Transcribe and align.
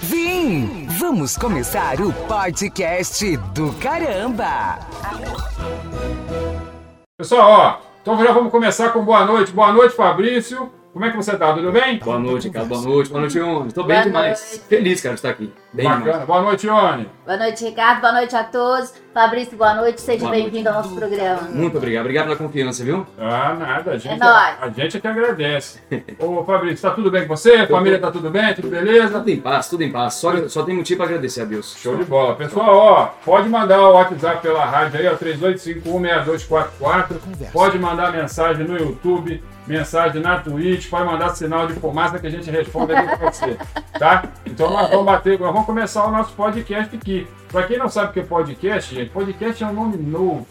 Vim! 0.00 0.86
Vamos 0.98 1.36
começar 1.36 2.00
o 2.00 2.12
podcast 2.12 3.36
do 3.54 3.72
caramba! 3.74 4.78
Pessoal, 7.16 7.50
ó, 7.50 7.78
então 8.00 8.16
já 8.24 8.32
vamos 8.32 8.50
começar 8.52 8.90
com 8.92 9.04
boa 9.04 9.24
noite. 9.24 9.52
Boa 9.52 9.72
noite, 9.72 9.94
Fabrício. 9.96 10.70
Como 10.98 11.06
é 11.06 11.10
que 11.12 11.16
você 11.16 11.36
tá? 11.36 11.52
Tudo 11.52 11.70
bem? 11.70 11.96
Boa 12.00 12.18
noite, 12.18 12.48
Ricardo. 12.48 12.70
Boa 12.70 12.82
noite. 12.82 13.08
Boa 13.10 13.20
noite, 13.20 13.38
Ione. 13.38 13.70
Tô 13.72 13.84
bem 13.84 13.98
Boa 13.98 14.06
demais. 14.06 14.40
noite. 14.50 14.64
Feliz, 14.68 15.00
cara, 15.00 15.14
de 15.14 15.18
estar 15.20 15.28
aqui. 15.30 15.52
Bem 15.72 15.86
Bacana. 15.86 16.04
demais. 16.04 16.24
Boa 16.26 16.42
noite, 16.42 16.66
Ione. 16.66 17.08
Boa 17.24 17.36
noite, 17.38 17.64
Ricardo. 17.64 18.00
Boa 18.00 18.12
noite 18.14 18.34
a 18.34 18.42
todos. 18.42 18.92
Fabrício, 19.14 19.56
boa 19.56 19.74
noite. 19.76 20.00
Seja 20.00 20.28
bem-vindo 20.28 20.68
ao 20.68 20.74
nosso 20.74 20.96
programa. 20.96 21.42
Muito 21.52 21.76
obrigado. 21.78 22.00
Obrigado 22.02 22.24
pela 22.24 22.36
confiança, 22.36 22.82
viu? 22.82 23.06
Ah, 23.16 23.54
nada. 23.56 23.92
A 23.92 23.96
gente, 23.96 24.12
É 24.12 24.16
nóis. 24.16 24.56
a 24.60 24.68
gente 24.70 24.96
é 24.96 25.00
que 25.00 25.06
agradece. 25.06 25.78
Ô, 26.18 26.44
Fabrício, 26.44 26.88
tá 26.88 26.90
tudo 26.96 27.12
bem 27.12 27.28
com 27.28 27.36
você? 27.36 27.64
Família 27.68 28.00
tá 28.00 28.10
tudo 28.10 28.28
bem? 28.28 28.52
Tudo 28.56 28.66
beleza? 28.68 29.20
Tudo 29.20 29.30
em 29.30 29.40
paz, 29.40 29.68
tudo 29.68 29.84
em 29.84 29.92
paz. 29.92 30.14
Só, 30.14 30.48
só 30.48 30.64
tem 30.64 30.74
motivo 30.74 30.96
pra 30.98 31.06
agradecer 31.06 31.42
a 31.42 31.44
Deus. 31.44 31.76
Show 31.80 31.94
de 31.96 32.02
bola. 32.02 32.34
Pessoal, 32.34 32.76
ó, 32.76 33.06
pode 33.24 33.48
mandar 33.48 33.80
o 33.82 33.92
WhatsApp 33.92 34.42
pela 34.42 34.64
rádio 34.64 34.98
aí, 34.98 35.06
ó, 35.06 35.14
38516244. 35.16 37.52
Pode 37.52 37.78
mandar 37.78 38.10
mensagem 38.12 38.66
no 38.66 38.76
YouTube, 38.76 39.40
mensagem 39.68 40.22
na 40.22 40.38
Twitch, 40.38 40.88
pode 40.88 41.04
mandar 41.04 41.34
sinal 41.36 41.66
de 41.66 41.74
fumaça 41.74 42.18
que 42.18 42.26
a 42.26 42.30
gente 42.30 42.50
responde 42.50 42.94
aqui 42.94 43.16
pra 43.16 43.30
você, 43.30 43.56
tá? 43.98 44.24
Então 44.46 44.70
nós 44.70 44.88
vamos 44.88 45.04
bater, 45.04 45.38
nós 45.38 45.52
vamos 45.52 45.66
começar 45.66 46.06
o 46.06 46.10
nosso 46.10 46.32
podcast 46.32 46.96
aqui. 46.96 47.28
Pra 47.52 47.64
quem 47.64 47.78
não 47.78 47.88
sabe 47.88 48.10
o 48.10 48.12
que 48.12 48.20
é 48.20 48.24
podcast, 48.24 48.94
gente, 48.94 49.10
podcast 49.10 49.62
é 49.62 49.66
um 49.66 49.72
nome 49.72 49.98
novo. 49.98 50.46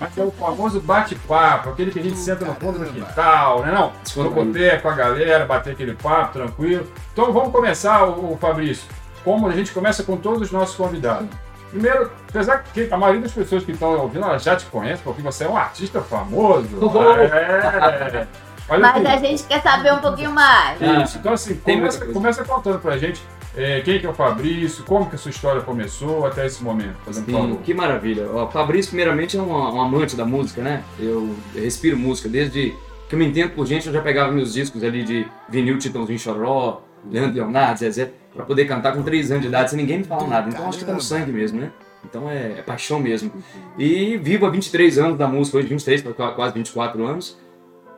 Mas 0.00 0.16
é 0.16 0.22
o 0.22 0.30
famoso 0.30 0.80
bate-papo, 0.80 1.68
aquele 1.68 1.90
que 1.90 2.00
a 2.00 2.02
gente 2.02 2.16
senta 2.16 2.44
no 2.44 2.54
fundo 2.54 2.78
do 2.78 2.86
quintal, 2.86 3.62
né 3.62 3.70
não? 3.70 3.92
No 4.16 4.30
boteco 4.30 4.82
com 4.82 4.88
a 4.88 4.94
galera, 4.94 5.44
bater 5.44 5.74
aquele 5.74 5.94
papo 5.94 6.32
tranquilo. 6.32 6.90
Então 7.12 7.32
vamos 7.32 7.52
começar, 7.52 8.04
o, 8.06 8.36
Fabrício, 8.38 8.88
como 9.22 9.46
a 9.46 9.52
gente 9.52 9.72
começa 9.72 10.02
com 10.02 10.16
todos 10.16 10.40
os 10.40 10.50
nossos 10.50 10.74
convidados. 10.74 11.28
Primeiro, 11.70 12.10
apesar 12.28 12.64
que 12.64 12.88
a 12.90 12.96
maioria 12.96 13.22
das 13.22 13.32
pessoas 13.32 13.64
que 13.64 13.72
estão 13.72 13.98
ouvindo, 13.98 14.24
elas 14.24 14.42
já 14.42 14.56
te 14.56 14.66
conhecem, 14.66 15.02
porque 15.04 15.22
você 15.22 15.44
é 15.44 15.48
um 15.48 15.56
artista 15.56 16.00
famoso. 16.00 16.68
É. 17.20 18.26
Olha 18.68 18.80
Mas 18.80 19.04
aqui. 19.04 19.06
a 19.06 19.16
gente 19.16 19.42
quer 19.44 19.60
saber 19.62 19.92
um 19.92 19.98
pouquinho 19.98 20.30
mais. 20.30 20.80
Isso, 20.80 21.18
então 21.18 21.32
assim, 21.32 21.56
começa, 21.56 22.06
começa 22.06 22.44
contando 22.44 22.78
pra 22.78 22.96
gente 22.96 23.20
é, 23.56 23.80
quem 23.80 23.98
que 23.98 24.06
é 24.06 24.08
o 24.08 24.14
Fabrício, 24.14 24.84
como 24.84 25.06
que 25.06 25.16
a 25.16 25.18
sua 25.18 25.30
história 25.30 25.60
começou 25.60 26.24
até 26.24 26.46
esse 26.46 26.62
momento, 26.62 26.96
fazendo 27.04 27.26
Sim, 27.26 27.58
que 27.64 27.74
maravilha. 27.74 28.30
Ó, 28.32 28.48
Fabrício, 28.48 28.90
primeiramente, 28.90 29.36
é 29.36 29.42
um, 29.42 29.50
um 29.50 29.80
amante 29.80 30.14
da 30.14 30.24
música, 30.24 30.62
né? 30.62 30.84
Eu, 30.98 31.34
eu 31.54 31.62
respiro 31.62 31.96
música. 31.96 32.28
Desde 32.28 32.76
que 33.08 33.14
eu 33.16 33.18
me 33.18 33.26
entendo 33.26 33.50
por 33.50 33.66
gente, 33.66 33.88
eu 33.88 33.92
já 33.92 34.00
pegava 34.00 34.30
meus 34.30 34.52
discos 34.52 34.84
ali 34.84 35.02
de 35.02 35.26
vinil, 35.48 35.78
Titãozinho 35.78 36.18
Choró, 36.18 36.82
Leandro 37.08 37.34
Leonardo, 37.34 37.78
Zezé, 37.78 38.12
pra 38.34 38.44
poder 38.44 38.64
cantar 38.66 38.94
com 38.94 39.02
3 39.02 39.30
anos 39.30 39.42
de 39.42 39.48
idade, 39.48 39.70
sem 39.70 39.76
ninguém 39.78 39.98
me 39.98 40.04
falar 40.04 40.26
nada. 40.26 40.48
Então 40.48 40.68
acho 40.68 40.78
que 40.78 40.84
tá 40.84 40.92
no 40.92 41.00
sangue 41.00 41.32
mesmo, 41.32 41.60
né? 41.60 41.70
Então 42.04 42.30
é, 42.30 42.58
é 42.58 42.62
paixão 42.62 42.98
mesmo. 42.98 43.30
E 43.78 44.16
vivo 44.16 44.46
há 44.46 44.50
23 44.50 44.98
anos 44.98 45.18
da 45.18 45.28
música, 45.28 45.58
hoje 45.58 45.68
23 45.68 46.02
para 46.02 46.32
quase 46.32 46.54
24 46.54 47.04
anos. 47.04 47.38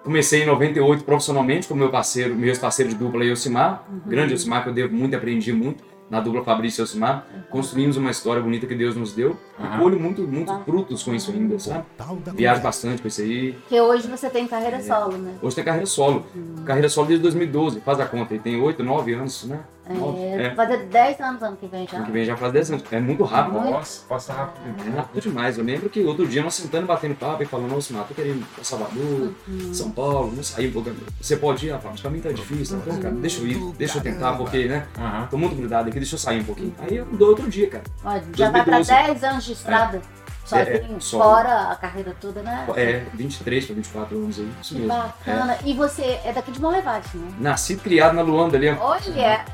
Comecei 0.05 0.43
em 0.43 0.47
98 0.47 1.05
profissionalmente 1.05 1.69
com 1.69 1.75
meu 1.75 1.89
parceiro, 1.89 2.35
meus 2.35 2.59
parceiros 2.59 2.93
de 2.93 2.99
dupla, 2.99 3.25
Elcimar, 3.25 3.85
grande 4.05 4.33
Elcimar, 4.33 4.65
que 4.65 4.69
eu 4.69 4.75
devo 4.75 4.93
muito, 4.93 5.15
aprendi 5.15 5.53
muito 5.53 5.85
na 6.13 6.21
dupla 6.21 6.45
Fabrício 6.45 6.81
e 6.81 6.83
Elcimar. 6.83 7.27
Construímos 7.49 7.97
uma 7.97 8.11
história 8.11 8.43
bonita 8.43 8.67
que 8.67 8.75
Deus 8.75 8.95
nos 8.95 9.15
deu. 9.15 9.35
E 9.59 9.63
Aham. 9.63 9.79
colho 9.79 9.99
muito, 9.99 10.21
muitos 10.29 10.55
frutos 10.63 11.03
com 11.03 11.15
isso 11.15 11.31
ainda, 11.31 11.59
sabe? 11.59 11.87
Viajo 12.35 12.61
bastante 12.61 13.01
com 13.01 13.09
isso 13.09 13.23
aí. 13.23 13.53
Porque 13.55 13.81
hoje 13.81 14.07
você 14.09 14.29
tem 14.29 14.47
carreira 14.47 14.83
solo, 14.83 15.17
né? 15.17 15.33
Hoje 15.41 15.57
tem 15.57 15.65
carreira 15.65 15.87
solo. 15.87 16.27
Carreira 16.67 16.91
solo 16.91 17.07
desde 17.07 17.23
2012, 17.23 17.81
faz 17.81 17.99
a 17.99 18.05
conta. 18.05 18.35
E 18.35 18.39
tem 18.39 18.61
8, 18.61 18.85
9 18.85 19.15
anos, 19.15 19.45
né? 19.45 19.61
É, 19.85 20.47
é. 20.47 20.55
fazer 20.55 20.79
10 20.87 21.21
anos 21.21 21.43
ano 21.43 21.57
que 21.57 21.67
vem 21.67 21.87
já. 21.87 21.97
Ano 21.97 22.07
que 22.07 22.13
vem 22.13 22.25
já 22.25 22.37
faz 22.37 22.53
10 22.53 22.71
anos. 22.71 22.85
É 22.93 23.01
muito 23.01 23.25
rápido. 23.25 23.61
Nossa, 23.61 24.05
passa 24.09 24.33
rápido. 24.33 24.63
É 24.87 24.97
rápido 24.97 25.21
demais. 25.21 25.59
Eu 25.59 25.65
lembro 25.65 25.91
que 25.91 26.05
outro 26.05 26.27
dia 26.27 26.43
nós 26.43 26.55
sentando, 26.55 26.87
batendo 26.87 27.15
papo 27.15 27.43
e 27.43 27.47
falando, 27.47 27.71
nossa, 27.71 27.93
Mato, 27.93 28.09
tô 28.09 28.15
querendo 28.15 28.41
ir 28.41 28.45
pra 28.55 28.65
Salvador, 28.65 29.33
São 29.73 29.91
Paulo, 29.91 30.33
não 30.35 30.43
sair 30.43 30.69
um 30.69 30.73
pouco. 30.73 30.91
Você 31.21 31.37
pode 31.37 31.67
ir, 31.67 31.71
rapaz, 31.71 32.01
pra 32.01 32.11
mim 32.11 32.21
tá 32.21 32.31
difícil. 32.31 32.79
Então, 32.79 32.99
cara, 32.99 33.15
deixa 33.15 33.41
eu 33.41 33.47
ir, 33.49 33.73
deixa 33.73 33.99
eu 33.99 34.03
tentar, 34.03 34.35
porque, 34.37 34.67
né? 34.67 34.87
Aham. 34.99 35.27
Tô 35.31 35.37
muito 35.37 35.57
grudado 35.57 35.89
aqui, 35.89 35.99
deixa 35.99 36.15
eu 36.15 36.19
sair 36.19 36.41
um 36.41 36.45
pouquinho. 36.45 36.75
Aí 36.79 36.97
eu 36.97 37.05
dou 37.05 37.31
outro 37.31 37.49
dia, 37.51 37.69
cara. 37.69 37.85
Ó, 38.05 38.21
já 38.37 38.51
vai 38.51 38.65
pra 38.65 38.77
2012. 38.77 39.21
10 39.21 39.25
anos 39.25 39.45
de 39.45 39.53
estrada. 39.53 40.03
Sozinho, 40.45 40.97
É, 40.97 41.01
solo. 41.01 41.23
fora 41.25 41.71
a 41.71 41.77
carreira 41.77 42.15
toda, 42.21 42.43
né? 42.43 42.67
É, 42.77 43.03
23 43.15 43.65
pra 43.67 43.75
24 43.77 44.17
anos 44.17 44.39
aí. 44.39 44.51
Isso 44.61 44.75
mesmo. 44.75 44.93
É. 44.93 44.97
bacana. 44.97 45.59
E 45.65 45.73
você 45.75 46.21
é 46.25 46.33
daqui 46.33 46.51
de 46.51 46.61
Monlevade, 46.61 47.07
né? 47.15 47.33
Nascido 47.39 47.79
e 47.79 47.83
criado 47.83 48.15
na 48.15 48.23
Luanda 48.23 48.57
ali, 48.57 48.69
ó. 48.69 48.77
Olha, 48.81 49.45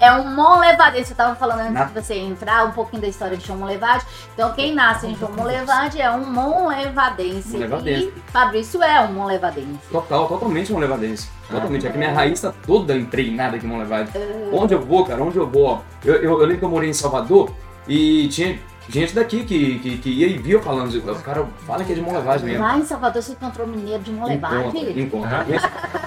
é 0.00 0.12
um 0.12 0.34
Monlevade. 0.34 0.96
Você 1.04 1.12
estava 1.12 1.34
falando 1.34 1.60
antes 1.60 1.72
Na- 1.72 1.84
de 1.84 1.94
você 1.94 2.14
entrar 2.14 2.66
um 2.66 2.72
pouquinho 2.72 3.02
da 3.02 3.08
história 3.08 3.36
de 3.36 3.46
João 3.46 3.58
Monlevade. 3.58 4.04
Então, 4.34 4.52
quem 4.52 4.74
nasce 4.74 5.06
em 5.06 5.16
João 5.16 5.32
Monlevade 5.32 6.00
é 6.00 6.10
um 6.10 6.24
Monlevadense. 6.30 7.52
Monlevadense. 7.52 8.12
E 8.16 8.30
Fabrício 8.30 8.82
é 8.82 9.00
um 9.00 9.12
Monlevadense. 9.12 9.78
Total, 9.90 10.28
totalmente 10.28 10.72
um 10.72 10.78
levadense. 10.78 11.28
Totalmente. 11.50 11.86
É 11.86 11.90
que 11.90 11.98
minha 11.98 12.12
raiz 12.12 12.40
tá 12.40 12.52
toda 12.66 12.94
impregnada 12.96 13.56
aqui 13.56 13.66
em 13.66 13.68
Monlevade. 13.68 14.10
Onde 14.52 14.74
eu 14.74 14.80
vou, 14.80 15.04
cara, 15.04 15.22
onde 15.22 15.36
eu 15.36 15.48
vou, 15.48 15.64
ó. 15.66 15.80
Eu, 16.04 16.14
eu, 16.16 16.22
eu 16.32 16.38
lembro 16.40 16.58
que 16.58 16.64
eu 16.64 16.68
morei 16.70 16.90
em 16.90 16.94
Salvador 16.94 17.50
e 17.88 18.28
tinha 18.28 18.58
gente 18.88 19.14
daqui 19.14 19.44
que, 19.44 19.78
que, 19.78 19.98
que 19.98 20.10
ia 20.10 20.26
e 20.26 20.38
via 20.38 20.60
falando. 20.60 20.94
O 20.94 21.22
cara 21.22 21.46
fala 21.66 21.84
que 21.84 21.92
é 21.92 21.94
de 21.94 22.00
Monlevade 22.00 22.44
mesmo. 22.44 22.62
Lá 22.62 22.78
em 22.78 22.84
Salvador 22.84 23.22
você 23.22 23.32
encontrou 23.32 23.66
mineiro 23.66 24.02
de 24.02 24.12
Monlevade? 24.12 25.00
Encontra, 25.00 25.00
encontra. 25.00 25.46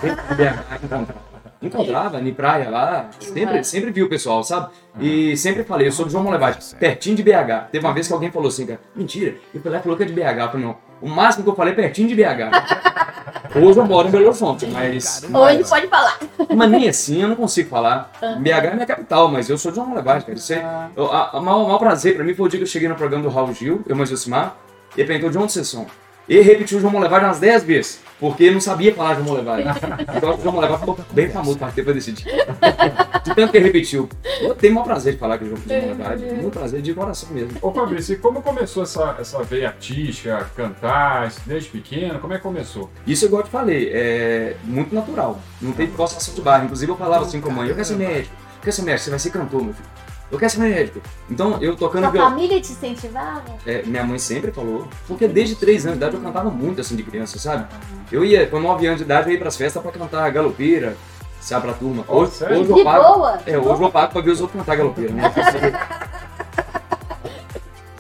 Encontrava. 0.03 1.27
Encontrava 1.59 2.21
em 2.21 2.33
praia 2.33 2.69
lá, 2.69 3.09
sempre, 3.19 3.63
sempre 3.63 3.91
vi 3.91 4.03
o 4.03 4.09
pessoal, 4.09 4.43
sabe? 4.43 4.69
E 4.99 5.35
sempre 5.35 5.63
falei, 5.63 5.87
eu 5.87 5.91
sou 5.91 6.05
de 6.05 6.11
João 6.11 6.23
Monlevade, 6.23 6.59
pertinho 6.79 7.15
de 7.15 7.23
BH. 7.23 7.69
Teve 7.71 7.85
uma 7.85 7.93
vez 7.93 8.07
que 8.07 8.13
alguém 8.13 8.29
falou 8.29 8.49
assim, 8.49 8.67
cara, 8.67 8.79
mentira, 8.95 9.35
e 9.51 9.57
o 9.57 9.61
Pelé 9.61 9.79
falou 9.79 9.97
que 9.97 10.03
é 10.03 10.05
de 10.05 10.13
BH. 10.13 10.19
Eu 10.21 10.49
falei, 10.49 10.65
não, 10.67 10.77
o 11.01 11.09
máximo 11.09 11.43
que 11.43 11.49
eu 11.49 11.55
falei 11.55 11.73
é 11.73 11.75
pertinho 11.75 12.07
de 12.07 12.15
BH. 12.15 13.36
Hoje 13.65 13.79
eu 13.79 13.85
moro 13.85 14.07
em 14.07 14.11
Belo 14.11 14.25
Horizonte, 14.27 14.65
mas, 14.67 15.23
Hoje 15.23 15.63
pode 15.69 15.87
falar. 15.87 16.19
mas 16.55 16.69
nem 16.69 16.89
assim 16.89 17.21
eu 17.21 17.29
não 17.29 17.35
consigo 17.35 17.69
falar. 17.69 18.11
BH 18.39 18.47
é 18.49 18.73
minha 18.73 18.85
capital, 18.85 19.27
mas 19.29 19.49
eu 19.49 19.57
sou 19.57 19.71
de 19.71 19.75
João 19.75 19.87
Monlevade, 19.87 20.25
cara. 20.25 20.37
Isso 20.37 20.53
é, 20.53 20.89
o 20.95 21.41
maior, 21.41 21.63
maior 21.63 21.77
prazer 21.79 22.15
pra 22.15 22.23
mim 22.23 22.33
foi 22.33 22.45
o 22.45 22.49
dia 22.49 22.59
que 22.59 22.63
eu 22.63 22.67
cheguei 22.67 22.87
no 22.87 22.95
programa 22.95 23.23
do 23.23 23.29
Raul 23.29 23.53
Gil, 23.53 23.83
eu 23.87 23.95
mais 23.95 24.09
Josimar, 24.09 24.55
e 24.95 25.01
ele 25.01 25.07
perguntou 25.07 25.29
de 25.29 25.37
onde 25.37 25.51
vocês 25.51 25.67
são. 25.67 25.85
Ele 26.27 26.41
repetiu 26.41 26.77
o 26.77 26.81
João 26.81 26.91
Monlevade 26.91 27.25
umas 27.25 27.39
10 27.39 27.63
vezes, 27.63 28.01
porque 28.19 28.43
ele 28.43 28.55
não 28.55 28.61
sabia 28.61 28.93
falar 28.93 29.15
João 29.15 29.27
Monlevade. 29.27 29.67
Então 30.17 30.35
o 30.35 30.41
João 30.41 30.55
Monlevade 30.55 30.79
ficou 30.79 30.99
bem 31.11 31.29
famoso 31.29 31.57
para 31.57 31.69
depois 31.69 31.95
desse 31.95 32.11
dia. 32.11 32.27
De 33.23 33.35
tanto 33.35 33.51
que 33.51 33.57
ele 33.57 33.65
repetiu. 33.65 34.07
Eu 34.41 34.55
tenho 34.55 34.71
o 34.71 34.75
maior 34.75 34.85
prazer 34.85 35.13
de 35.13 35.19
falar 35.19 35.37
que 35.37 35.43
o 35.43 35.47
João 35.47 35.59
Monlevade, 35.67 36.23
muito 36.23 36.49
prazer 36.49 36.81
de 36.81 36.93
coração 36.93 37.29
mesmo. 37.31 37.57
Ô 37.61 37.71
Fabrício, 37.71 38.13
e 38.13 38.17
como 38.17 38.41
começou 38.41 38.83
essa, 38.83 39.17
essa 39.19 39.43
veia 39.43 39.67
artística, 39.67 40.49
cantar, 40.55 41.31
desde 41.45 41.69
pequeno? 41.69 42.19
Como 42.19 42.33
é 42.33 42.37
que 42.37 42.43
começou? 42.43 42.89
Isso 43.05 43.25
igual 43.25 43.41
eu 43.41 43.47
te 43.47 43.51
falei, 43.51 43.89
é 43.93 44.55
muito 44.63 44.95
natural. 44.95 45.39
Não 45.61 45.73
tem 45.73 45.87
forçação 45.87 46.33
de 46.33 46.41
barra. 46.41 46.63
Inclusive 46.63 46.91
eu 46.91 46.97
falava 46.97 47.25
assim 47.25 47.41
com 47.41 47.49
a 47.49 47.53
mãe, 47.53 47.69
eu 47.69 47.75
quero 47.75 47.87
ser 47.87 47.95
médico, 47.95 48.33
eu 48.33 48.61
quero 48.61 48.75
ser 48.75 48.81
médico, 48.83 49.03
você 49.03 49.09
vai 49.09 49.19
ser 49.19 49.29
cantor, 49.31 49.63
meu 49.63 49.73
filho. 49.73 49.96
Eu 50.29 50.37
quero 50.37 50.51
ser 50.51 50.59
médico. 50.59 50.99
Então 51.29 51.57
eu 51.61 51.75
tocando 51.75 52.03
Sua 52.03 52.11
violão. 52.11 52.29
família 52.31 52.59
te 52.59 52.71
incentivava? 52.73 53.43
É, 53.65 53.81
minha 53.83 54.03
mãe 54.03 54.19
sempre 54.19 54.51
falou, 54.51 54.87
porque 55.07 55.27
desde 55.27 55.55
3 55.55 55.85
anos 55.85 55.97
de 55.99 56.03
idade 56.05 56.17
eu 56.17 56.21
cantava 56.21 56.49
muito 56.49 56.81
assim 56.81 56.95
de 56.97 57.03
criança, 57.03 57.39
sabe? 57.39 57.65
Eu 58.11 58.25
ia, 58.25 58.45
com 58.47 58.59
9 58.59 58.85
anos 58.87 58.97
de 58.99 59.05
idade, 59.05 59.29
eu 59.29 59.33
ia 59.33 59.39
pras 59.39 59.55
festas 59.55 59.81
pra 59.81 59.91
cantar 59.91 60.29
galopeira, 60.31 60.97
sabe, 61.39 61.65
pra 61.67 61.73
turma. 61.75 62.03
Oh, 62.09 62.17
Hoje, 62.23 62.31
sério? 62.31 62.59
hoje 62.59 62.69
eu 62.71 62.83
pago. 62.83 63.13
boa? 63.13 63.39
É, 63.45 63.57
hoje 63.57 63.81
eu 63.83 63.89
pago 63.91 64.11
pra 64.11 64.21
ver 64.21 64.31
os 64.31 64.41
outros 64.41 64.59
cantar 64.59 64.75
galopeira, 64.75 65.13
né? 65.13 65.31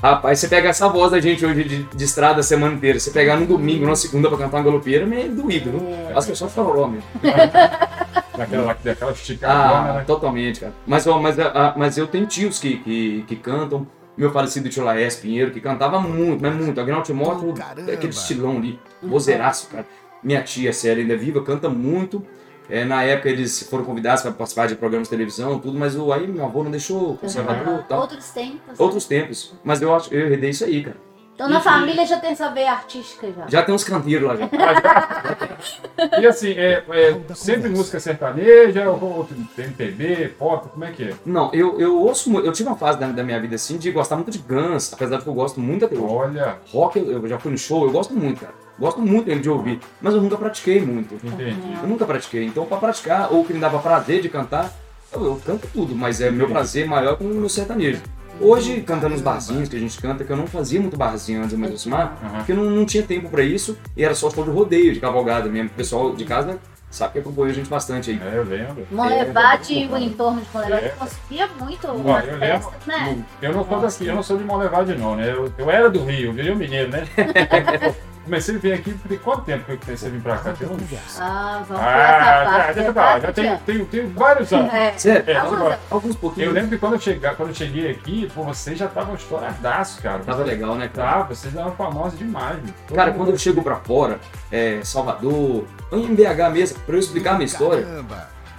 Rapaz, 0.03 0.37
você 0.39 0.47
pega 0.47 0.69
essa 0.69 0.87
voz 0.89 1.11
da 1.11 1.19
gente 1.19 1.43
hoje 1.45 1.63
de, 1.63 1.83
de 1.83 2.03
estrada 2.03 2.41
a 2.41 2.43
semana 2.43 2.75
inteira, 2.75 2.99
você 2.99 3.09
pegar 3.09 3.35
no 3.35 3.47
domingo, 3.47 3.85
na 3.87 3.95
segunda 3.95 4.29
pra 4.29 4.37
cantar 4.37 4.57
uma 4.57 4.63
galopeira, 4.63 5.03
é 5.05 5.07
meio 5.07 5.31
doído, 5.33 5.71
viu? 5.71 5.89
É. 5.89 6.13
As 6.15 6.25
pessoas 6.25 6.53
falam, 6.53 6.77
ó, 6.77 6.87
meu. 6.87 7.01
Daquela, 8.37 8.77
daquela 8.83 9.11
esticadona, 9.11 9.89
Ah, 9.91 9.93
né? 9.95 10.03
totalmente, 10.05 10.59
cara. 10.59 10.73
Mas, 10.85 11.07
ó, 11.07 11.19
mas, 11.19 11.39
ah, 11.39 11.73
mas 11.75 11.97
eu 11.97 12.07
tenho 12.07 12.25
tios 12.27 12.59
que, 12.59 12.77
que, 12.77 13.23
que 13.27 13.35
cantam. 13.35 13.87
Meu 14.15 14.31
falecido 14.31 14.67
tio 14.69 14.83
Laércio 14.83 15.21
Pinheiro, 15.21 15.51
que 15.51 15.61
cantava 15.61 15.99
muito, 15.99 16.41
mas 16.41 16.55
muito. 16.55 16.79
Agnaldo 16.81 17.05
Timóteo, 17.05 17.53
aquele 17.93 18.09
estilão 18.09 18.57
ali, 18.57 18.79
vozeiraço, 19.01 19.69
cara. 19.69 19.85
Minha 20.23 20.41
tia, 20.41 20.73
Célia, 20.73 21.03
ainda 21.03 21.13
é 21.13 21.17
viva, 21.17 21.43
canta 21.43 21.69
muito. 21.69 22.25
É, 22.69 22.83
na 22.83 23.03
época 23.03 23.29
eles 23.29 23.63
foram 23.69 23.85
convidados 23.85 24.23
para 24.23 24.31
participar 24.31 24.67
de 24.67 24.75
programas 24.75 25.07
de 25.07 25.11
televisão, 25.11 25.57
tudo, 25.59 25.77
mas 25.79 25.95
o, 25.95 26.11
aí 26.11 26.27
meu 26.27 26.43
avô 26.43 26.63
não 26.63 26.71
deixou, 26.71 27.15
conservador 27.17 27.79
e 27.79 27.83
tal. 27.87 28.01
Outros 28.01 28.29
tempos. 28.31 28.79
Outros 28.79 29.05
tempos. 29.05 29.53
Mas 29.63 29.81
eu 29.81 29.95
acho, 29.95 30.13
eu 30.13 30.31
herdei 30.31 30.49
isso 30.49 30.65
aí, 30.65 30.83
cara. 30.83 30.97
Então 31.37 31.47
na 31.47 31.61
família 31.61 32.03
já 32.03 32.17
tem 32.17 32.31
essa 32.31 32.49
veia 32.49 32.71
artística 32.71 33.31
já. 33.31 33.45
Já 33.47 33.61
tem 33.61 33.75
uns 33.75 33.83
canteiros 33.83 34.27
lá 34.27 34.35
já. 34.35 34.49
E 36.19 36.25
assim, 36.25 36.51
é, 36.51 36.83
é 36.89 37.33
sempre 37.35 37.69
música 37.69 37.99
sertaneja, 37.99 38.89
ou 38.89 39.27
MPB, 39.55 40.29
pop, 40.37 40.67
como 40.69 40.83
é 40.83 40.91
que 40.91 41.03
é? 41.03 41.13
Não, 41.23 41.51
eu, 41.53 41.79
eu 41.79 41.99
ouço 41.99 42.35
Eu 42.39 42.51
tive 42.51 42.69
uma 42.69 42.75
fase 42.77 42.99
da, 42.99 43.07
da 43.07 43.23
minha 43.23 43.39
vida 43.39 43.53
assim 43.53 43.77
de 43.77 43.91
gostar 43.91 44.15
muito 44.15 44.31
de 44.31 44.39
Guns, 44.39 44.91
apesar 44.91 45.17
de 45.17 45.23
que 45.23 45.29
eu 45.29 45.33
gosto 45.33 45.59
muito 45.59 45.85
até 45.85 45.95
hoje. 45.95 46.05
Olha, 46.11 46.57
Rock, 46.71 46.97
eu, 46.97 47.11
eu 47.11 47.27
já 47.27 47.37
fui 47.37 47.51
no 47.51 47.57
show, 47.57 47.85
eu 47.85 47.91
gosto 47.91 48.15
muito, 48.15 48.41
cara. 48.41 48.53
Gosto 48.79 48.99
muito 49.01 49.27
mesmo 49.27 49.41
de 49.43 49.49
ouvir. 49.49 49.79
Mas 50.01 50.15
eu 50.15 50.21
nunca 50.21 50.37
pratiquei 50.37 50.81
muito. 50.81 51.15
entendi. 51.23 51.77
Eu 51.81 51.87
nunca 51.87 52.05
pratiquei. 52.05 52.45
Então, 52.45 52.65
pra 52.65 52.77
praticar, 52.77 53.31
ou 53.31 53.45
que 53.45 53.53
me 53.53 53.59
dava 53.59 53.77
prazer 53.79 54.21
de 54.21 54.29
cantar, 54.29 54.71
Eu, 55.13 55.23
eu 55.23 55.41
canto 55.45 55.67
tudo, 55.73 55.95
mas 55.95 56.19
é 56.19 56.29
meu 56.31 56.47
prazer 56.49 56.85
maior 56.87 57.15
com 57.15 57.23
o 57.23 57.27
meu 57.27 57.49
sertanejo. 57.49 58.01
Hoje, 58.39 58.81
cantando 58.81 59.13
nos 59.13 59.21
barzinhos 59.21 59.67
que 59.69 59.75
a 59.75 59.79
gente 59.79 59.99
canta, 59.99 60.23
que 60.23 60.31
eu 60.31 60.37
não 60.37 60.47
fazia 60.47 60.79
muito 60.79 60.95
barzinho 60.97 61.43
antes 61.43 61.57
mais 61.57 61.71
Josimar, 61.71 62.17
Aham. 62.23 62.37
porque 62.37 62.53
não, 62.53 62.63
não 62.65 62.85
tinha 62.85 63.03
tempo 63.03 63.29
pra 63.29 63.41
isso, 63.43 63.77
e 63.95 64.03
era 64.03 64.13
só 64.13 64.29
show 64.29 64.43
de 64.43 64.49
rodeio, 64.51 64.93
de 64.93 64.99
cavalgada 64.99 65.49
mesmo. 65.49 65.69
O 65.69 65.73
pessoal 65.73 66.15
de 66.15 66.23
casa 66.23 66.59
sabe 66.89 67.13
que 67.13 67.19
acompanha 67.19 67.51
a 67.51 67.53
gente 67.55 67.69
bastante 67.69 68.11
aí. 68.11 68.21
É, 68.23 68.37
eu 68.37 68.43
lembro. 68.43 68.87
Monlevade 68.91 69.73
e 69.73 69.87
o 69.87 69.97
entorno 69.97 70.41
de 70.41 70.47
Monlevade 70.53 70.85
É. 70.85 70.89
conseguia 70.89 71.47
muito 71.59 71.87
uma 71.87 72.19
eu 72.19 72.39
festa, 72.39 72.71
né? 72.85 73.23
Eu 73.41 73.53
não 73.53 73.65
sou 73.65 73.79
daqui, 73.79 74.05
eu 74.07 74.15
não 74.15 74.23
sou 74.23 74.37
de 74.37 74.43
Monlevade 74.43 74.95
não, 74.95 75.15
né? 75.15 75.31
Eu, 75.31 75.51
eu 75.57 75.69
era 75.71 75.89
do 75.89 76.03
Rio, 76.03 76.37
eu 76.37 76.53
um 76.53 76.57
mineiro, 76.57 76.89
né? 76.89 77.07
Comecei 78.27 78.55
a 78.55 78.59
vir 78.59 78.73
aqui, 78.73 78.93
tem 79.07 79.17
quanto 79.19 79.43
tempo 79.43 79.63
que 79.63 79.71
eu 79.71 79.77
comecei 79.77 80.09
a 80.09 80.11
vir 80.11 80.21
pra 80.21 80.37
cá? 80.37 80.51
Tem 80.51 80.67
uns... 80.67 81.17
Ah, 81.17 81.63
vamos 81.65 81.81
Ah, 81.81 82.43
já, 82.43 82.71
deixa 82.73 82.79
eu 82.81 82.93
né? 82.93 82.93
já 82.93 82.93
Tá, 82.93 83.19
tenho, 83.33 83.47
Tiago? 83.47 83.61
tenho, 83.65 83.85
tenho 83.85 84.09
vários 84.09 84.51
anos. 84.51 84.73
É. 84.73 85.23
É, 85.25 85.37
Alguns. 85.37 85.75
Alguns 85.89 86.15
pouquinhos. 86.17 86.47
eu 86.49 86.53
lembro 86.53 86.69
que 86.71 86.77
quando 86.77 86.93
eu, 86.93 86.99
chegar, 86.99 87.35
quando 87.37 87.49
eu 87.49 87.55
cheguei 87.55 87.89
aqui, 87.89 88.29
pô, 88.35 88.43
vocês 88.43 88.77
já 88.77 88.85
estavam 88.87 89.15
estouradaço, 89.15 90.01
cara. 90.01 90.19
Tava 90.25 90.43
legal, 90.43 90.75
né, 90.75 90.89
cara? 90.93 91.19
Tá, 91.19 91.23
vocês 91.23 91.55
eram 91.55 91.71
famosos 91.71 92.19
demais. 92.19 92.57
Cara, 92.93 93.13
quando 93.13 93.29
eu 93.31 93.37
chego 93.37 93.63
pra 93.63 93.77
fora, 93.77 94.19
é, 94.51 94.81
Salvador, 94.83 95.63
em 95.93 96.13
BH 96.13 96.49
mesmo, 96.51 96.79
pra 96.81 96.95
eu 96.95 96.99
explicar 96.99 97.31
a 97.31 97.33
minha 97.35 97.45
história, 97.45 97.85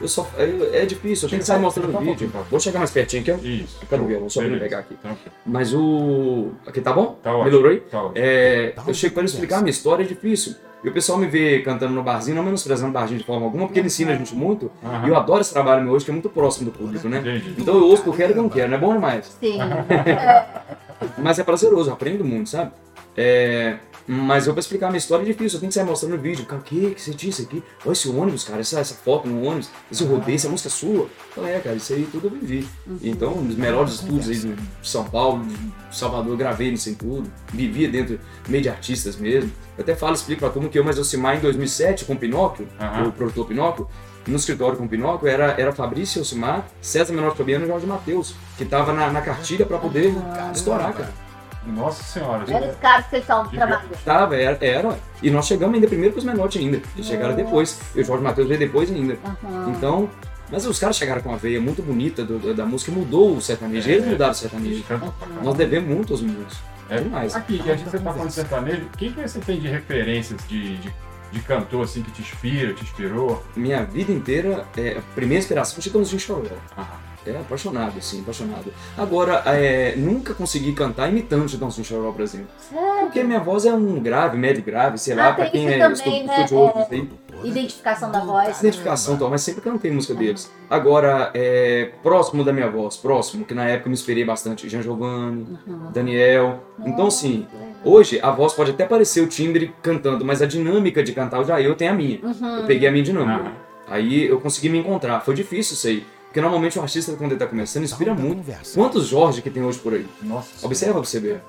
eu 0.00 0.08
só, 0.08 0.28
eu- 0.38 0.72
é 0.74 0.84
difícil, 0.86 1.26
eu 1.26 1.30
tenho 1.30 1.40
que 1.40 1.46
sair 1.46 1.60
mostrando 1.60 1.96
o 1.96 2.00
vídeo. 2.00 2.30
Vou 2.50 2.60
chegar 2.60 2.78
mais 2.78 2.90
pertinho 2.90 3.22
aqui, 3.22 3.32
ó. 3.32 3.36
Isso. 3.36 3.78
Cadê 3.88 4.02
o 4.02 4.06
violão? 4.06 4.28
Só 4.30 4.40
Beleza. 4.40 4.60
pegar 4.60 4.78
aqui. 4.80 4.94
Tranquilo. 4.94 5.32
Mas 5.46 5.74
o. 5.74 6.50
Aqui 6.66 6.80
tá 6.80 6.92
bom? 6.92 7.18
Tá 7.22 7.30
ótimo. 7.32 7.44
Melhorou 7.44 7.70
aí? 7.70 7.80
Tá 7.80 7.98
ótimo. 8.02 8.12
É, 8.16 8.74
eu 8.86 8.94
chego 8.94 9.14
pra 9.14 9.22
ele 9.22 9.30
explicar 9.30 9.56
a 9.56 9.60
minha 9.60 9.70
história, 9.70 10.02
é 10.02 10.06
difícil. 10.06 10.54
E 10.84 10.88
o 10.88 10.92
pessoal 10.92 11.18
me 11.18 11.26
vê 11.26 11.58
cantando 11.60 11.92
no 11.92 12.04
barzinho, 12.04 12.36
não 12.36 12.44
menosprezando 12.44 12.90
o 12.90 12.92
barzinho 12.92 13.18
de 13.18 13.26
forma 13.26 13.44
alguma, 13.44 13.66
porque 13.66 13.80
ele 13.80 13.88
ensina 13.88 14.12
a 14.12 14.14
gente 14.14 14.32
muito. 14.36 14.70
Aham. 14.84 15.06
E 15.06 15.10
eu 15.10 15.16
adoro 15.16 15.40
esse 15.40 15.52
trabalho 15.52 15.82
meu 15.82 15.92
hoje, 15.92 16.04
que 16.04 16.10
é 16.12 16.14
muito 16.14 16.28
próximo 16.28 16.70
do 16.70 16.78
público, 16.78 17.08
né? 17.08 17.18
Entendi. 17.18 17.54
Então 17.58 17.74
eu 17.74 17.84
ouço 17.86 18.02
o 18.02 18.04
que 18.04 18.10
eu 18.10 18.14
quero 18.14 18.30
e 18.30 18.32
o 18.32 18.34
que 18.34 18.38
eu 18.38 18.42
não 18.44 18.48
quero, 18.50 18.68
não 18.70 18.76
é 18.76 18.80
bom 18.80 18.92
demais. 18.94 19.36
Sim. 19.40 19.58
Mas 21.18 21.38
é 21.38 21.42
prazeroso, 21.44 21.90
eu 21.90 21.94
aprendo 21.94 22.24
muito, 22.24 22.48
sabe? 22.50 22.70
É, 23.16 23.76
mas 24.10 24.46
eu 24.46 24.54
pra 24.54 24.60
explicar 24.60 24.86
a 24.86 24.88
minha 24.88 24.98
história 24.98 25.22
é 25.22 25.26
difícil, 25.26 25.56
eu 25.56 25.60
tenho 25.60 25.68
que 25.68 25.74
sair 25.74 25.84
mostrando 25.84 26.16
no 26.16 26.22
vídeo. 26.22 26.46
Cara, 26.46 26.62
o 26.62 26.64
que, 26.64 26.94
que 26.94 27.00
você 27.00 27.12
disse 27.12 27.42
aqui? 27.42 27.62
Olha 27.84 27.92
esse 27.92 28.08
ônibus, 28.08 28.42
cara, 28.42 28.60
essa, 28.60 28.80
essa 28.80 28.94
foto 28.94 29.28
no 29.28 29.44
ônibus, 29.44 29.68
esse 29.92 30.02
rodeio, 30.02 30.36
essa 30.36 30.48
música 30.48 30.68
é 30.68 30.72
sua. 30.72 31.02
Eu 31.02 31.10
falei, 31.34 31.52
é, 31.54 31.60
cara, 31.60 31.76
isso 31.76 31.92
aí 31.92 32.08
tudo 32.10 32.28
eu 32.28 32.30
vivi. 32.30 32.66
Então, 33.02 33.34
nos 33.34 33.56
melhores 33.56 33.94
estúdios 33.94 34.28
aí 34.30 34.54
de 34.54 34.56
São 34.82 35.04
Paulo, 35.04 35.44
de 35.44 35.96
Salvador, 35.96 36.32
eu 36.32 36.36
gravei 36.38 36.70
nisso 36.70 36.88
aí 36.88 36.94
tudo. 36.94 37.30
Vivia 37.52 37.88
dentro, 37.88 38.18
meio 38.48 38.62
de 38.62 38.70
artistas 38.70 39.16
mesmo. 39.16 39.52
Eu 39.76 39.82
até 39.82 39.94
falo, 39.94 40.14
explico 40.14 40.40
pra 40.40 40.48
turma 40.48 40.70
que 40.70 40.78
eu, 40.78 40.84
mas 40.84 40.96
eu 40.96 41.04
Simar 41.04 41.36
em 41.36 41.40
2007 41.40 42.06
com 42.06 42.14
o 42.14 42.16
Pinóquio, 42.16 42.66
Aham. 42.80 43.08
o 43.08 43.12
produtor 43.12 43.46
Pinóquio, 43.46 43.86
no 44.26 44.36
escritório 44.36 44.76
com 44.76 44.84
o 44.84 44.88
Pinóquio 44.88 45.28
era, 45.28 45.54
era 45.58 45.72
Fabrício 45.72 46.20
Elcimar, 46.20 46.66
César 46.80 47.12
Menor 47.12 47.36
Fabiano 47.36 47.64
e 47.64 47.68
Jorge 47.68 47.86
Matheus, 47.86 48.34
que 48.56 48.64
tava 48.64 48.92
na, 48.92 49.10
na 49.10 49.22
cartilha 49.22 49.64
pra 49.64 49.78
poder 49.78 50.12
estourar, 50.54 50.92
cara. 50.92 51.27
Nossa 51.66 52.02
senhora. 52.02 52.44
Eram 52.50 52.68
os 52.70 52.76
caras 52.76 53.04
que 53.04 53.10
vocês 53.10 53.22
estavam 53.22 53.50
trabalhando. 53.50 54.04
Tava, 54.04 54.36
era, 54.36 54.58
era. 54.64 54.98
E 55.22 55.30
nós 55.30 55.46
chegamos 55.46 55.74
ainda 55.74 55.86
primeiro 55.86 56.12
com 56.14 56.18
os 56.20 56.24
menores 56.24 56.56
ainda. 56.56 56.80
Eles 56.94 57.06
chegaram 57.06 57.34
depois. 57.34 57.78
E 57.94 58.00
o 58.00 58.04
Jorge 58.04 58.22
Matheus 58.24 58.48
veio 58.48 58.60
depois 58.60 58.90
ainda. 58.90 59.18
Aham. 59.24 59.70
Então, 59.76 60.10
mas 60.50 60.64
os 60.64 60.78
caras 60.78 60.96
chegaram 60.96 61.20
com 61.20 61.28
uma 61.28 61.36
veia 61.36 61.60
muito 61.60 61.82
bonita 61.82 62.24
do- 62.24 62.54
da 62.54 62.64
música, 62.64 62.90
mudou 62.90 63.36
o 63.36 63.40
sertanejo. 63.40 63.90
Eles 63.90 64.06
mudaram 64.06 64.32
o 64.32 64.34
sertanejo. 64.34 64.82
Nós 65.42 65.54
devemos 65.56 65.88
muito 65.94 66.12
aos 66.14 66.22
meninos. 66.22 66.58
É 66.88 67.00
Demais. 67.00 67.36
Aqui, 67.36 67.60
e 67.62 67.70
a 67.70 67.76
gente 67.76 67.90
tá 67.90 67.98
falando 67.98 68.28
de 68.28 68.32
sertanejo, 68.32 68.86
quem 68.96 69.12
que 69.12 69.20
você 69.20 69.38
tem 69.40 69.60
de 69.60 69.68
referências 69.68 70.40
de, 70.48 70.78
de, 70.78 70.94
de 71.32 71.40
cantor 71.40 71.84
assim 71.84 72.02
que 72.02 72.10
te 72.10 72.22
inspira, 72.22 72.72
te 72.72 72.82
inspirou? 72.82 73.44
Minha 73.54 73.84
vida 73.84 74.10
inteira, 74.10 74.64
é, 74.74 74.96
a 74.96 75.02
primeira 75.14 75.40
inspiração, 75.42 75.82
Chitãozinho 75.82 76.18
Chororó. 76.18 76.56
Ah, 76.74 76.86
É, 77.26 77.30
apaixonado, 77.32 77.98
assim, 77.98 78.20
apaixonado. 78.22 78.72
Agora, 78.96 79.42
é, 79.46 79.94
nunca 79.96 80.32
consegui 80.32 80.72
cantar 80.72 81.08
imitando 81.10 81.48
Chitãozinho 81.48 81.84
Chororó, 81.84 82.12
por 82.12 82.22
exemplo. 82.22 82.48
Sério? 82.58 83.00
Porque 83.02 83.22
minha 83.22 83.40
voz 83.40 83.66
é 83.66 83.72
um 83.74 84.00
grave, 84.00 84.38
médio 84.38 84.62
grave, 84.62 84.96
sei 84.98 85.14
lá, 85.14 85.28
Ah, 85.28 85.32
pra 85.34 85.50
quem 85.50 85.66
é 85.68 85.78
também, 85.78 85.92
estu- 85.92 86.10
né? 86.10 86.40
estudioso, 86.44 86.72
É. 86.78 86.82
isso 86.82 86.88
aí. 86.92 87.10
Identificação 87.44 88.10
da 88.10 88.20
voz. 88.20 88.58
identificação 88.60 89.14
e 89.14 89.18
tal, 89.18 89.30
mas 89.30 89.42
sempre 89.42 89.60
cantei 89.60 89.90
música 89.92 90.12
deles. 90.14 90.50
Agora, 90.68 91.30
é, 91.34 91.90
próximo 92.02 92.42
da 92.42 92.52
minha 92.52 92.68
voz, 92.70 92.96
próximo, 92.96 93.44
que 93.44 93.54
na 93.54 93.64
época 93.64 93.86
eu 93.86 93.90
me 93.90 93.94
inspirei 93.94 94.24
bastante, 94.24 94.68
Jean 94.68 94.82
Giovanni, 94.82 95.46
Daniel. 95.92 96.60
Então, 96.84 97.06
assim, 97.06 97.46
hoje 97.84 98.18
a 98.22 98.30
voz 98.30 98.52
pode 98.54 98.70
até 98.72 98.84
parecer 98.86 99.20
o 99.20 99.26
timbre 99.28 99.72
cantando, 99.82 100.24
mas 100.24 100.42
a 100.42 100.46
dinâmica 100.46 101.02
de 101.02 101.12
cantar 101.12 101.44
já 101.44 101.60
eu 101.60 101.74
tenho 101.76 101.92
a 101.92 101.94
minha. 101.94 102.18
Eu 102.58 102.64
peguei 102.66 102.88
a 102.88 102.90
minha 102.92 103.04
dinâmica. 103.04 103.52
Aí 103.86 104.26
eu 104.26 104.40
consegui 104.40 104.68
me 104.68 104.78
encontrar. 104.78 105.20
Foi 105.20 105.34
difícil 105.34 105.74
isso 105.74 105.86
aí. 105.86 106.06
Porque 106.28 106.42
normalmente 106.42 106.78
o 106.78 106.82
artista, 106.82 107.12
quando 107.16 107.32
ele 107.32 107.38
tá 107.40 107.46
começando, 107.46 107.84
inspira 107.84 108.14
muito. 108.14 108.44
Quantos 108.74 109.06
Jorge 109.06 109.40
que 109.40 109.48
tem 109.50 109.62
hoje 109.64 109.78
por 109.78 109.94
aí? 109.94 110.06
nossa. 110.22 110.64
Observa 110.64 111.00
pra 111.00 111.04
você 111.08 111.18
ver. 111.18 111.42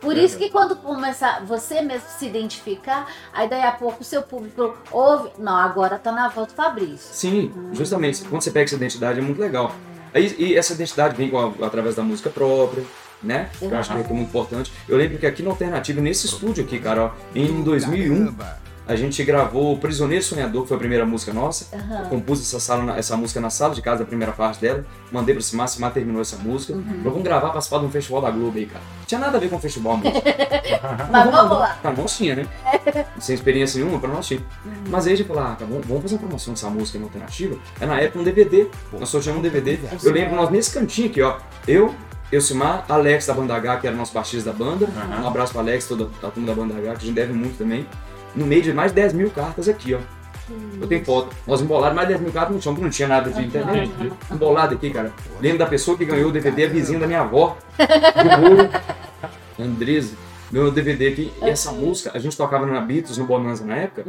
Por 0.00 0.16
isso 0.16 0.38
que 0.38 0.48
quando 0.48 0.76
começar 0.76 1.44
você 1.44 1.82
mesmo 1.82 2.06
se 2.18 2.26
identificar, 2.26 3.06
aí 3.32 3.48
daí 3.50 3.62
a 3.62 3.72
pouco 3.72 4.00
o 4.02 4.04
seu 4.04 4.22
público 4.22 4.74
ouve. 4.90 5.30
Não, 5.38 5.56
agora 5.56 5.98
tá 5.98 6.12
na 6.12 6.28
volta 6.28 6.52
do 6.52 6.56
Fabrício. 6.56 7.12
Sim, 7.12 7.52
justamente. 7.72 8.22
Quando 8.24 8.40
você 8.42 8.50
pega 8.50 8.64
essa 8.66 8.76
identidade 8.76 9.18
é 9.18 9.22
muito 9.22 9.40
legal. 9.40 9.74
Aí, 10.14 10.34
e 10.38 10.56
essa 10.56 10.72
identidade 10.74 11.16
vem 11.16 11.28
com 11.28 11.38
a- 11.38 11.66
através 11.66 11.94
da 11.96 12.02
música 12.02 12.30
própria, 12.30 12.84
né? 13.22 13.50
Eu 13.60 13.76
acho 13.76 13.90
que 13.90 13.96
é 13.96 14.02
muito 14.02 14.14
importante. 14.14 14.72
Eu 14.88 14.96
lembro 14.96 15.18
que 15.18 15.26
aqui 15.26 15.42
na 15.42 15.50
Alternativa, 15.50 16.00
nesse 16.00 16.26
estúdio 16.26 16.64
aqui, 16.64 16.78
cara, 16.78 17.06
ó, 17.06 17.10
em 17.34 17.62
2001, 17.62 18.34
a 18.90 18.96
gente 18.96 19.22
gravou 19.22 19.78
Prisioneiro 19.78 20.24
Sonhador, 20.24 20.62
que 20.62 20.68
foi 20.68 20.76
a 20.76 20.80
primeira 20.80 21.06
música 21.06 21.32
nossa. 21.32 21.66
Eu 22.02 22.08
compus 22.08 22.40
essa, 22.40 22.58
sala, 22.58 22.98
essa 22.98 23.16
música 23.16 23.40
na 23.40 23.48
sala 23.48 23.72
de 23.72 23.80
casa, 23.80 24.02
a 24.02 24.06
primeira 24.06 24.32
parte 24.32 24.60
dela. 24.60 24.84
Mandei 25.12 25.32
pro 25.32 25.40
Simar, 25.44 25.68
Simar 25.68 25.92
terminou 25.92 26.20
essa 26.20 26.36
música. 26.36 26.72
Falou, 26.72 27.12
vamos 27.12 27.22
gravar, 27.22 27.50
participar 27.50 27.78
de 27.78 27.84
um 27.84 27.90
festival 27.90 28.20
da 28.20 28.32
Globo 28.32 28.58
aí, 28.58 28.66
cara. 28.66 28.82
Não 28.98 29.06
tinha 29.06 29.20
nada 29.20 29.36
a 29.36 29.40
ver 29.40 29.48
com 29.48 29.60
festival 29.60 29.96
mesmo. 29.96 30.20
Mas 31.08 31.30
vamos 31.30 31.58
lá. 31.58 31.78
Pra 31.80 31.92
nós 31.92 32.16
tinha, 32.16 32.34
né? 32.34 32.46
Sem 33.20 33.36
experiência 33.36 33.78
nenhuma, 33.80 34.00
pra 34.00 34.10
nós 34.10 34.26
tinha. 34.26 34.40
Mas 34.88 35.06
aí 35.06 35.12
a 35.12 35.16
gente 35.16 35.28
falou, 35.28 35.44
ah, 35.44 35.54
tá 35.56 35.64
bom, 35.64 35.80
vamos 35.86 36.02
fazer 36.02 36.16
uma 36.16 36.22
promoção 36.22 36.52
dessa 36.52 36.68
música 36.68 36.98
na 36.98 37.04
alternativa. 37.04 37.56
É 37.80 37.86
na 37.86 38.00
época 38.00 38.18
um 38.18 38.24
DVD. 38.24 38.66
Nós 38.98 39.08
sorteamos 39.08 39.38
um 39.38 39.42
DVD. 39.42 39.78
Eu 40.02 40.12
lembro 40.12 40.34
nós 40.34 40.50
nesse 40.50 40.72
cantinho 40.72 41.08
aqui, 41.08 41.22
ó. 41.22 41.38
Eu, 41.68 41.94
Elcimar, 42.32 42.84
Alex 42.88 43.26
da 43.26 43.34
banda 43.34 43.54
H, 43.54 43.76
que 43.76 43.86
era 43.86 43.94
nosso 43.94 44.12
baixista 44.12 44.50
da 44.50 44.58
banda. 44.58 44.88
Um 45.22 45.28
abraço 45.28 45.52
pro 45.52 45.60
Alex, 45.60 45.86
toda 45.86 46.10
a 46.26 46.28
turma 46.28 46.48
da 46.48 46.54
banda 46.54 46.74
H, 46.74 46.82
que 46.82 46.88
a 46.88 47.06
gente 47.06 47.14
deve 47.14 47.32
muito 47.32 47.56
também. 47.56 47.86
No 48.34 48.46
meio 48.46 48.62
de 48.62 48.72
mais 48.72 48.92
de 48.92 48.96
10 48.96 49.12
mil 49.14 49.30
cartas 49.30 49.68
aqui, 49.68 49.94
ó. 49.94 49.98
Eu 50.80 50.86
tenho 50.88 51.04
foto. 51.04 51.34
Nós 51.46 51.60
embolamos 51.60 51.94
mais 51.94 52.08
de 52.08 52.14
10 52.14 52.24
mil 52.24 52.32
cartas 52.32 52.56
no 52.56 52.62
chão, 52.62 52.72
porque 52.72 52.84
não 52.84 52.90
tinha 52.90 53.06
nada 53.08 53.30
de 53.30 53.42
internet. 53.44 53.90
Embolado 54.30 54.74
aqui, 54.74 54.90
cara. 54.90 55.12
Lembro 55.40 55.58
da 55.58 55.66
pessoa 55.66 55.96
que 55.96 56.04
ganhou 56.04 56.28
o 56.30 56.32
DVD, 56.32 56.64
a 56.64 56.68
vizinha 56.68 56.98
da 56.98 57.06
minha 57.06 57.20
avó, 57.20 57.56
do 57.78 58.40
muro. 58.50 58.68
Andresa. 59.58 60.14
Ganhou 60.50 60.68
o 60.68 60.72
DVD 60.72 61.08
aqui. 61.08 61.32
E 61.40 61.48
essa 61.48 61.70
música, 61.70 62.10
a 62.12 62.18
gente 62.18 62.36
tocava 62.36 62.66
na 62.66 62.80
Beatles, 62.80 63.16
no 63.18 63.24
Bonanza 63.26 63.64
na 63.64 63.76
época. 63.76 64.04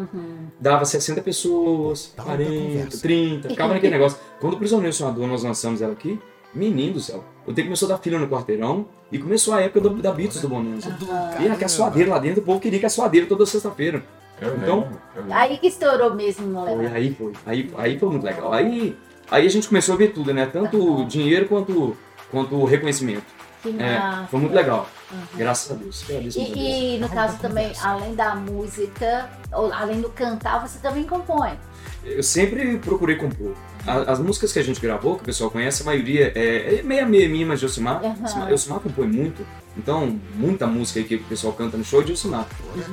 Dava 0.59 0.83
60 0.85 1.21
pessoas, 1.21 2.11
40, 2.17 2.97
30. 2.97 3.49
Ficava 3.49 3.73
naquele 3.75 3.93
negócio. 3.93 4.17
Quando 4.39 4.53
o 4.55 4.57
Prisioneiro 4.57 4.93
Sonhador 4.95 5.27
nós 5.27 5.43
lançamos 5.43 5.81
ela 5.83 5.93
aqui, 5.93 6.19
menino 6.53 6.93
do 6.93 6.99
céu. 6.99 7.23
O 7.45 7.53
tempo 7.53 7.67
começou 7.67 7.87
a 7.87 7.93
dar 7.93 7.97
fila 7.97 8.19
no 8.19 8.27
quarteirão. 8.27 8.85
E 9.11 9.19
começou 9.19 9.53
a 9.53 9.61
época 9.61 9.81
do- 9.81 10.01
da 10.01 10.11
Beatles 10.11 10.41
do 10.41 10.47
Bonanza. 10.47 10.95
E 11.39 11.47
aquela 11.49 11.67
suadeira 11.67 12.11
lá 12.11 12.19
dentro, 12.19 12.41
o 12.41 12.45
povo 12.45 12.59
queria 12.61 12.79
que 12.79 12.85
a 12.85 12.89
suadeira 12.89 13.27
toda 13.27 13.45
sexta-feira. 13.45 14.01
Então-. 14.41 14.87
Aí 15.29 15.57
que 15.57 15.67
estourou 15.67 16.15
mesmo 16.15 16.47
no 16.47 16.61
Foi, 16.61 16.69
Monlevade. 16.71 16.95
aí 16.95 17.13
foi. 17.13 17.33
Aí, 17.45 17.71
aí 17.77 17.99
foi 17.99 18.09
muito 18.09 18.23
legal. 18.23 18.53
Aí, 18.53 18.95
aí 19.29 19.45
a 19.45 19.49
gente 19.49 19.67
começou 19.67 19.95
a 19.95 19.97
ver 19.97 20.13
tudo, 20.13 20.33
né? 20.33 20.45
Tanto 20.45 21.01
o 21.01 21.05
dinheiro 21.05 21.45
quanto, 21.47 21.95
quanto 22.31 22.55
o 22.55 22.63
reconhecimento. 22.65 23.25
Que 23.61 23.69
É, 23.79 24.25
foi 24.31 24.39
muito 24.39 24.53
legal. 24.55 24.89
Graças 25.35 25.71
a 25.71 25.75
Deus. 25.75 26.03
Muito 26.09 26.17
a 26.17 26.21
Deus. 26.21 26.35
E, 26.35 26.95
e 26.95 26.99
no 26.99 27.09
caso 27.09 27.37
também, 27.37 27.71
além 27.83 28.15
da 28.15 28.33
música, 28.33 29.29
ou 29.53 29.71
além 29.71 30.01
do 30.01 30.09
cantar, 30.09 30.65
você 30.65 30.79
também 30.79 31.03
compõe. 31.03 31.51
Eu 32.03 32.23
sempre 32.23 32.77
procurei 32.79 33.17
compor. 33.17 33.53
A- 33.87 34.11
As 34.11 34.19
músicas 34.19 34.51
que 34.53 34.59
a 34.59 34.63
gente 34.63 34.79
gravou, 34.79 35.15
que 35.15 35.23
o 35.23 35.25
pessoal 35.25 35.49
conhece, 35.49 35.81
a 35.81 35.85
maioria 35.85 36.31
é, 36.35 36.75
é 36.79 36.83
meia 36.83 37.05
meia 37.05 37.27
minha, 37.29 37.45
mas. 37.45 37.61
Aham. 37.63 37.67
Elcimar- 38.21 38.51
Elcimar 38.51 38.79
compõe 38.79 39.07
muito. 39.07 39.45
Então, 39.77 40.19
muita 40.35 40.67
música 40.67 40.99
aí 40.99 41.05
que 41.05 41.15
o 41.15 41.23
pessoal 41.23 41.53
canta 41.53 41.77
no 41.77 41.83
show 41.83 42.01
é 42.01 42.03
de 42.03 42.11
Elcimar. 42.11 42.45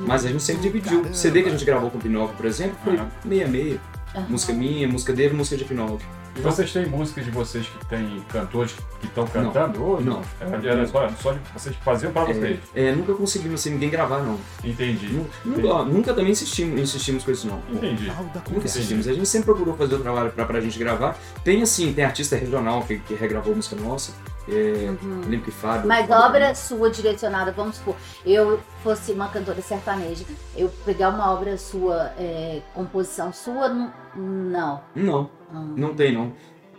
Mas 0.07 0.25
a 0.25 0.29
gente 0.29 0.41
sempre 0.43 0.63
dividiu. 0.63 1.01
O 1.01 1.13
CD 1.13 1.43
que 1.43 1.49
a 1.49 1.51
gente 1.51 1.65
gravou 1.65 1.89
com 1.91 1.97
o 1.97 2.01
Pinóquio, 2.01 2.35
por 2.37 2.45
exemplo, 2.45 2.77
foi 2.83 2.99
meia 3.25 3.47
meia. 3.47 3.79
Música 4.27 4.53
minha, 4.53 4.87
música 4.87 5.13
dele, 5.13 5.33
música 5.35 5.55
de 5.57 5.65
Pinóquio. 5.65 5.99
E 6.39 6.41
vocês 6.41 6.71
têm 6.73 6.85
músicas 6.85 7.25
de 7.25 7.31
vocês 7.31 7.67
que 7.67 7.85
tem 7.87 8.23
cantores 8.31 8.75
que 8.99 9.07
estão 9.07 9.27
cantando 9.27 9.83
hoje? 9.83 10.05
Não. 10.05 10.21
Era, 10.39 10.67
era 10.69 10.87
só, 10.87 11.09
só 11.21 11.33
de 11.33 11.39
vocês 11.53 11.75
faziam 11.83 12.11
pra 12.11 12.23
vocês. 12.25 12.59
É, 12.73 12.91
nunca 12.93 13.13
conseguimos 13.13 13.61
sem 13.61 13.73
ninguém 13.73 13.89
gravar, 13.89 14.19
não. 14.19 14.37
Entendi. 14.63 15.07
Nu- 15.07 15.27
Nunca, 15.45 15.67
ó, 15.67 15.83
nunca 15.85 16.13
também 16.13 16.31
insistimos, 16.31 16.79
insistimos 16.79 17.23
com 17.23 17.31
isso, 17.31 17.47
não. 17.47 17.61
Entendi. 17.69 18.11
Nunca 18.49 18.65
insistimos. 18.65 19.07
A 19.07 19.13
gente 19.13 19.27
sempre 19.27 19.45
procurou 19.47 19.75
fazer 19.75 19.95
o 19.95 19.99
trabalho 19.99 20.31
pra, 20.31 20.45
pra 20.45 20.59
gente 20.61 20.79
gravar. 20.79 21.17
Tem 21.43 21.61
assim, 21.61 21.91
tem 21.93 22.05
artista 22.05 22.35
regional 22.35 22.81
que, 22.83 22.99
que 22.99 23.13
regravou 23.13 23.55
música 23.55 23.75
nossa. 23.75 24.13
É, 24.47 24.91
Lembro 25.27 25.41
que 25.45 25.51
Fábio. 25.51 25.87
Mas 25.87 26.07
Fábio- 26.07 26.25
obra 26.25 26.55
sua 26.55 26.89
direcionada, 26.89 27.51
vamos 27.51 27.75
supor, 27.75 27.95
eu 28.25 28.59
fosse 28.83 29.11
uma 29.11 29.27
cantora 29.27 29.61
sertaneja, 29.61 30.25
eu 30.57 30.69
pegar 30.85 31.09
uma 31.09 31.31
obra 31.31 31.55
sua, 31.55 32.11
é, 32.17 32.61
composição 32.73 33.31
sua, 33.31 33.69
não. 33.69 34.81
não. 34.95 35.29
Não, 35.51 35.61
Hum. 35.61 35.73
não 35.77 35.93
tem 35.93 36.11
não. 36.13 36.31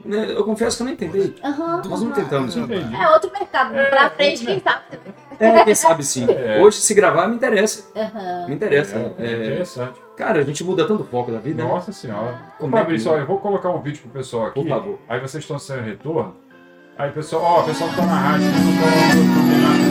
né, 0.04 0.32
eu 0.34 0.44
confesso 0.44 0.76
que 0.78 0.82
eu 0.82 0.86
não 0.86 0.92
entendi. 0.92 1.34
Aham. 1.44 1.82
Nós 1.88 2.00
não 2.02 2.10
tentamos. 2.12 2.56
Entendi. 2.56 2.94
É 2.96 3.08
outro 3.10 3.30
mercado. 3.32 3.74
pra 3.90 4.10
frente, 4.10 4.46
quem 4.46 4.60
sabe. 4.60 4.82
É, 5.38 5.64
quem 5.64 5.74
sabe 5.74 6.02
sim. 6.04 6.26
É. 6.30 6.60
Hoje, 6.60 6.78
se 6.78 6.94
gravar, 6.94 7.26
me 7.28 7.36
interessa. 7.36 7.90
Aham. 7.96 8.46
Me 8.48 8.54
interessa. 8.54 8.96
É, 9.18 9.26
É, 9.26 9.46
interessante. 9.46 9.98
cara, 10.16 10.40
a 10.40 10.42
gente 10.44 10.62
muda 10.64 10.86
tanto 10.86 11.02
o 11.02 11.06
foco 11.06 11.30
da 11.32 11.38
vida. 11.38 11.62
né? 11.62 11.68
Nossa 11.68 11.92
senhora. 11.92 12.38
Ô, 12.58 12.62
Como 12.62 12.76
é 12.76 12.78
que 12.80 12.84
Fabrício, 12.84 13.10
olha, 13.10 13.20
eu 13.20 13.26
vou 13.26 13.38
colocar 13.38 13.70
um 13.70 13.80
vídeo 13.80 14.00
pro 14.02 14.10
pessoal 14.10 14.46
aqui. 14.46 14.60
Por 14.62 14.68
favor. 14.68 14.98
Aí 15.08 15.18
vocês 15.20 15.42
estão 15.44 15.58
sem 15.58 15.80
retorno. 15.82 16.34
Aí, 16.98 17.10
pessoal, 17.12 17.42
ó, 17.42 17.60
o 17.60 17.64
pessoal 17.64 17.88
que 17.90 17.96
tá 17.96 18.02
na 18.04 18.14
rádio, 18.18 18.46
vocês 18.46 18.64
não 18.64 18.72
estão 18.72 19.48
perdendo. 19.48 19.89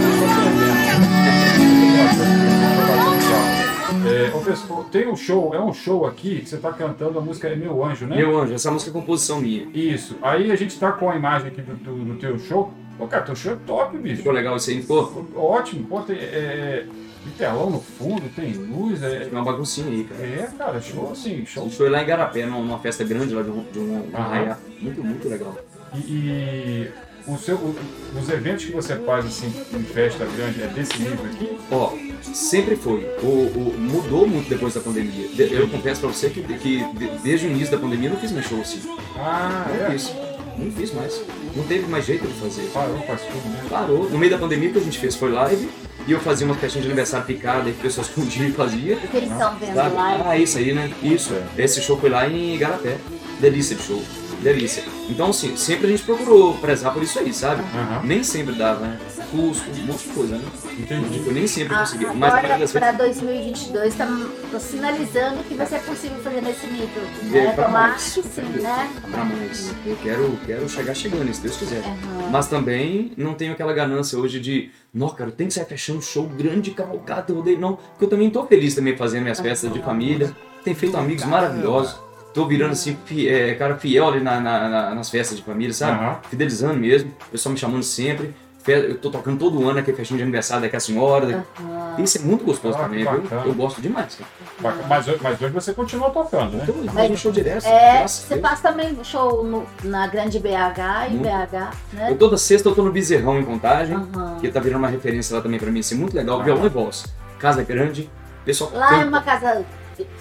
É, 4.19 4.35
ô, 4.35 4.39
pessoal, 4.41 4.83
tem 4.85 5.07
um 5.07 5.15
show, 5.15 5.53
é 5.53 5.59
um 5.61 5.73
show 5.73 6.05
aqui 6.05 6.41
que 6.41 6.49
você 6.49 6.57
tá 6.57 6.71
cantando 6.71 7.17
a 7.19 7.21
música 7.21 7.47
é 7.47 7.55
Meu 7.55 7.83
Anjo, 7.83 8.05
né? 8.05 8.17
Meu 8.17 8.37
anjo, 8.37 8.53
essa 8.53 8.71
música 8.71 8.91
é 8.91 8.93
composição 8.93 9.39
minha. 9.39 9.67
Isso. 9.73 10.17
Aí 10.21 10.51
a 10.51 10.55
gente 10.55 10.79
tá 10.79 10.91
com 10.91 11.09
a 11.09 11.15
imagem 11.15 11.47
aqui 11.47 11.61
do, 11.61 11.75
do, 11.75 12.05
do 12.05 12.15
teu 12.15 12.37
show. 12.39 12.73
Pô, 12.97 13.07
cara, 13.07 13.23
teu 13.23 13.35
show 13.35 13.53
é 13.53 13.57
top, 13.65 13.97
bicho. 13.97 14.17
Ficou 14.17 14.33
legal 14.33 14.57
isso 14.57 14.69
aí, 14.69 14.81
ficou? 14.81 15.25
Ótimo. 15.35 15.85
Pô, 15.87 16.01
tem, 16.01 16.17
é, 16.17 16.85
tem 17.23 17.33
telão 17.37 17.69
no 17.69 17.79
fundo, 17.79 18.23
tem 18.35 18.51
luz. 18.53 19.01
É, 19.01 19.21
Ficou 19.21 19.39
uma 19.39 19.45
baguncinha 19.45 19.87
aí, 19.89 20.03
cara. 20.03 20.21
é 20.21 20.49
cara, 20.57 20.81
show 20.81 21.11
assim, 21.11 21.43
A 21.43 21.45
show. 21.45 21.63
gente 21.63 21.77
foi 21.77 21.89
lá 21.89 22.03
em 22.03 22.05
Garapé, 22.05 22.45
numa, 22.45 22.59
numa 22.59 22.79
festa 22.79 23.03
grande 23.03 23.33
lá 23.33 23.41
de 23.41 23.49
um, 23.49 23.63
de 23.71 23.79
um, 23.79 24.01
de 24.01 24.15
um. 24.15 24.55
Muito, 24.81 25.03
muito 25.03 25.29
legal. 25.29 25.57
E, 25.95 25.97
e 25.97 26.91
o 27.27 27.37
seu, 27.37 27.55
o- 27.55 27.75
os 28.21 28.29
eventos 28.29 28.65
que 28.65 28.71
você 28.71 28.95
faz 28.97 29.25
assim 29.25 29.53
em 29.73 29.83
festa 29.83 30.25
grande 30.35 30.61
é 30.63 30.67
desse 30.67 30.97
nível 30.99 31.25
aqui? 31.25 31.49
Ó, 31.71 31.93
sempre 32.33 32.75
foi. 32.75 33.03
O, 33.21 33.25
o- 33.27 33.75
mudou 33.77 34.27
muito 34.27 34.49
depois 34.49 34.73
da 34.73 34.81
pandemia. 34.81 35.27
De- 35.29 35.53
eu 35.53 35.67
confesso 35.67 36.01
pra 36.01 36.09
você 36.09 36.29
que, 36.29 36.41
que 36.41 36.83
de- 36.93 37.09
desde 37.23 37.47
o 37.47 37.49
início 37.49 37.71
da 37.71 37.77
pandemia 37.77 38.09
eu 38.09 38.13
não 38.13 38.19
fiz 38.19 38.31
mais 38.31 38.45
show 38.47 38.59
assim. 38.61 38.79
Ah, 39.17 39.65
Não 39.69 39.85
é? 39.85 39.91
fiz. 39.91 40.11
Não 40.57 40.71
fiz 40.71 40.93
mais. 40.93 41.21
Não 41.55 41.63
teve 41.63 41.87
mais 41.87 42.05
jeito 42.05 42.27
de 42.27 42.33
fazer. 42.33 42.63
Parou, 42.73 42.99
faz 43.03 43.21
tudo, 43.21 43.49
né? 43.49 43.63
Parou. 43.69 44.09
No 44.09 44.17
meio 44.17 44.31
da 44.31 44.37
pandemia 44.37 44.69
o 44.69 44.73
que 44.73 44.79
a 44.79 44.81
gente 44.81 44.99
fez 44.99 45.15
foi 45.15 45.31
live. 45.31 45.69
E 46.07 46.11
eu 46.11 46.19
fazia 46.19 46.45
uma 46.45 46.55
festinha 46.55 46.81
de 46.81 46.87
aniversário 46.87 47.25
picada 47.25 47.69
e 47.69 47.73
que 47.73 47.81
pessoas 47.81 48.07
escondiam 48.09 48.47
e 48.47 48.51
fazia. 48.51 48.95
O 48.97 49.07
que 49.07 49.17
eles 49.17 49.31
estão 49.31 49.55
vendo 49.57 49.75
lá. 49.75 50.23
Ah, 50.25 50.37
isso 50.37 50.57
aí, 50.57 50.73
né? 50.73 50.91
Isso. 51.03 51.33
Esse 51.57 51.81
show 51.81 51.99
foi 51.99 52.09
lá 52.09 52.27
em 52.27 52.55
Igarapé. 52.55 52.97
Delícia 53.39 53.75
de 53.75 53.83
show. 53.83 54.01
Delícia. 54.41 54.83
Então, 55.09 55.29
assim, 55.31 55.55
sempre 55.57 55.87
a 55.87 55.89
gente 55.89 56.03
procurou 56.03 56.53
prezar 56.59 56.93
por 56.93 57.03
isso 57.03 57.19
aí, 57.19 57.33
sabe? 57.33 57.61
Aham. 57.61 58.01
Nem 58.05 58.23
sempre 58.23 58.55
dava, 58.55 58.85
né? 58.87 58.97
Custo, 59.31 59.69
um 59.81 59.85
monte 59.85 60.07
de 60.07 60.13
coisa, 60.13 60.37
né? 60.37 60.45
Entendi. 60.77 61.09
Tipo, 61.19 61.31
nem 61.31 61.45
sempre 61.45 61.75
Ah, 61.75 61.79
conseguia. 61.79 62.13
Mas 62.13 62.33
a 62.33 62.37
agora, 62.37 62.57
vezes. 62.57 62.71
para 62.71 62.91
2022, 62.93 63.87
estamos 63.93 64.27
sinalizando 64.63 65.43
que 65.43 65.53
vai 65.55 65.65
ser 65.65 65.79
possível 65.81 66.17
fazer 66.23 66.41
nesse 66.41 66.67
nível. 66.67 67.03
É, 67.33 67.45
Né? 67.45 67.51
pra 67.53 67.65
Tomara 67.65 67.87
mais. 67.89 68.13
que 68.13 68.21
sim, 68.23 68.41
né? 68.61 68.89
Pra 69.11 69.25
mais. 69.25 69.73
Eu 69.85 69.95
quero, 69.97 70.39
quero 70.45 70.69
chegar 70.69 70.93
chegando, 70.95 71.33
se 71.33 71.41
Deus 71.41 71.57
quiser. 71.57 71.83
Aham. 71.83 72.29
Mas 72.31 72.47
também 72.47 73.11
não 73.17 73.33
tenho 73.33 73.51
aquela 73.53 73.73
ganância 73.73 74.17
hoje 74.17 74.39
de, 74.39 74.71
não, 74.93 75.09
cara, 75.09 75.31
tem 75.31 75.47
que 75.47 75.53
sair 75.53 75.65
fechando 75.65 76.01
show 76.01 76.23
grande, 76.27 76.71
cavalgada, 76.71 77.31
eu 77.33 77.39
odeio. 77.39 77.59
Não, 77.59 77.75
porque 77.75 78.05
eu 78.05 78.09
também 78.09 78.29
tô 78.29 78.45
feliz 78.45 78.73
também 78.73 78.95
fazendo 78.95 79.23
minhas 79.23 79.39
festas 79.39 79.71
de 79.73 79.81
família. 79.81 80.33
Tenho 80.63 80.75
feito 80.75 80.95
amigos 80.97 81.23
maravilhosos. 81.25 81.99
Tô 82.33 82.45
virando 82.45 82.71
assim, 82.73 82.97
fi- 83.05 83.27
é, 83.27 83.55
cara 83.55 83.75
fiel 83.75 84.07
ali 84.07 84.19
na- 84.21 84.39
na- 84.39 84.69
na- 84.69 84.95
nas 84.95 85.09
festas 85.09 85.37
de 85.37 85.43
família, 85.43 85.73
sabe? 85.73 85.99
Aham. 86.03 86.17
Fidelizando 86.29 86.75
mesmo, 86.75 87.11
o 87.27 87.31
pessoal 87.31 87.53
me 87.53 87.59
chamando 87.59 87.83
sempre. 87.83 88.33
Eu 88.67 88.97
tô 88.99 89.09
tocando 89.09 89.39
todo 89.39 89.67
ano 89.67 89.79
aqui, 89.79 89.91
festinha 89.93 90.17
de 90.17 90.23
aniversário 90.23 90.61
daqui 90.61 90.75
a 90.75 90.79
senhora. 90.79 91.25
daqui- 91.25 92.03
Isso 92.03 92.19
é 92.19 92.21
muito 92.21 92.45
gostoso 92.45 92.77
Ah, 92.77 92.83
também, 92.83 93.03
que 93.03 93.11
viu? 93.11 93.39
Eu 93.45 93.53
gosto 93.55 93.81
demais. 93.81 94.15
Cara. 94.15 94.29
Bacana. 94.59 94.87
Mas, 94.87 95.07
hoje- 95.07 95.19
mas 95.23 95.41
hoje 95.41 95.53
você 95.53 95.73
continua 95.73 96.09
tocando, 96.11 96.57
né? 96.57 96.65
Então, 96.69 96.93
faz 96.93 97.09
um 97.11 97.15
show 97.17 97.31
direto. 97.31 97.65
É, 97.65 98.07
você 98.07 98.35
Deus. 98.35 98.41
faz 98.47 98.61
também 98.61 98.95
show 99.03 99.43
no- 99.43 99.65
na 99.83 100.05
grande 100.07 100.37
BH 100.39 101.07
e 101.07 101.09
Muito. 101.11 101.23
BH, 101.23 101.71
né? 101.93 102.11
Eu 102.11 102.17
toda 102.17 102.37
sexta 102.37 102.69
eu 102.69 102.75
tô 102.75 102.83
no 102.83 102.91
Bezerrão 102.91 103.39
em 103.39 103.43
Contagem, 103.45 103.95
Aham. 103.95 104.37
que 104.39 104.49
tá 104.49 104.59
virando 104.59 104.79
uma 104.83 104.87
referência 104.89 105.35
lá 105.35 105.41
também 105.41 105.59
pra 105.59 105.71
mim, 105.71 105.79
assim, 105.79 105.95
muito 105.95 106.15
legal. 106.15 106.43
Violão 106.43 106.65
e 106.65 106.69
voz. 106.69 107.05
Casa 107.39 107.63
grande, 107.63 108.09
pessoal 108.45 108.71
Lá 108.73 108.87
é 108.87 108.89
canta. 108.97 109.07
uma 109.07 109.21
casa 109.21 109.65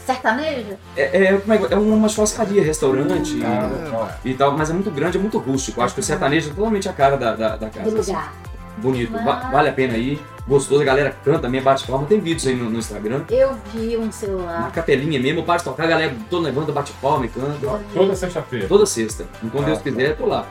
sertaneja? 0.05 0.79
É, 0.97 1.03
é, 1.03 1.25
é, 1.35 1.41
é 1.73 1.77
uma 1.77 2.09
churrascaria, 2.09 2.63
restaurante 2.63 3.41
Ah, 3.45 4.17
e, 4.25 4.31
e 4.31 4.35
tal, 4.35 4.57
mas 4.57 4.71
é 4.71 4.73
muito 4.73 4.91
grande, 4.91 5.19
é 5.19 5.21
muito 5.21 5.39
rústico. 5.39 5.81
Acho 5.83 5.95
que 5.95 6.01
o 6.01 6.03
sertanejo 6.03 6.51
é 6.51 6.55
totalmente 6.55 6.89
a 6.89 6.93
cara 6.93 7.17
da, 7.17 7.35
da, 7.35 7.57
da 7.57 7.71
casa. 7.71 7.91
Do 7.91 7.99
assim. 8.01 8.13
lugar. 8.13 8.33
Bonito, 8.79 9.13
Mas- 9.13 9.25
va- 9.25 9.51
vale 9.51 9.69
a 9.69 9.73
pena 9.73 9.97
ir. 9.97 10.21
Gostoso, 10.49 10.81
a 10.81 10.85
galera 10.85 11.15
canta 11.25 11.41
também, 11.41 11.61
bate 11.63 11.87
palma. 11.87 12.07
Tem 12.07 12.19
vídeos 12.19 12.47
aí 12.47 12.55
no, 12.57 12.71
no 12.71 12.79
Instagram. 12.79 13.23
Eu 13.29 13.55
vi 13.75 13.97
um 13.99 14.05
Uma 14.05 14.13
celular. 14.13 14.73
capelinha 14.73 15.21
mesmo, 15.21 15.41
eu 15.41 15.45
paro 15.45 15.59
de 15.59 15.65
tocar, 15.67 15.85
a 15.85 15.87
galera 15.87 16.17
toda 16.31 16.47
levanta, 16.47 16.73
bate 16.73 16.91
palma 17.03 17.27
e 17.27 17.29
canta. 17.29 17.55
Toda 17.93 18.17
sexta-feira. 18.17 18.67
Toda 18.67 18.87
sexta. 18.87 19.27
Enquanto 19.43 19.65
Ah. 19.65 19.67
Deus 19.67 19.83
quiser, 19.83 20.11
eu 20.11 20.17
tô 20.17 20.27
lá. 20.27 20.47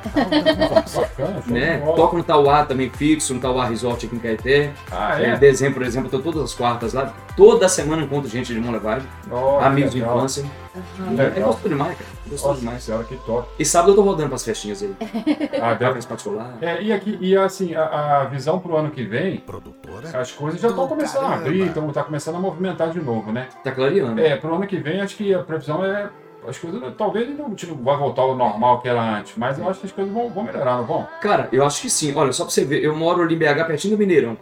Bacana, 0.96 1.44
Né? 1.48 1.78
Toco 1.96 2.16
no 2.18 2.24
Tauá 2.24 2.64
também 2.66 2.90
fixo, 2.90 3.34
no 3.34 3.40
Tauá 3.40 3.66
Resort 3.66 4.06
aqui 4.06 4.16
em 4.16 4.20
Caeté. 4.20 4.72
Ah, 4.92 5.20
É, 5.22 5.30
é? 5.32 5.38
dezembro, 5.38 5.76
por 5.80 5.84
exemplo, 5.84 6.08
eu 6.08 6.12
tô 6.12 6.32
todas 6.32 6.44
as 6.52 6.54
quartas 6.54 6.94
lá. 6.94 7.14
Toda 7.36 7.68
semana 7.68 8.02
eu 8.02 8.06
encontro 8.06 8.30
gente 8.30 8.54
de 8.54 8.60
que 8.60 9.02
amigos 9.60 9.92
de 9.94 10.00
infância. 10.00 10.46
Aham. 10.78 11.22
É 11.22 11.40
gostoso 11.42 11.70
demais, 11.70 11.98
cara. 11.98 12.10
Gostoso 12.28 12.48
Nossa 12.50 12.60
demais. 12.60 12.84
senhora, 12.84 13.04
que 13.04 13.16
top. 13.18 13.48
E 13.58 13.66
sábado 13.66 13.92
eu 13.92 13.96
tô 13.96 14.02
rodando 14.02 14.30
pras 14.30 14.44
festinhas 14.44 14.84
aí. 14.84 14.96
Ah, 15.62 15.74
deve- 15.74 16.02
particular. 16.06 16.58
É, 16.62 16.82
e 16.82 16.92
aqui, 16.94 17.18
e 17.20 17.36
assim, 17.36 17.74
a, 17.74 18.22
a 18.22 18.26
visão 18.26 18.60
pro 18.60 18.76
ano 18.78 18.92
que 18.92 19.04
vem, 19.04 19.38
Produtora. 19.38 20.20
as 20.20 20.32
coisas 20.32 20.62
já 20.62 20.68
estão 20.70 20.88
começando 20.88 21.26
a 21.26 21.36
abrir, 21.36 21.62
então 21.64 21.90
tá 21.92 22.04
começando 22.04 22.36
a 22.36 22.40
movimentar 22.40 22.90
de 22.92 23.00
novo, 23.02 23.32
né? 23.32 23.48
Tá 23.64 23.72
clareando. 23.72 24.20
É, 24.22 24.36
pro 24.36 24.54
ano 24.56 24.68
que 24.68 24.78
vem, 24.78 25.02
acho 25.02 25.16
que 25.16 25.34
a 25.34 25.40
previsão 25.40 25.84
é. 25.84 26.10
As 26.48 26.58
coisas 26.58 26.82
talvez 26.98 27.28
não 27.38 27.54
tipo, 27.56 27.76
vai 27.84 27.98
voltar 27.98 28.22
ao 28.22 28.34
normal 28.36 28.80
que 28.80 28.88
era 28.88 29.02
antes, 29.02 29.34
mas 29.36 29.60
eu 29.60 29.68
acho 29.70 29.82
que 29.82 29.88
as 29.88 29.92
coisas 29.92 30.14
vão, 30.14 30.30
vão 30.30 30.44
melhorar, 30.44 30.78
não 30.78 30.86
vão? 30.86 31.06
Cara, 31.20 31.50
eu 31.52 31.66
acho 31.66 31.82
que 31.82 31.90
sim. 31.90 32.16
Olha, 32.16 32.32
só 32.32 32.46
pra 32.46 32.52
você 32.54 32.64
ver, 32.64 32.82
eu 32.82 32.96
moro 32.96 33.22
ali 33.22 33.36
em 33.36 33.38
BH 33.38 33.66
pertinho 33.68 33.98
do 33.98 34.00
Mineirão. 34.00 34.38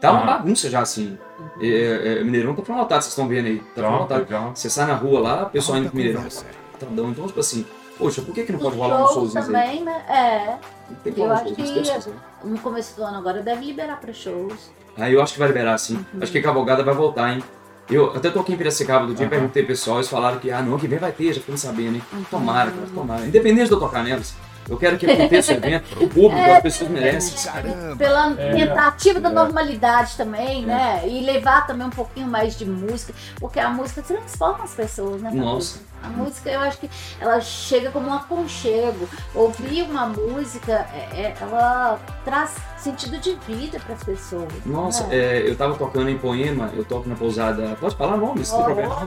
Tá 0.00 0.12
uma 0.12 0.22
Ah. 0.22 0.26
bagunça 0.38 0.70
já 0.70 0.80
assim. 0.80 1.18
É, 1.60 2.18
é, 2.20 2.24
Mineirão 2.24 2.54
tá 2.54 2.62
falando 2.62 2.82
lotado, 2.82 3.02
vocês 3.02 3.12
estão 3.12 3.26
vendo 3.28 3.46
aí. 3.46 3.58
Tá 3.74 3.80
Então, 3.82 3.98
lotado. 3.98 4.26
Você 4.54 4.70
sai 4.70 4.86
na 4.86 4.94
rua 4.94 5.20
lá, 5.20 5.42
o 5.44 5.50
pessoal 5.50 5.78
indo 5.78 5.88
pro 5.88 5.96
Mineirão. 5.96 6.20
Conversa. 6.20 6.46
Tadão. 6.78 7.10
Então, 7.10 7.26
tipo 7.26 7.40
assim, 7.40 7.66
poxa, 7.98 8.22
por 8.22 8.32
que, 8.34 8.44
que 8.44 8.52
não 8.52 8.58
pode 8.60 8.76
rolar 8.76 9.02
uns 9.04 9.12
shows 9.12 9.32
showzinhos 9.32 9.48
aí? 9.54 9.78
também, 9.78 9.84
né? 9.84 10.04
É. 10.08 10.56
Tem 11.02 11.12
que 11.12 11.20
Eu 11.20 11.32
acho 11.32 11.44
que- 11.54 11.62
quiser. 11.62 12.00
No 12.44 12.58
começo 12.58 12.96
do 12.96 13.02
ano 13.04 13.18
agora 13.18 13.42
deve 13.42 13.64
liberar 13.64 14.00
para 14.00 14.12
shows. 14.12 14.70
Aí 14.96 15.12
eu 15.12 15.22
acho 15.22 15.32
que 15.32 15.38
vai 15.38 15.48
liberar 15.48 15.76
sim. 15.78 15.94
Uhum. 15.96 16.22
Acho 16.22 16.32
que 16.32 16.38
a 16.38 16.42
cavalgada 16.42 16.82
vai 16.84 16.94
voltar, 16.94 17.32
hein? 17.32 17.42
Eu 17.90 18.14
até 18.14 18.30
tô 18.30 18.40
aqui 18.40 18.52
em 18.52 18.56
Piracicaba 18.56 19.06
do 19.06 19.14
dia, 19.14 19.24
Aham. 19.24 19.30
perguntei 19.30 19.62
pro 19.62 19.72
pessoal, 19.72 19.96
eles 19.96 20.08
falaram 20.08 20.38
que, 20.38 20.50
ah, 20.50 20.60
não, 20.60 20.78
que 20.78 20.86
vem 20.86 20.98
vai 20.98 21.10
ter, 21.10 21.32
já 21.32 21.40
ficamos 21.40 21.60
sabendo, 21.60 21.96
hein? 21.96 22.02
Uhum. 22.12 22.24
Tomara, 22.30 22.70
cara, 22.70 22.86
tomara. 22.94 23.26
Independente 23.26 23.66
de 23.68 23.72
eu 23.72 23.80
tocar 23.80 24.04
nelas, 24.04 24.34
eu 24.68 24.76
quero 24.76 24.98
que 24.98 25.10
aconteça 25.10 25.52
o 25.52 25.56
evento, 25.56 25.84
o 26.04 26.08
público, 26.08 26.36
É. 26.36 26.56
as 26.56 26.62
pessoas 26.62 26.90
merecem. 26.90 27.52
Caramba. 27.52 27.96
Pela 27.96 28.32
É, 28.38 28.54
tentativa 28.54 29.20
da 29.20 29.28
é. 29.28 29.32
normalidade 29.32 30.16
também, 30.16 30.64
né? 30.66 31.02
E 31.06 31.20
levar 31.20 31.66
também 31.66 31.86
um 31.86 31.90
pouquinho 31.90 32.26
mais 32.26 32.56
de 32.56 32.64
música, 32.64 33.12
porque 33.40 33.58
a 33.58 33.68
música 33.68 34.02
transforma 34.02 34.64
as 34.64 34.74
pessoas, 34.74 35.22
né? 35.22 35.30
Nossa. 35.32 35.78
A 36.02 36.08
música, 36.08 36.50
eu 36.50 36.60
acho 36.60 36.78
que 36.78 36.90
ela 37.20 37.40
chega 37.40 37.90
como 37.90 38.08
um 38.08 38.12
aconchego. 38.14 39.08
Ouvir 39.34 39.82
uma 39.82 40.06
música, 40.06 40.86
é- 40.94 41.20
é- 41.20 41.34
ela 41.40 41.98
traz 42.24 42.56
sentido 42.76 43.18
de 43.18 43.34
vida 43.46 43.80
para 43.80 43.94
as 43.94 44.04
pessoas. 44.04 44.48
Nossa, 44.64 45.06
né? 45.08 45.16
é, 45.16 45.48
eu 45.50 45.56
tava 45.56 45.74
tocando 45.74 46.08
em 46.08 46.18
Poema, 46.18 46.70
eu 46.76 46.84
toco 46.84 47.08
na 47.08 47.14
pousada. 47.14 47.76
Pode 47.80 47.96
falar 47.96 48.16
nome, 48.16 48.42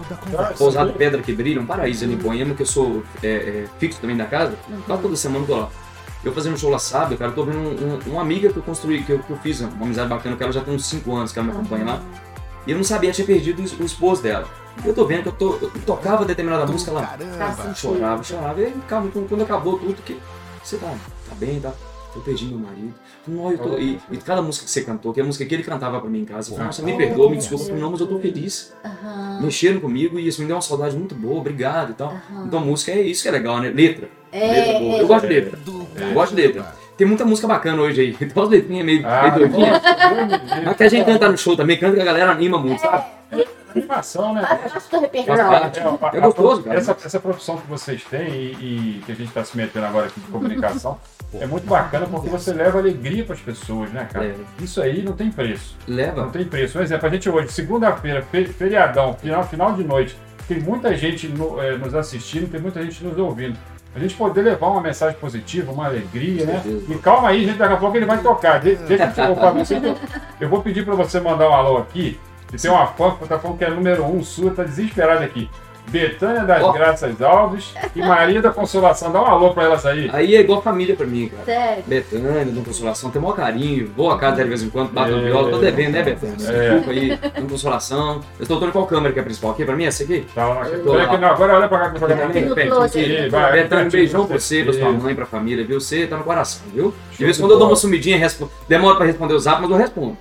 da 0.10 0.16
conversa. 0.18 0.54
Pousada 0.56 0.92
Pedra 0.94 1.22
que 1.22 1.34
Brilha, 1.34 1.62
um 1.62 1.66
paraíso 1.66 2.04
ali 2.06 2.14
em 2.14 2.18
Poema, 2.18 2.54
que 2.54 2.62
eu 2.62 2.66
sou 2.68 3.04
é, 3.24 3.28
é, 3.28 3.66
fixo 3.80 4.00
também 4.02 4.18
da 4.18 4.26
casa. 4.26 4.56
Uhum. 4.70 4.82
Quase 4.82 5.02
toda 5.02 5.16
semana 5.16 5.44
eu 5.44 5.48
tô 5.48 5.56
lá. 5.62 5.70
Eu 6.24 6.32
fazendo 6.34 6.54
um 6.54 6.58
show 6.58 6.70
lá 6.70 6.78
sábado, 6.78 7.18
cara, 7.18 7.32
eu 7.32 7.36
tô 7.36 7.44
vendo 7.44 7.58
um, 7.58 7.96
um- 8.08 8.12
uma 8.12 8.22
amiga 8.22 8.52
que 8.54 8.58
eu 8.58 8.62
construí, 8.62 9.02
que 9.04 9.12
eu, 9.12 9.20
que 9.20 9.30
eu 9.32 9.38
fiz, 9.38 9.60
uma 9.62 9.86
amizade 9.86 10.08
bacana 10.08 10.36
com 10.36 10.44
ela 10.44 10.52
já 10.54 10.62
tem 10.62 10.76
uns 10.76 10.86
5 10.86 11.16
anos 11.16 11.32
que 11.32 11.40
ela 11.40 11.48
me 11.48 11.54
acompanha 11.54 11.86
lá. 11.86 12.02
E 12.66 12.72
eu 12.72 12.78
não 12.78 12.84
sabia, 12.84 13.12
tinha 13.12 13.26
perdido 13.26 13.62
o, 13.62 13.86
esposo 13.86 14.22
dela. 14.22 14.48
Eu 14.86 14.94
tô 14.94 15.06
vendo 15.06 15.24
que 15.24 15.30
eu, 15.30 15.34
tô, 15.34 15.54
eu 15.62 15.72
tocava 15.86 16.26
determinada 16.26 16.66
música 16.66 16.92
lá. 16.92 17.06
Caramba. 17.06 17.76
Chorava, 17.76 18.24
chorava. 18.24 18.62
E 18.62 18.66
aí, 18.66 18.76
calma, 18.88 19.10
quando 19.12 19.42
acabou 19.42 19.78
tudo, 19.78 20.02
que 20.04 20.18
você 20.64 20.78
tá, 20.78 20.88
tá 21.28 21.36
bem, 21.36 21.60
tá? 21.60 21.74
Eu 22.16 22.22
perdi 22.22 22.46
meu 22.46 22.60
marido. 22.60 22.94
Não, 23.28 23.52
eu 23.52 23.58
tô, 23.58 23.78
e, 23.78 24.00
e 24.12 24.18
cada 24.18 24.42
música 24.42 24.66
que 24.66 24.72
você 24.72 24.82
cantou, 24.84 25.14
que 25.14 25.20
é 25.20 25.24
a 25.24 25.26
música 25.26 25.46
que 25.46 25.54
ele 25.54 25.64
cantava 25.64 26.00
pra 26.00 26.10
mim 26.10 26.22
em 26.22 26.26
casa, 26.26 26.50
eu 26.50 26.54
falei, 26.56 26.66
nossa, 26.66 26.84
me 26.84 26.98
perdoa, 26.98 27.30
me 27.30 27.38
desculpa, 27.38 27.72
não, 27.74 27.92
mas 27.92 28.02
eu 28.02 28.08
tô 28.08 28.20
feliz. 28.20 28.74
Aham, 28.84 29.40
Mexeram 29.42 29.80
comigo 29.80 30.20
e 30.20 30.28
isso 30.28 30.42
me 30.42 30.48
deu 30.48 30.56
uma 30.56 30.62
saudade 30.62 30.96
muito 30.96 31.16
boa, 31.16 31.40
obrigado 31.40 31.92
e 31.92 31.94
tal. 31.94 32.10
aham. 32.10 32.46
Então 32.46 32.60
música 32.60 32.92
é 32.92 33.02
isso 33.02 33.24
que 33.24 33.30
é 33.30 33.32
legal, 33.32 33.60
né? 33.60 33.70
Letra. 33.70 34.10
É, 34.32 34.52
letra 34.52 34.80
boa. 34.80 34.96
é. 34.96 35.02
Eu 35.02 35.08
gosto 35.08 35.28
de 35.28 35.34
letra. 35.34 35.60
Eu 35.96 36.14
gosto 36.14 36.36
de 36.36 36.42
letra. 36.42 36.76
Tem 37.02 37.08
muita 37.08 37.26
música 37.26 37.48
bacana 37.48 37.82
hoje 37.82 38.00
aí. 38.00 38.14
Tem 38.14 38.30
umas 38.36 38.48
letrinhas 38.50 38.86
meio, 38.86 39.02
Ah, 39.08 39.22
meio 39.24 39.34
doidinhas. 39.50 39.82
nossa, 39.82 40.62
Mas 40.66 40.78
que 40.78 40.84
a 40.84 40.88
gente 40.90 41.04
canta 41.04 41.30
no 41.32 41.36
show 41.36 41.58
também, 41.58 41.76
canta 41.80 41.96
que 41.96 42.02
a 42.02 42.06
galera 42.06 42.30
anima 42.30 42.60
muito, 42.60 42.80
sabe? 42.80 43.06
Animação, 43.76 44.36
né? 44.36 44.44
É, 46.14 46.18
É 46.18 46.20
gostoso, 46.22 46.62
cara. 46.62 46.78
Essa, 46.78 46.96
essa 47.04 47.20
profissão 47.20 47.58
que 47.58 47.68
vocês 47.68 48.04
têm 48.04 48.28
e, 48.30 49.00
e 49.00 49.02
que 49.04 49.12
a 49.14 49.16
gente 49.16 49.30
está 49.30 49.44
se 49.44 49.58
metendo 49.58 49.88
agora 49.88 50.06
aqui 50.06 50.20
de 50.20 50.28
comunicação 50.28 51.00
é 51.40 51.48
muito 51.48 51.66
bacana 51.66 52.06
porque 52.06 52.30
você 52.30 52.54
leva 52.54 52.78
alegria 52.78 53.24
para 53.26 53.34
as 53.34 53.42
pessoas, 53.42 53.90
né, 53.92 54.08
cara? 54.14 54.26
É. 54.28 54.36
Isso 54.64 54.80
aí 54.80 55.02
não 55.02 55.14
tem 55.14 55.32
preço. 55.32 55.76
Não 55.88 55.96
Leva. 55.96 56.28
tem 56.28 56.46
preço. 56.46 56.78
Um 56.78 56.84
exemplo, 56.84 57.08
a 57.08 57.10
gente 57.10 57.28
hoje, 57.28 57.52
segunda-feira, 57.52 58.22
fe- 58.22 58.46
feriadão, 58.46 59.16
final, 59.16 59.44
final 59.44 59.74
de 59.74 59.84
noite, 59.84 60.16
tem 60.48 60.60
muita 60.60 60.96
gente 60.96 61.28
no- 61.30 61.60
eh, 61.60 61.78
nos 61.78 61.96
assistindo, 61.96 62.48
tem 62.52 62.62
muita 62.62 62.80
gente 62.84 63.04
nos 63.04 63.18
ouvindo. 63.18 63.58
A 63.96 64.00
gente 64.00 64.16
poder 64.16 64.42
levar 64.42 64.68
uma 64.68 64.82
mensagem 64.82 65.18
positiva, 65.20 65.72
uma 65.72 65.86
alegria, 65.86 66.46
né? 66.46 66.62
E 66.90 66.96
calma 67.00 67.30
aí, 67.30 67.46
gente, 67.46 67.58
daqui 67.58 67.74
a 67.74 67.78
pouco 67.78 67.98
ele 67.98 68.06
vai 68.06 68.20
tocar. 68.22 68.60
De- 68.60 68.76
Deixa 68.76 69.04
eu, 69.26 69.36
Fábio, 69.36 69.64
você- 69.66 69.96
eu 70.40 70.48
vou 70.50 70.62
pedir 70.62 70.86
para 70.86 70.96
você 70.96 71.20
mandar 71.20 71.50
um 71.50 71.54
alô 71.54 71.78
aqui. 71.78 72.20
E 72.54 72.58
tem 72.58 72.70
uma 72.72 72.88
fã 72.88 73.12
que 73.12 73.28
tá 73.28 73.40
falando 73.40 73.58
que 73.58 73.64
é 73.66 73.70
número 73.70 74.04
um 74.06 74.24
sua, 74.24 74.52
tá 74.52 74.64
desesperada 74.64 75.24
aqui. 75.24 75.50
Betânia 75.90 76.44
das 76.44 76.64
Ó. 76.64 76.72
Graças 76.72 77.22
Alves 77.22 77.74
e 77.96 78.00
Maria 78.00 78.42
da 78.42 78.50
Consolação. 78.52 79.12
Dá 79.12 79.22
um 79.22 79.26
alô 79.26 79.54
para 79.54 79.64
elas 79.64 79.86
aí. 79.86 80.10
Aí 80.14 80.36
é 80.36 80.40
igual 80.42 80.62
família 80.62 80.96
pra 80.96 81.06
mim, 81.06 81.30
cara. 81.30 81.44
Sério. 81.46 81.84
Betânia, 81.86 82.46
Dom 82.46 82.64
Consolação, 82.64 83.10
tem 83.10 83.20
o 83.20 83.24
maior 83.24 83.36
carinho. 83.36 83.92
Vou 83.96 84.12
a 84.12 84.18
casa 84.18 84.38
de 84.44 84.50
vez 84.50 84.64
em 84.64 84.70
quando, 84.70 84.92
bato 84.92 85.12
no 85.12 85.20
É. 85.20 85.26
viola, 85.26 85.52
tô 85.52 85.58
devendo, 85.58 85.92
né, 85.94 86.04
Betânia? 86.04 86.36
É. 86.48 86.70
Desculpa 86.70 86.92
aí, 86.92 87.20
Dom 87.42 87.48
Consolação. 87.48 88.22
Eu 88.40 88.44
estou 88.44 88.68
em 88.68 88.72
qual 88.72 88.86
câmera 88.88 89.14
que 89.14 89.20
é 89.20 89.22
a 89.22 89.26
principal? 89.26 89.52
Aqui 89.52 89.66
pra 89.66 89.76
mim? 89.76 89.86
Essa 89.86 90.04
aqui? 90.04 90.26
Tá 90.34 90.48
lá. 90.48 90.66
tô 90.66 90.94
lá. 90.94 91.18
não, 91.18 91.28
agora 91.28 91.56
olha 91.58 91.68
pra 91.68 91.80
cá 91.80 91.90
que 91.90 91.96
eu 91.96 92.00
jogar 92.00 92.16
Betânia, 92.16 92.52
aqui. 92.52 93.00
aqui. 93.00 93.30
Betânia, 93.54 93.86
um 93.86 93.90
beijão 93.90 94.26
pra 94.26 94.40
você, 94.40 94.64
pra 94.64 94.74
sua 94.74 94.92
mãe, 94.92 95.16
pra 95.16 95.26
família, 95.26 95.66
viu? 95.66 95.80
Você 95.80 96.08
tá 96.08 96.18
no 96.18 96.24
coração, 96.24 96.62
viu? 96.74 96.94
De 97.12 97.24
vez 97.26 97.38
em 97.38 97.42
quando 97.42 97.52
eu 97.52 97.60
dou 97.60 97.68
uma 97.68 97.76
sumidinha, 97.76 98.28
demora 98.68 98.96
pra 98.96 99.06
responder 99.06 99.34
o 99.34 99.40
zap, 99.40 99.62
mas 99.62 99.70
eu 99.70 99.78
respondo. 99.78 100.18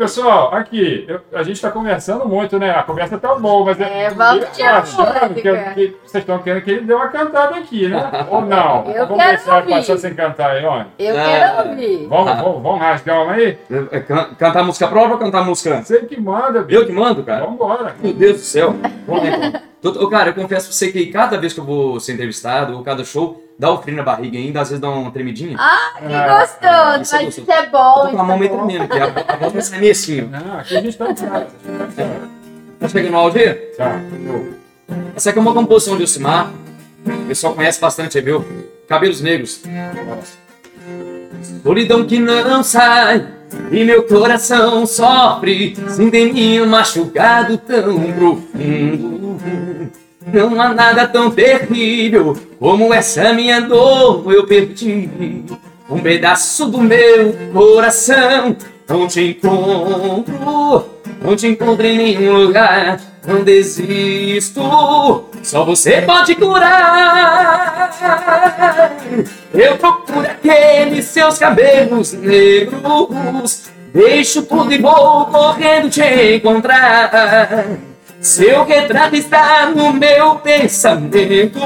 Pessoal, 0.00 0.54
aqui, 0.54 1.04
eu- 1.06 1.20
a 1.38 1.42
gente 1.42 1.60
tá 1.60 1.70
conversando 1.70 2.26
muito, 2.26 2.58
né? 2.58 2.70
A 2.70 2.82
conversa 2.82 3.18
tá 3.18 3.34
boa, 3.34 3.66
mas 3.66 3.78
É, 3.78 4.08
vamos 4.08 4.44
eu 4.44 4.48
tô 4.48 4.54
tirar 4.54 4.78
achando 4.78 5.34
que, 5.34 5.50
música. 5.50 5.74
que 5.74 5.96
vocês 6.06 6.22
estão 6.22 6.38
querendo 6.38 6.62
que 6.62 6.70
ele 6.70 6.80
dê 6.86 6.94
uma 6.94 7.08
cantada 7.08 7.56
aqui, 7.56 7.86
né? 7.86 8.10
Ou 8.30 8.40
não? 8.40 8.86
Eu 8.90 9.06
vamos 9.06 9.22
quero 9.22 9.36
deixar 9.36 9.56
ouvir. 9.56 9.70
passar 9.74 9.98
sem 9.98 10.14
cantar 10.14 10.52
aí, 10.52 10.64
ó. 10.64 10.84
Eu 10.98 11.14
Ah. 11.20 11.24
quero 11.26 11.68
ouvir. 11.68 12.06
Vamos, 12.08 12.24
vamos, 12.40 12.62
vamos 12.62 12.80
rasgar 12.80 13.22
uma 13.24 13.32
aí? 13.34 13.58
É, 13.92 14.00
can- 14.00 14.30
Cantar 14.38 14.62
música 14.64 14.88
própria 14.88 15.12
ou 15.12 15.18
cantar 15.18 15.44
música? 15.44 15.82
Você 15.82 15.98
que 16.06 16.18
manda, 16.18 16.60
Eu 16.60 16.64
bicho. 16.64 16.86
que 16.86 16.92
mando, 16.92 17.22
cara? 17.22 17.40
Vamos 17.40 17.56
embora. 17.56 17.94
Meu 18.02 18.14
Deus 18.14 18.36
do 18.38 18.42
céu. 18.42 18.74
Vamos. 19.06 19.69
Tô- 19.82 19.90
ô, 20.04 20.08
Cara, 20.10 20.30
eu 20.30 20.34
confesso 20.34 20.66
pra 20.66 20.74
você 20.74 20.92
que 20.92 21.06
cada 21.06 21.38
vez 21.38 21.52
que 21.52 21.60
eu 21.60 21.64
vou 21.64 21.98
ser 22.00 22.12
entrevistado, 22.12 22.76
ou 22.76 22.82
cada 22.82 23.02
show, 23.04 23.42
dá 23.58 23.70
o 23.70 23.80
frio 23.80 23.96
na 23.96 24.02
barriga 24.02 24.36
ainda, 24.36 24.60
às 24.60 24.68
vezes 24.68 24.80
dá 24.80 24.90
uma 24.90 25.10
tremidinha. 25.10 25.56
Ah, 25.58 25.92
que 25.98 26.04
Ah, 26.14 26.38
gostoso. 26.40 27.02
isso 27.02 27.14
é 27.14 27.18
Mas 27.18 27.24
gostoso. 27.26 27.40
isso 27.40 27.50
é 27.52 27.66
Eu 27.66 27.70
bom. 27.70 27.94
tô 28.02 28.10
com 28.10 28.20
a 28.20 28.24
mão 28.24 28.38
meio 28.38 28.50
tremendo, 28.52 28.88
porque 28.88 28.98
a, 29.02 29.34
a 29.34 29.36
voz 29.36 29.52
vai 29.54 29.62
sair 29.62 29.80
meio 29.80 29.92
assim, 29.92 30.22
ó. 30.22 30.38
Não, 30.38 30.58
aqui 30.58 30.76
a 30.76 30.80
gente 30.82 30.96
tá. 30.98 31.06
Tá 32.78 32.88
chegando 32.88 33.12
no 33.12 33.18
áudio 33.18 33.40
aí? 33.42 33.54
Tá. 33.76 34.00
Essa 35.16 35.30
aqui 35.30 35.38
é 35.38 35.42
uma 35.42 35.52
composição 35.54 35.96
de 35.96 36.02
Ocimar. 36.04 36.50
O 37.06 37.26
pessoal 37.26 37.54
conhece 37.54 37.80
bastante 37.80 38.20
viu? 38.20 38.44
Cabelos 38.88 39.20
Negros. 39.20 39.62
Solidão 41.62 42.04
que 42.04 42.18
não 42.18 42.62
sai 42.62 43.26
e 43.70 43.84
meu 43.84 44.02
coração 44.04 44.86
sofre 44.86 45.76
ter 46.10 46.32
nenhum 46.32 46.66
machucado 46.66 47.58
tão 47.58 47.98
profundo. 48.12 49.40
Não 50.32 50.60
há 50.60 50.72
nada 50.72 51.06
tão 51.08 51.30
terrível 51.30 52.36
como 52.58 52.92
essa 52.92 53.32
minha 53.32 53.60
dor 53.60 54.32
eu 54.32 54.46
perdi. 54.46 55.08
Um 55.88 55.98
pedaço 55.98 56.66
do 56.66 56.80
meu 56.80 57.34
coração 57.52 58.56
não 58.88 59.08
te 59.08 59.30
encontro, 59.30 60.86
não 61.22 61.34
te 61.34 61.48
encontro 61.48 61.84
em 61.86 61.96
nenhum 61.96 62.44
lugar. 62.44 63.00
Não 63.26 63.44
desisto, 63.44 64.62
só 65.42 65.64
você 65.64 66.00
pode 66.02 66.34
curar. 66.34 67.90
Eu 69.52 69.76
procuro 69.76 70.20
aqueles 70.20 71.04
seus 71.04 71.38
cabelos 71.38 72.14
negros. 72.14 73.68
Deixo 73.92 74.42
tudo 74.42 74.72
e 74.72 74.78
vou 74.78 75.26
correndo 75.26 75.90
te 75.90 76.36
encontrar. 76.36 77.66
Seu 78.20 78.64
retrato 78.64 79.16
está 79.16 79.70
no 79.74 79.92
meu 79.92 80.36
pensamento. 80.36 81.58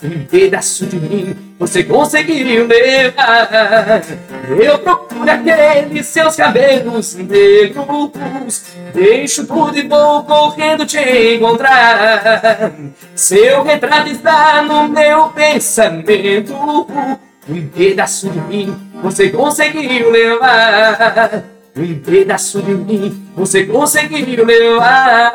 Um 0.00 0.24
pedaço 0.26 0.86
de 0.86 0.96
mim 0.96 1.36
você 1.58 1.82
conseguiria 1.82 2.64
levar. 2.64 4.02
Eu 4.48 4.78
procuro 4.78 5.28
aqueles 5.28 6.06
seus 6.06 6.36
cabelos 6.36 7.16
negros. 7.16 8.62
Deixo 8.94 9.44
tudo 9.44 9.76
e 9.76 9.88
vou 9.88 10.22
correndo 10.22 10.86
te 10.86 11.00
encontrar. 11.34 12.72
Seu 13.16 13.64
retrato 13.64 14.08
está 14.08 14.62
no 14.62 14.88
meu 14.88 15.30
pensamento. 15.30 16.54
Um 17.48 17.68
pedaço 17.68 18.30
de 18.30 18.40
mim 18.42 18.76
você 19.02 19.30
conseguiu 19.30 20.12
levar. 20.12 21.42
Um 21.76 21.98
pedaço 21.98 22.62
de 22.62 22.72
mim 22.72 23.28
você 23.34 23.64
conseguiu 23.64 24.44
levar. 24.44 25.32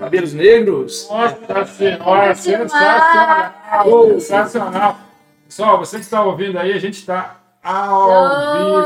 Cabelos 0.00 0.32
negros. 0.34 1.08
Nossa 1.08 1.64
senhora, 1.66 2.34
sensacional! 2.34 4.20
Sensacional! 4.20 4.96
Pessoal, 5.46 5.78
você 5.78 5.98
que 5.98 6.02
está 6.02 6.22
ouvindo 6.22 6.58
aí, 6.58 6.72
a 6.72 6.78
gente 6.78 6.94
está 6.94 7.36
ao 7.62 8.58
vivo. 8.58 8.82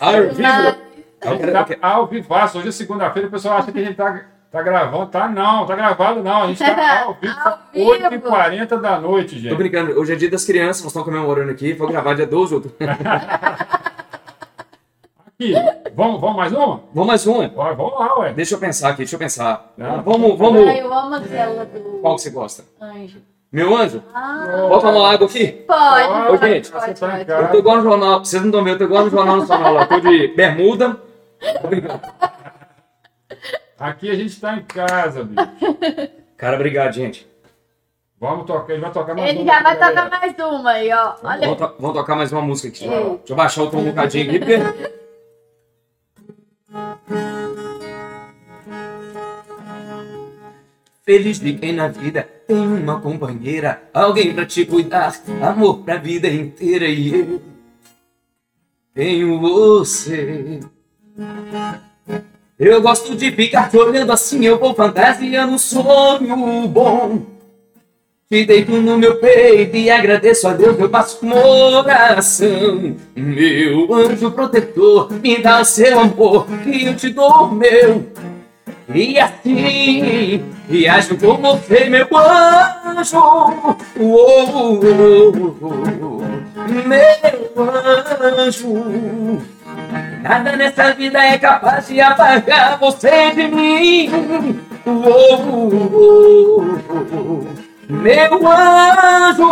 Ao 0.00 0.12
vivo. 0.12 0.88
A 1.20 1.30
gente 1.30 1.50
tá 1.52 1.66
ao 1.80 2.06
vivaço. 2.06 2.58
Hoje 2.58 2.68
é 2.68 2.72
segunda-feira, 2.72 3.26
o 3.28 3.30
pessoal 3.30 3.58
acha 3.58 3.72
que 3.72 3.78
a 3.80 3.84
gente 3.84 3.96
tá, 3.96 4.22
tá 4.52 4.62
gravando. 4.62 5.06
Tá 5.06 5.28
não, 5.28 5.66
tá 5.66 5.74
gravado 5.74 6.22
não. 6.22 6.44
A 6.44 6.46
gente 6.46 6.58
tá 6.58 7.02
ao 7.04 7.14
vivo, 7.14 7.34
tá 7.34 7.58
vivo. 7.72 7.90
8h40 7.90 8.80
da 8.80 9.00
noite, 9.00 9.34
Tô 9.34 9.40
gente. 9.40 9.54
brincando, 9.56 9.98
hoje 9.98 10.12
é 10.12 10.16
dia 10.16 10.30
das 10.30 10.44
crianças, 10.44 10.82
nós 10.84 10.92
estamos 10.92 11.04
comemorando 11.06 11.50
aqui, 11.50 11.72
vou 11.72 11.88
gravar 11.88 12.14
dia 12.14 12.26
12 12.26 12.54
outro. 12.54 12.72
Aqui, 15.40 15.54
vamos, 15.98 16.20
vamos 16.20 16.36
mais 16.36 16.52
uma? 16.52 16.80
Vamos 16.94 17.06
mais 17.06 17.26
uma. 17.26 17.52
Ó, 17.56 17.74
Vamos 17.74 17.92
lá, 17.98 18.18
ué. 18.20 18.32
Deixa 18.32 18.54
eu 18.54 18.58
pensar 18.58 18.88
aqui, 18.90 18.98
deixa 18.98 19.16
eu 19.16 19.18
pensar. 19.18 19.72
Não. 19.76 20.02
Vamos, 20.02 20.30
Ai, 20.30 20.36
vamos. 20.36 20.76
eu 20.76 20.94
amo 20.94 21.14
aquela 21.16 21.64
do 21.66 21.80
Qual 22.00 22.16
que 22.16 22.22
você 22.22 22.30
gosta? 22.30 22.64
anjo. 22.80 23.20
Meu 23.50 23.74
anjo? 23.76 24.02
Ah, 24.14 24.66
Bota 24.68 24.88
uma 24.90 25.10
água 25.10 25.26
aqui. 25.26 25.46
pode, 25.66 26.04
Ô, 26.28 26.38
pode, 26.38 26.52
gente, 26.52 26.70
pode, 26.70 27.00
pode. 27.00 27.24
casa. 27.24 27.42
Eu 27.46 27.50
tô 27.50 27.58
igual 27.58 27.76
no 27.78 27.82
jornal, 27.82 28.18
vocês 28.24 28.42
não 28.42 28.50
estão 28.50 28.62
vendo, 28.64 28.74
eu 28.74 28.78
tô 28.78 28.84
igual 28.84 29.04
no 29.04 29.10
jornal 29.10 29.36
nacional 29.38 29.72
lá, 29.74 29.86
tô 29.86 30.00
de 30.00 30.28
bermuda. 30.28 30.96
Tô 31.62 31.68
brincando. 31.68 32.00
Aqui 33.78 34.10
a 34.10 34.14
gente 34.14 34.40
tá 34.40 34.54
em 34.56 34.62
casa, 34.64 35.24
bicho. 35.24 35.48
Cara, 36.36 36.56
obrigado, 36.56 36.92
gente. 36.92 37.26
Vamos 38.20 38.44
tocar, 38.46 38.72
ele 38.72 38.82
vai 38.82 38.90
tocar 38.90 39.14
mais 39.14 39.30
Ele 39.30 39.42
uma 39.42 39.52
já 39.54 39.62
vai 39.62 39.74
tocar 39.76 39.92
galera. 39.94 40.18
mais 40.20 40.38
uma 40.38 40.70
aí, 40.70 40.92
ó. 40.92 41.14
Olha. 41.22 41.40
Vamos, 41.40 41.56
to- 41.58 41.74
vamos 41.78 41.96
tocar 41.96 42.16
mais 42.16 42.32
uma 42.32 42.42
música 42.42 42.68
aqui. 42.68 42.84
Ei. 42.84 42.90
Deixa 42.90 43.20
eu 43.32 43.36
baixar 43.36 43.62
o 43.62 43.70
tom 43.70 43.78
um 43.78 43.84
bocadinho 43.84 44.28
aqui, 44.28 44.38
porque... 44.40 44.98
Feliz 51.08 51.38
quem 51.38 51.72
na 51.72 51.88
vida 51.88 52.28
tem 52.46 52.54
uma 52.54 53.00
companheira, 53.00 53.80
alguém 53.94 54.34
pra 54.34 54.44
te 54.44 54.66
cuidar, 54.66 55.18
amor 55.40 55.78
pra 55.78 55.96
vida 55.96 56.28
inteira 56.28 56.86
e 56.86 57.14
eu 57.14 57.42
tenho 58.94 59.40
você. 59.40 60.60
Eu 62.58 62.82
gosto 62.82 63.16
de 63.16 63.32
ficar 63.32 63.70
te 63.70 63.78
olhando 63.78 64.12
assim, 64.12 64.44
eu 64.44 64.58
vou 64.58 64.74
fantasiando 64.74 65.54
um 65.54 65.58
sonho 65.58 66.68
bom. 66.68 67.22
Te 68.30 68.44
deito 68.44 68.72
no 68.72 68.98
meu 68.98 69.18
peito 69.18 69.78
e 69.78 69.90
agradeço 69.90 70.46
a 70.46 70.52
Deus, 70.52 70.78
eu 70.78 70.90
passo 70.90 71.20
com 71.20 71.30
oração. 71.30 72.96
Meu 73.16 73.94
anjo 73.94 74.30
protetor, 74.30 75.10
me 75.10 75.38
dá 75.38 75.64
seu 75.64 76.00
amor, 76.00 76.46
que 76.62 76.84
eu 76.84 76.94
te 76.94 77.08
dou 77.08 77.50
meu. 77.50 78.04
E 78.94 79.18
assim, 79.20 80.50
viajo 80.66 81.18
com 81.18 81.34
você, 81.36 81.90
meu 81.90 82.08
anjo. 82.16 83.18
Uou, 83.98 84.80
uou, 84.80 85.56
uou, 85.60 86.22
meu 86.86 88.38
anjo. 88.38 89.42
Nada 90.22 90.56
nessa 90.56 90.94
vida 90.94 91.22
é 91.22 91.36
capaz 91.36 91.86
de 91.86 92.00
apagar 92.00 92.78
você 92.78 93.30
de 93.32 93.48
mim. 93.48 94.10
Meu 97.88 98.48
anjo. 98.48 99.48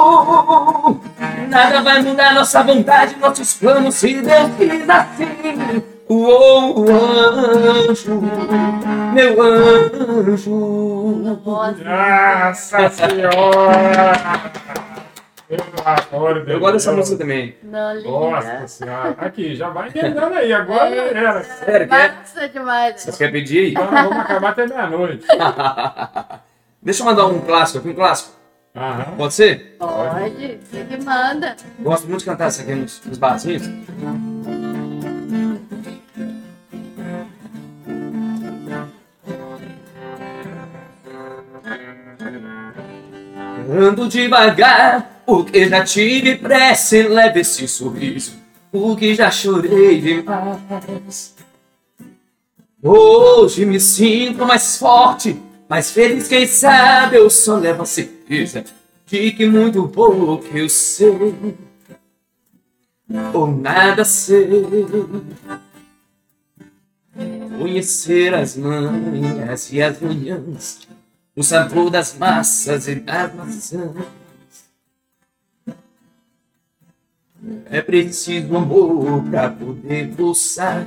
Nada 1.51 1.83
vai 1.83 2.03
mudar 2.03 2.33
nossa 2.33 2.62
vontade, 2.62 3.16
nossos 3.20 3.53
planos, 3.53 3.96
se 3.96 4.14
Deus 4.14 4.51
quis 4.57 4.88
assim. 4.88 5.96
Uou, 6.09 6.85
anjo, 7.90 8.21
meu 9.12 9.42
anjo. 9.42 10.51
Nossa, 11.85 12.88
senhora! 12.90 14.12
Amor 16.12 16.45
de 16.45 16.53
Eu 16.53 16.59
gosto 16.61 16.73
dessa 16.75 16.92
música 16.92 17.19
também. 17.19 17.57
não, 17.62 17.95
linda. 17.95 18.09
Nossa 18.11 18.69
senhora. 18.69 19.14
Aqui, 19.19 19.55
já 19.55 19.69
vai 19.69 19.90
emendando 19.95 20.35
aí, 20.35 20.53
agora 20.53 20.95
É. 20.95 21.09
era. 21.16 21.42
Sério, 21.45 21.88
quer? 21.88 22.49
Demais. 22.53 23.01
Vocês 23.03 23.16
querem 23.16 23.33
pedir 23.33 23.59
aí? 23.66 23.71
Então 23.73 23.87
vamos 23.87 24.16
acabar 24.19 24.51
até 24.51 24.66
meia-noite. 24.66 25.27
Deixa 26.83 27.03
eu 27.03 27.07
mandar 27.07 27.27
um 27.27 27.40
clássico 27.40 27.79
aqui, 27.79 27.88
um 27.88 27.95
clássico. 27.95 28.31
Aham. 28.77 29.05
Pode 29.16 29.35
ser? 29.35 29.77
Pode, 29.79 30.59
ele 30.73 31.05
manda. 31.05 31.57
Gosto 31.81 32.07
muito 32.07 32.21
de 32.21 32.27
cantar 32.27 32.49
isso 32.49 32.61
aqui 32.62 32.75
nos, 32.75 33.01
nos 33.05 33.19
barzinhos. 33.19 33.62
Ando 43.68 44.09
devagar, 44.09 45.22
porque 45.26 45.68
já 45.68 45.85
tive 45.85 46.37
pressa 46.37 46.96
e 46.96 47.09
leve 47.09 47.40
esse 47.40 47.66
sorriso, 47.66 48.35
porque 48.70 49.14
já 49.14 49.29
chorei 49.29 50.00
demais. 50.00 51.35
Hoje 52.81 53.66
me 53.66 53.81
sinto 53.81 54.46
mais 54.46 54.76
forte, 54.76 55.42
mais 55.68 55.90
feliz, 55.90 56.29
quem 56.29 56.46
sabe 56.46 57.16
eu 57.16 57.29
só 57.29 57.57
levo 57.57 57.83
a 57.83 57.87
certeza 57.87 58.64
de 59.07 59.33
que 59.33 59.46
muito 59.46 59.88
pouco 59.88 60.57
eu 60.57 60.68
sei, 60.68 61.57
ou 63.33 63.46
nada 63.48 64.05
sei. 64.05 64.48
Conhecer 67.59 68.35
as 68.35 68.57
manhas 68.57 69.72
e 69.72 69.83
as 69.83 70.00
manhãs, 70.00 70.87
o 71.37 71.42
sabor 71.42 71.90
das 71.90 72.16
massas 72.16 72.88
e 72.88 72.94
das 72.94 73.35
maçãs. 73.35 73.94
É 77.70 77.83
preciso 77.83 78.57
amor 78.57 79.22
pra 79.25 79.51
poder 79.51 80.09
pulsar, 80.16 80.87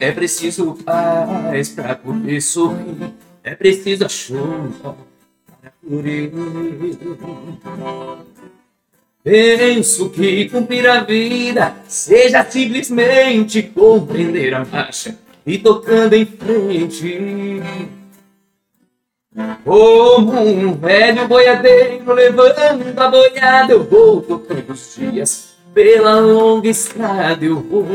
é 0.00 0.10
preciso 0.10 0.74
paz 0.82 1.68
pra 1.68 1.94
poder 1.94 2.40
sorrir, 2.40 3.12
é 3.44 3.54
preciso 3.54 4.06
a 4.06 4.08
chuva 4.08 4.96
para 5.60 5.72
florir. 5.80 6.32
Penso 9.22 10.10
que 10.10 10.48
cumprir 10.48 10.88
a 10.88 11.04
vida 11.04 11.76
seja 11.86 12.44
simplesmente 12.50 13.62
compreender 13.62 14.54
a 14.54 14.64
marcha 14.64 15.16
e 15.46 15.58
tocando 15.58 16.14
em 16.14 16.24
frente. 16.24 17.62
Como 19.64 20.38
um 20.40 20.74
velho 20.74 21.26
boiadeiro 21.26 22.12
levando 22.12 22.98
a 22.98 23.08
boiada, 23.08 23.72
eu 23.72 23.84
vou 23.84 24.20
tocando 24.20 24.72
os 24.72 24.94
dias 24.94 25.54
pela 25.72 26.20
longa 26.20 26.68
estrada. 26.68 27.42
Eu 27.42 27.60
vou, 27.60 27.86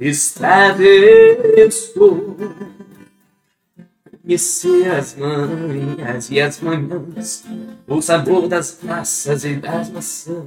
estrada 0.00 0.82
eu 0.82 1.68
estou. 1.68 2.36
Conhecer 4.22 4.90
as 4.90 5.14
manhas 5.14 6.30
e 6.30 6.40
as 6.40 6.60
manhãs, 6.60 7.44
o 7.86 8.00
sabor 8.00 8.48
das 8.48 8.78
massas 8.82 9.44
e 9.44 9.56
das 9.56 9.90
maçãs. 9.90 10.46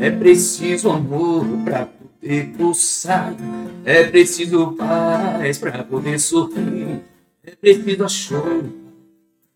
É 0.00 0.10
preciso 0.10 0.90
amor 0.90 1.44
pra 1.64 1.86
poder 1.86 2.54
pulsar. 2.56 3.34
É 3.84 4.04
preciso 4.04 4.72
paz 4.72 5.58
pra 5.58 5.82
poder 5.84 6.18
sorrir. 6.18 7.00
É 7.44 7.52
preciso 7.52 8.08
chuva 8.08 8.64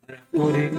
para 0.06 0.18
correr. 0.32 0.70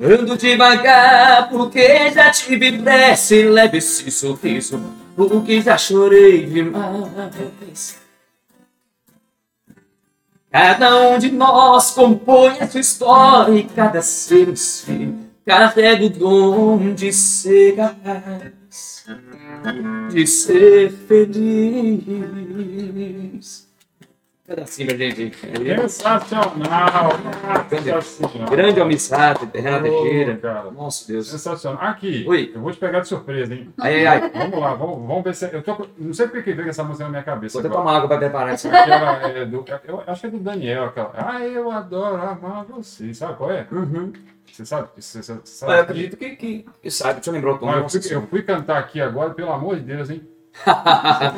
Ando 0.00 0.36
devagar 0.36 1.48
porque 1.48 2.10
já 2.10 2.30
tive 2.30 2.78
pressa 2.78 3.34
leve 3.34 3.78
esse 3.78 4.10
sorriso 4.10 4.78
porque 5.16 5.62
já 5.62 5.78
chorei 5.78 6.44
demais. 6.44 7.98
Cada 10.50 11.08
um 11.08 11.18
de 11.18 11.30
nós 11.32 11.90
compõe 11.92 12.58
a 12.60 12.68
sua 12.68 12.80
história 12.80 13.54
e 13.54 13.64
cada 13.64 14.02
ser 14.02 14.48
um 14.50 14.56
ser 14.56 15.14
carrega 15.46 16.04
o 16.04 16.10
dom 16.10 16.94
de 16.94 17.12
ser 17.12 17.76
capaz 17.76 18.55
de 20.10 20.26
ser 20.26 20.90
feliz. 20.90 22.46
Pedacinho, 24.46 24.96
gente. 24.96 25.36
Sensacional! 25.88 27.10
Grande, 27.68 27.84
Sensacional. 27.84 28.48
grande 28.48 28.80
almissado, 28.80 29.50
Renato 29.52 29.82
Teixeira. 29.82 30.70
Nossa 30.70 31.12
Deus. 31.12 31.28
Sensacional. 31.28 31.82
Aqui, 31.82 32.24
Oi. 32.28 32.52
eu 32.54 32.60
vou 32.60 32.70
te 32.70 32.78
pegar 32.78 33.00
de 33.00 33.08
surpresa, 33.08 33.52
hein? 33.52 33.74
Ai, 33.80 34.06
ai. 34.06 34.30
Vamos 34.30 34.60
lá, 34.60 34.74
vamos, 34.74 35.04
vamos 35.08 35.24
ver 35.24 35.34
se. 35.34 35.52
Eu 35.52 35.62
tô, 35.64 35.88
não 35.98 36.14
sei 36.14 36.26
porque 36.28 36.44
que 36.44 36.52
veio 36.52 36.68
essa 36.68 36.84
música 36.84 37.02
na 37.04 37.10
minha 37.10 37.24
cabeça. 37.24 37.60
Vou 37.60 37.66
até 37.68 37.76
tomar 37.76 37.96
água 37.96 38.06
pra 38.06 38.18
preparar 38.18 38.54
isso. 38.54 38.68
Aquela 38.68 39.20
é 39.28 39.44
do, 39.44 39.64
eu 39.84 40.04
acho 40.06 40.20
que 40.20 40.26
é 40.28 40.30
do 40.30 40.38
Daniel, 40.38 40.84
aquela. 40.84 41.12
Ah, 41.16 41.42
eu 41.44 41.68
adoro 41.68 42.22
amar 42.22 42.64
você. 42.66 43.12
Sabe 43.14 43.34
qual 43.34 43.50
é? 43.50 43.66
Uhum. 43.72 44.12
Você 44.56 44.64
sabe? 44.64 44.88
Você, 44.96 45.22
você, 45.22 45.32
Ah, 45.32 45.34
Eu 45.36 45.40
sabe? 45.44 45.80
acredito 45.80 46.16
que, 46.16 46.30
que, 46.30 46.66
que 46.82 46.90
sabe. 46.90 47.14
Deixa 47.16 47.28
eu 47.28 47.34
lembrar 47.34 47.52
o 47.52 47.58
tom. 47.58 47.66
Olha, 47.66 47.76
eu, 47.76 47.82
Nossa 47.82 48.00
fui, 48.00 48.14
eu 48.14 48.22
fui 48.22 48.42
cantar 48.42 48.78
aqui 48.78 49.00
agora, 49.02 49.34
pelo 49.34 49.52
amor 49.52 49.76
de 49.76 49.82
Deus, 49.82 50.08
hein? 50.08 50.26
Tá. 50.64 51.34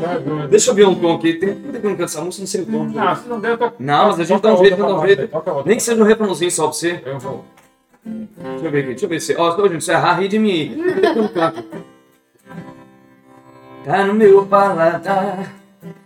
Deixa 0.49 0.71
eu 0.71 0.75
ver 0.77 0.87
um 0.87 0.95
tom 0.95 1.17
aqui. 1.17 1.35
Tem 1.35 1.53
tem 1.53 1.73
que 1.73 1.79
eu 1.79 1.91
não 1.91 1.97
canto 1.97 2.05
essa 2.05 2.21
música, 2.21 2.43
não 2.43 2.47
sei 2.47 2.63
o 2.63 2.67
tom. 2.67 2.85
Não, 2.85 3.17
se 3.17 3.29
não 3.29 3.41
der, 3.41 3.51
eu 3.51 3.59
tô. 3.59 3.73
Não, 3.81 4.07
mas 4.09 4.21
a 4.21 4.25
gente 4.25 4.41
dá 4.41 4.55
um 4.55 4.57
jeito, 4.59 4.77
dá 4.77 4.95
um 4.95 5.05
jeito. 5.07 5.31
Nem 5.67 5.77
que 5.77 5.83
seja 5.83 6.01
um 6.01 6.07
refrãozinho 6.07 6.51
só 6.53 6.65
pra 6.69 6.73
você. 6.73 7.03
Eu 7.05 7.19
vou. 7.19 7.45
Deixa 8.05 8.65
eu 8.65 8.71
ver 8.71 8.79
aqui, 8.79 8.89
deixa 8.91 9.05
eu 9.07 9.09
ver 9.09 9.21
se. 9.21 9.35
Ó, 9.37 9.57
oh, 9.59 9.69
gente, 9.69 9.83
se 9.85 9.91
eu 9.91 9.97
errar, 9.97 10.15
ri 10.21 10.29
de 10.29 10.39
mim. 10.39 10.77
Eu 11.03 11.23
não 11.23 11.29
canto. 11.29 11.65
Tá 13.85 14.05
no 14.05 14.15
meu 14.15 14.47
paladar, 14.47 15.53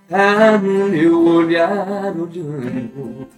tá 0.09 0.59
no 0.59 0.89
meu 0.89 1.23
olhar 1.27 2.15
olhando. 2.17 3.29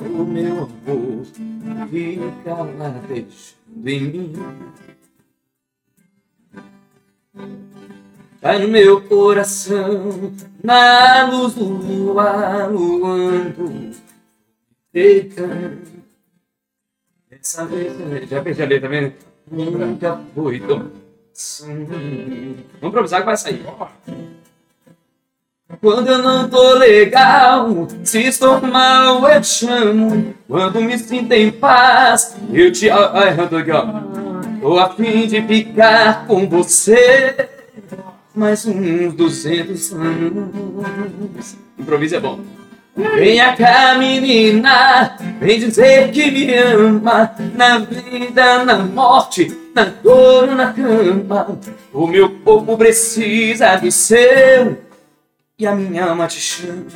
O 0.00 0.24
meu 0.24 0.64
amor 0.64 1.24
fica 1.88 2.54
lá 2.54 2.88
deixando 3.06 3.88
em 3.88 4.00
mim. 4.00 4.32
Tá 8.40 8.58
no 8.58 8.66
meu 8.66 9.00
coração, 9.02 10.32
na 10.64 11.30
luz 11.30 11.54
do 11.54 11.64
luar, 11.64 12.68
luando. 12.72 13.92
Eita, 14.92 15.78
essa 17.30 17.64
vez 17.64 18.00
eu 18.00 18.26
já 18.26 18.42
perdi 18.42 18.62
a 18.62 18.66
letra 18.66 18.88
mesmo. 18.88 19.14
Nunca 19.48 20.20
foi 20.34 20.58
tão. 20.58 20.90
Vamos 21.60 22.82
improvisar 22.82 23.20
que 23.20 23.26
vai 23.26 23.36
sair. 23.36 23.64
Quando 25.80 26.08
eu 26.08 26.18
não 26.18 26.48
tô 26.48 26.74
legal, 26.74 27.88
se 28.04 28.22
estou 28.22 28.60
mal, 28.60 29.26
eu 29.28 29.40
te 29.40 29.46
chamo. 29.46 30.34
Quando 30.46 30.80
me 30.80 30.98
sinto 30.98 31.32
em 31.32 31.50
paz, 31.50 32.36
eu 32.52 32.70
te. 32.70 32.90
Ai, 32.90 33.34
eu 33.38 33.48
tô 33.48 33.56
ó. 33.56 34.02
Tô 34.60 34.78
a 34.78 34.90
fim 34.90 35.26
de 35.26 35.42
ficar 35.42 36.26
com 36.26 36.48
você. 36.48 37.48
Mais 38.34 38.64
uns 38.66 39.14
200 39.14 39.92
anos. 39.92 41.56
Improviso 41.78 42.16
é 42.16 42.20
bom. 42.20 42.40
Venha 42.94 43.56
cá, 43.56 43.94
menina, 43.98 45.16
vem 45.40 45.58
dizer 45.58 46.10
que 46.10 46.30
me 46.30 46.54
ama 46.54 47.34
Na 47.54 47.78
vida, 47.78 48.66
na 48.66 48.76
morte, 48.80 49.50
na 49.74 49.84
dor, 49.84 50.48
na 50.48 50.74
cama 50.74 51.58
O 51.90 52.06
meu 52.06 52.28
corpo 52.44 52.76
precisa 52.76 53.76
de 53.76 53.90
seu 53.90 54.76
E 55.62 55.66
a 55.68 55.76
minha 55.76 56.06
alma 56.06 56.26
te 56.26 56.40
chama 56.40 56.86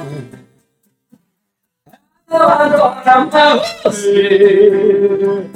Eu 2.29 2.37
adoro 2.37 3.01
amar 3.09 3.59
você 3.85 5.47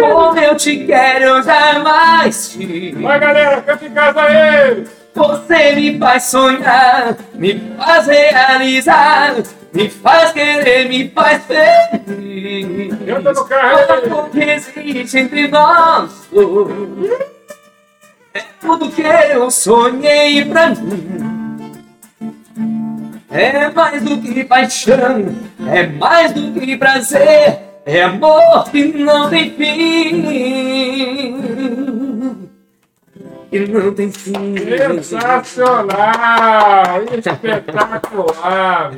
Como 0.00 0.38
eu 0.38 0.54
te 0.54 0.86
quero, 0.86 1.24
eu 1.24 1.42
jamais 1.42 2.50
te 2.50 2.92
Vai, 2.92 3.18
galera, 3.18 3.60
canta 3.62 3.84
em 3.84 3.90
casa 3.90 4.22
aí! 4.22 4.84
você 5.12 5.72
me 5.74 5.98
faz 5.98 6.22
sonhar, 6.22 7.16
me 7.34 7.60
faz 7.76 8.06
realizar, 8.06 9.34
me 9.72 9.90
faz 9.90 10.30
querer, 10.30 10.88
me 10.88 11.08
faz 11.10 11.42
feliz. 11.46 12.96
Eu 13.08 13.20
tô 13.24 13.32
no 13.32 13.44
carro! 13.44 14.20
O 14.20 14.30
que 14.30 14.38
existe 14.38 15.18
entre 15.18 15.48
nós 15.48 16.28
dois 16.30 17.10
é 18.34 18.42
tudo 18.60 18.88
que 18.88 19.02
eu 19.02 19.50
sonhei 19.50 20.44
pra 20.44 20.68
mim. 20.68 21.29
É 23.32 23.70
mais 23.70 24.02
do 24.02 24.18
que 24.18 24.42
paixão, 24.42 25.32
é 25.72 25.86
mais 25.86 26.32
do 26.32 26.50
que 26.60 26.76
prazer, 26.76 27.60
é 27.86 28.02
amor 28.02 28.68
que 28.72 28.86
não 28.86 29.30
tem 29.30 29.50
fim. 29.52 30.26
Que 33.50 33.66
não 33.66 33.92
tem 33.92 34.12
fim. 34.12 34.56
Sensacional! 35.02 35.88
Espetacular! 37.18 38.92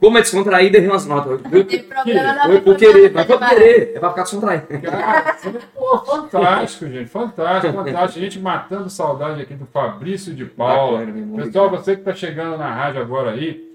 Como 0.00 0.16
é 0.16 0.22
descontraída, 0.22 0.78
errei 0.78 0.88
umas 0.88 1.04
notas. 1.04 1.42
Não 1.42 1.64
tem 1.64 1.82
problema, 1.82 2.32
não. 2.32 2.44
Foi 2.44 2.60
por 2.62 2.76
querer, 2.76 3.12
mas 3.12 3.26
foi 3.26 3.38
por 3.38 3.48
querer. 3.48 3.92
É 3.94 3.98
pra 3.98 4.08
ficar 4.10 4.22
descontraído. 4.22 4.66
Cara, 4.80 5.36
pô, 5.76 5.98
fantástico, 5.98 6.86
gente. 6.86 7.10
Fantástico, 7.10 7.74
fantástico. 7.74 8.18
A 8.18 8.22
gente 8.22 8.38
matando 8.38 8.88
saudade 8.88 9.42
aqui 9.42 9.52
do 9.54 9.66
Fabrício 9.66 10.34
de 10.34 10.46
Paula. 10.46 11.06
Pessoal, 11.36 11.68
você 11.68 11.94
que 11.94 12.00
está 12.00 12.14
chegando 12.14 12.56
na 12.56 12.72
rádio 12.72 13.02
agora 13.02 13.32
aí, 13.32 13.68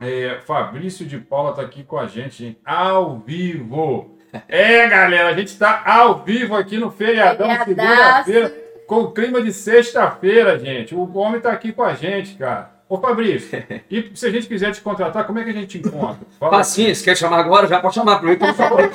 é, 0.00 0.38
Fabrício 0.46 1.04
de 1.04 1.18
Paula 1.18 1.50
está 1.50 1.60
aqui 1.60 1.82
com 1.82 1.98
a 1.98 2.06
gente, 2.06 2.42
hein, 2.42 2.56
ao 2.64 3.18
vivo. 3.18 4.16
É, 4.48 4.88
galera, 4.88 5.28
a 5.28 5.34
gente 5.34 5.48
está 5.48 5.82
ao 5.84 6.22
vivo 6.22 6.54
aqui 6.54 6.78
no 6.78 6.90
feriadão, 6.90 7.48
segunda-feira, 7.64 8.54
com 8.90 9.02
o 9.02 9.12
clima 9.12 9.40
de 9.40 9.52
sexta-feira, 9.52 10.58
gente. 10.58 10.96
O 10.96 11.16
homem 11.16 11.40
tá 11.40 11.52
aqui 11.52 11.70
com 11.70 11.84
a 11.84 11.94
gente, 11.94 12.34
cara. 12.34 12.72
Ô, 12.88 12.98
Fabrício, 12.98 13.62
e 13.88 14.10
se 14.14 14.26
a 14.26 14.30
gente 14.30 14.48
quiser 14.48 14.72
te 14.72 14.80
contratar, 14.80 15.24
como 15.24 15.38
é 15.38 15.44
que 15.44 15.50
a 15.50 15.52
gente 15.52 15.80
te 15.80 15.86
encontra? 15.86 16.18
Fala. 16.40 16.56
Facinho, 16.56 16.92
quer 17.04 17.16
chamar 17.16 17.38
agora, 17.38 17.68
já 17.68 17.78
pode 17.78 17.94
chamar. 17.94 18.18
Que 18.20 18.26
eu 18.44 18.52
falei. 18.54 18.90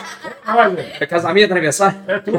Olha, 0.46 0.86
É 1.00 1.06
casamento, 1.06 1.52
aniversário? 1.52 1.98
é 2.08 2.20
tudo. 2.20 2.38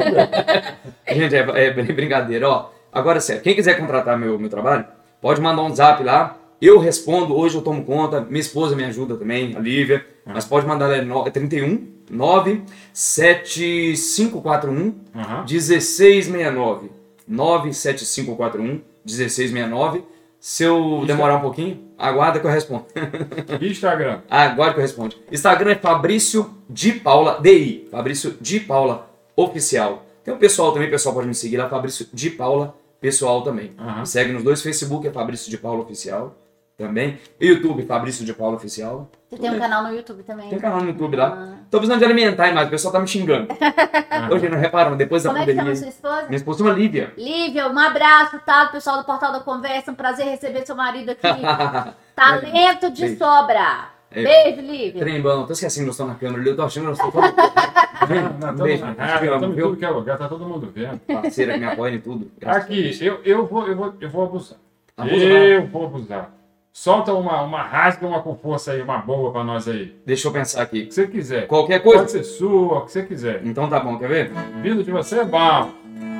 Gente, 1.11 1.35
é, 1.35 1.39
é 1.65 1.71
brincadeira, 1.71 2.47
ó. 2.47 2.69
Agora, 2.93 3.19
sério, 3.19 3.41
quem 3.41 3.55
quiser 3.55 3.73
contratar 3.79 4.15
meu, 4.19 4.37
meu 4.37 4.49
trabalho, 4.49 4.85
pode 5.19 5.41
mandar 5.41 5.63
um 5.63 5.73
zap 5.75 6.03
lá. 6.03 6.37
Eu 6.61 6.77
respondo, 6.77 7.35
hoje 7.35 7.55
eu 7.55 7.61
tomo 7.63 7.83
conta, 7.83 8.21
minha 8.21 8.39
esposa 8.39 8.75
me 8.75 8.85
ajuda 8.85 9.15
também, 9.15 9.55
a 9.55 9.59
Lívia. 9.59 10.05
Mas 10.25 10.45
pode 10.45 10.67
mandar 10.67 10.87
lá, 10.89 10.97
é 10.97 11.01
no- 11.01 11.27
é 11.27 11.31
31 11.31 11.87
9 12.09 12.61
7541 12.93 14.93
Aham. 15.15 15.43
1669. 15.49 16.91
97541 17.27 18.81
1669. 19.05 20.03
Se 20.39 20.63
eu 20.63 21.03
demorar 21.05 21.37
um 21.37 21.41
pouquinho, 21.41 21.91
aguarda 21.97 22.39
que 22.39 22.45
eu 22.45 22.51
respondo. 22.51 22.85
Instagram. 23.61 24.21
Agora 24.29 24.73
que 24.73 24.79
eu 24.79 24.83
respondo. 24.83 25.15
Instagram 25.31 25.71
é 25.71 25.75
Fabrício 25.75 26.53
de 26.69 26.93
Paula, 26.93 27.39
DI. 27.41 27.87
Fabrício 27.91 28.37
de 28.39 28.59
Paula 28.59 29.09
Oficial. 29.35 30.05
Tem 30.23 30.33
o 30.33 30.37
pessoal 30.37 30.71
também, 30.73 30.89
pessoal 30.89 31.15
pode 31.15 31.27
me 31.27 31.33
seguir 31.33 31.57
lá, 31.57 31.69
Fabrício 31.69 32.07
de 32.13 32.29
Paula 32.29 32.75
Pessoal 32.99 33.43
também. 33.43 33.73
Me 33.99 34.07
segue 34.07 34.31
nos 34.31 34.43
dois, 34.43 34.61
Facebook 34.61 35.07
é 35.07 35.11
Fabrício 35.11 35.51
de 35.51 35.57
Paula 35.57 35.83
Oficial 35.83 36.35
também. 36.77 37.17
YouTube, 37.41 37.83
Fabrício 37.87 38.23
de 38.23 38.33
Paula 38.33 38.55
Oficial. 38.55 39.09
Você 39.27 39.37
tem 39.37 39.49
um 39.49 39.59
canal 39.59 39.83
no 39.83 39.93
YouTube 39.93 40.21
também. 40.21 40.47
Tem 40.47 40.59
canal 40.59 40.79
no 40.81 40.87
YouTube 40.89 41.17
lá. 41.17 41.33
Ah. 41.35 41.57
Tô 41.71 41.79
precisando 41.79 41.99
de 41.99 42.05
alimentar 42.05 42.53
mais, 42.53 42.67
o 42.67 42.71
pessoal 42.71 42.93
tá 42.93 42.99
me 42.99 43.07
xingando. 43.07 43.47
Hoje 44.31 44.47
não 44.47 44.59
reparam, 44.59 44.95
depois 44.95 45.23
da 45.23 45.31
Como 45.31 45.41
é 45.41 45.45
que 45.45 45.51
chama 45.51 45.63
pandemia. 45.63 45.81
sua 45.81 45.89
esposa? 45.89 46.23
Minha 46.27 46.37
esposa 46.37 46.59
chama 46.63 46.75
Lívia. 46.75 47.11
Lívia, 47.17 47.67
um 47.67 47.79
abraço, 47.79 48.39
tá? 48.45 48.65
Do 48.65 48.71
pessoal 48.73 48.97
do 48.99 49.05
Portal 49.05 49.31
da 49.31 49.39
Conversa. 49.39 49.91
Um 49.91 49.95
prazer 49.95 50.27
receber 50.27 50.65
seu 50.67 50.75
marido 50.75 51.09
aqui. 51.09 51.21
Talento 52.15 52.91
de 52.91 53.01
Beijo. 53.01 53.17
sobra. 53.17 53.89
É. 54.11 54.23
Beijo, 54.23 54.61
Lívia. 54.61 55.01
Trembão, 55.01 55.47
tô 55.47 55.53
esquecendo 55.53 55.85
que 55.85 55.87
nós 55.87 55.95
estamos 55.95 56.13
na 56.13 56.19
câmera 56.19 56.47
eu 56.47 56.55
tô 56.55 56.61
achando 56.63 56.83
que 56.83 56.89
nós 56.89 56.99
estamos 56.99 57.15
falando. 57.15 58.39
Não, 58.39 58.49
Um 58.51 58.55
beijo, 58.55 58.85
estamos 58.85 59.43
em 59.43 59.51
viu? 59.55 59.65
tudo 59.67 59.77
que 59.77 59.85
é 59.85 59.89
lugar, 59.89 60.17
tá 60.17 60.27
todo 60.29 60.47
mundo 60.47 60.71
vendo. 60.73 60.99
Parceira 60.99 61.53
que 61.53 61.59
me 61.59 61.65
apoia 61.65 61.95
em 61.95 61.99
tudo. 61.99 62.31
Aqui, 62.45 62.97
eu, 63.01 63.19
eu, 63.25 63.47
vou, 63.47 63.67
eu, 63.67 63.75
vou, 63.75 63.93
eu 63.99 64.09
vou 64.09 64.23
abusar. 64.25 64.59
Abusa, 64.95 65.15
eu 65.15 65.67
vou 65.67 65.85
abusar. 65.85 66.36
Solta 66.79 67.11
uma, 67.11 67.41
uma 67.41 67.63
rasga, 67.63 68.05
uma 68.05 68.21
com 68.21 68.35
força 68.35 68.71
aí, 68.71 68.83
uma 68.83 68.99
boa 68.99 69.31
pra 69.31 69.43
nós 69.43 69.67
aí. 69.67 69.95
Deixa 70.05 70.27
eu 70.27 70.31
pensar 70.31 70.59
O 70.59 70.61
aqui. 70.61 70.85
que 70.85 70.93
você 70.93 71.07
quiser. 71.07 71.47
Qualquer 71.47 71.81
Pode 71.81 71.97
coisa? 71.97 72.07
ser 72.07 72.23
sua, 72.23 72.77
o 72.77 72.81
que 72.85 72.91
você 72.91 73.01
quiser. 73.01 73.41
Então 73.43 73.67
tá 73.67 73.79
bom, 73.79 73.97
quer 73.97 74.07
ver? 74.07 74.31
Vindo 74.61 74.83
de 74.83 74.91
você 74.91 75.21
é 75.21 75.25
bom. 75.25 75.71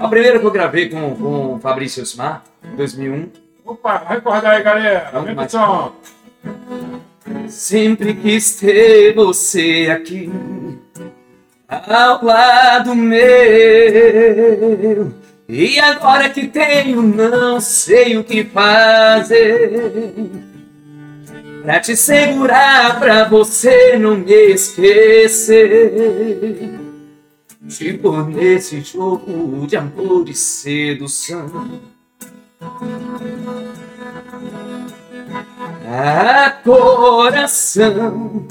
A 0.02 0.08
primeira 0.08 0.40
que 0.40 0.46
eu 0.48 0.50
gravei 0.50 0.90
com, 0.90 1.16
com 1.16 1.54
o 1.54 1.60
Fabrício 1.60 2.02
Osmar, 2.02 2.42
em 2.74 2.76
2001. 2.76 3.30
Opa, 3.64 4.00
vai 4.00 4.16
recordar 4.16 4.56
aí, 4.56 4.64
galera. 4.64 5.22
Vem 5.22 5.36
mais. 5.36 5.52
som. 5.52 5.92
Sempre 7.48 8.16
quis 8.16 8.56
ter 8.60 9.14
você 9.14 9.96
aqui, 9.96 10.28
ao 11.70 12.26
lado 12.26 12.96
meu. 12.96 13.14
E 15.50 15.80
agora 15.80 16.30
que 16.30 16.46
tenho, 16.48 17.02
não 17.02 17.62
sei 17.62 18.18
o 18.18 18.24
que 18.24 18.44
fazer. 18.44 20.30
Pra 21.64 21.80
te 21.80 21.96
segurar, 21.96 23.00
pra 23.00 23.24
você 23.24 23.98
não 23.98 24.18
me 24.18 24.52
esquecer. 24.52 25.94
Tipo 27.70 28.24
nesse 28.24 28.82
jogo 28.82 29.66
de 29.68 29.78
amor 29.78 30.28
e 30.28 30.34
sedução. 30.34 31.80
Ah, 35.90 36.60
coração, 36.64 38.46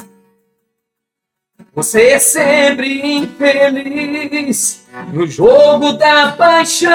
você 1.74 2.08
é 2.08 2.18
sempre 2.18 3.18
infeliz 3.18 4.85
no 5.12 5.26
jogo 5.26 5.92
da 5.94 6.32
paixão, 6.32 6.90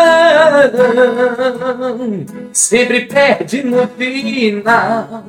sempre 2.51 3.05
perde 3.05 3.63
no 3.63 3.87
final. 3.87 5.23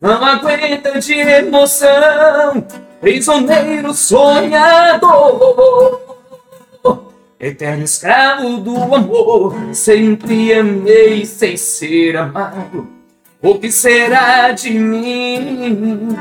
Não 0.00 0.24
aguenta 0.24 1.00
de 1.00 1.14
emoção, 1.14 2.64
prisioneiro 3.00 3.94
sonhador. 3.94 6.00
Eterno 7.40 7.84
escravo 7.84 8.58
do 8.58 8.94
amor, 8.94 9.54
sempre 9.72 10.52
amei 10.52 11.24
sem 11.24 11.56
ser 11.56 12.16
amado. 12.16 12.88
O 13.40 13.58
que 13.58 13.70
será 13.70 14.50
de 14.50 14.70
mim? 14.70 16.16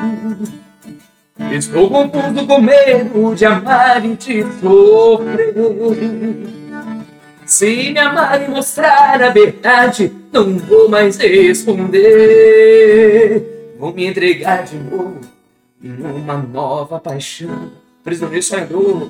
Estou 1.52 1.90
confuso 1.90 2.46
com 2.46 2.62
medo 2.62 3.34
de 3.34 3.46
amar 3.46 4.04
e 4.06 4.16
de 4.16 4.44
sofrer. 4.60 5.54
Se 7.46 7.92
me 7.92 8.00
amar 8.00 8.44
e 8.44 8.50
mostrar 8.50 9.22
a 9.22 9.30
verdade, 9.30 10.12
não 10.32 10.58
vou 10.58 10.90
mais 10.90 11.18
esconder. 11.20 12.06
Vou 13.80 13.94
me 13.94 14.06
entregar 14.06 14.66
de 14.66 14.76
novo 14.78 15.22
numa 15.82 16.38
nova 16.38 17.00
paixão. 17.00 17.72
Prisioneiro 18.04 18.44
sonhador. 18.44 19.08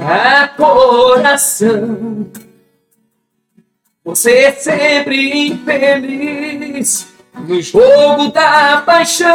Ah, 0.00 0.48
coração, 0.56 2.26
você 4.04 4.32
é 4.32 4.52
sempre 4.52 5.48
infeliz 5.48 7.13
no 7.34 7.60
jogo 7.60 8.30
da 8.30 8.82
paixão. 8.84 9.28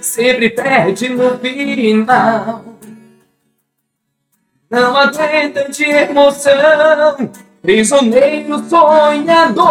Sempre 0.00 0.50
perde 0.50 1.08
no 1.08 1.38
final. 1.38 2.64
Não 4.70 4.96
aguenta 4.96 5.70
de 5.70 5.84
emoção, 5.84 7.30
prisioneiro 7.62 8.58
sonhador. 8.68 9.64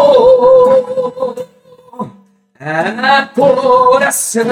Ah, 2.60 3.28
coração. 3.36 4.44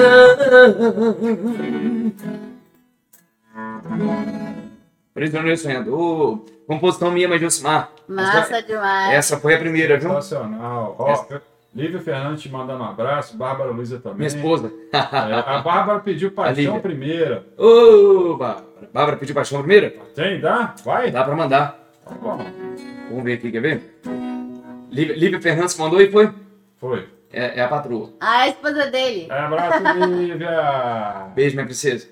Prisioneiro 5.14 5.58
Sonhador, 5.58 6.44
composição 6.66 7.10
minha, 7.10 7.28
mas 7.28 7.38
de 7.38 7.46
Osmar. 7.46 7.90
Massa 8.08 8.62
demais. 8.62 9.12
Essa 9.12 9.36
foi 9.38 9.54
a 9.54 9.58
primeira, 9.58 9.98
viu? 9.98 10.08
Sensacional. 10.08 10.96
Ó, 10.98 11.26
Lívia 11.74 12.00
Fernandes 12.00 12.42
te 12.42 12.48
mandando 12.48 12.82
um 12.82 12.86
abraço, 12.86 13.36
Bárbara 13.36 13.70
Luiza 13.70 13.98
também. 13.98 14.18
Minha 14.18 14.28
esposa. 14.28 14.72
É, 14.92 14.98
a 14.98 15.58
Bárbara 15.58 16.00
pediu 16.00 16.30
paixão 16.32 16.80
primeira. 16.80 17.44
Ô, 17.58 18.36
Bárbara. 18.36 18.66
Bárbara 18.92 19.16
pediu 19.18 19.34
paixão 19.34 19.58
primeira? 19.58 19.90
Tem, 20.14 20.40
dá? 20.40 20.74
Vai? 20.84 21.10
Dá 21.10 21.24
pra 21.24 21.34
mandar. 21.36 21.78
Tá 22.06 22.14
bom. 22.14 22.38
Vamos 23.08 23.24
ver 23.24 23.34
aqui, 23.34 23.52
quer 23.52 23.60
ver? 23.60 24.00
Lívia, 24.90 25.16
Lívia 25.16 25.40
Fernandes 25.42 25.76
mandou 25.76 26.00
e 26.00 26.10
foi? 26.10 26.30
Foi. 26.78 27.06
É, 27.32 27.58
é 27.60 27.62
a 27.62 27.68
patroa. 27.68 28.10
A 28.20 28.48
esposa 28.48 28.90
dele. 28.90 29.30
Abraço, 29.30 29.82
Lívia. 30.08 31.26
Beijo, 31.34 31.54
minha 31.54 31.66
princesa. 31.66 32.08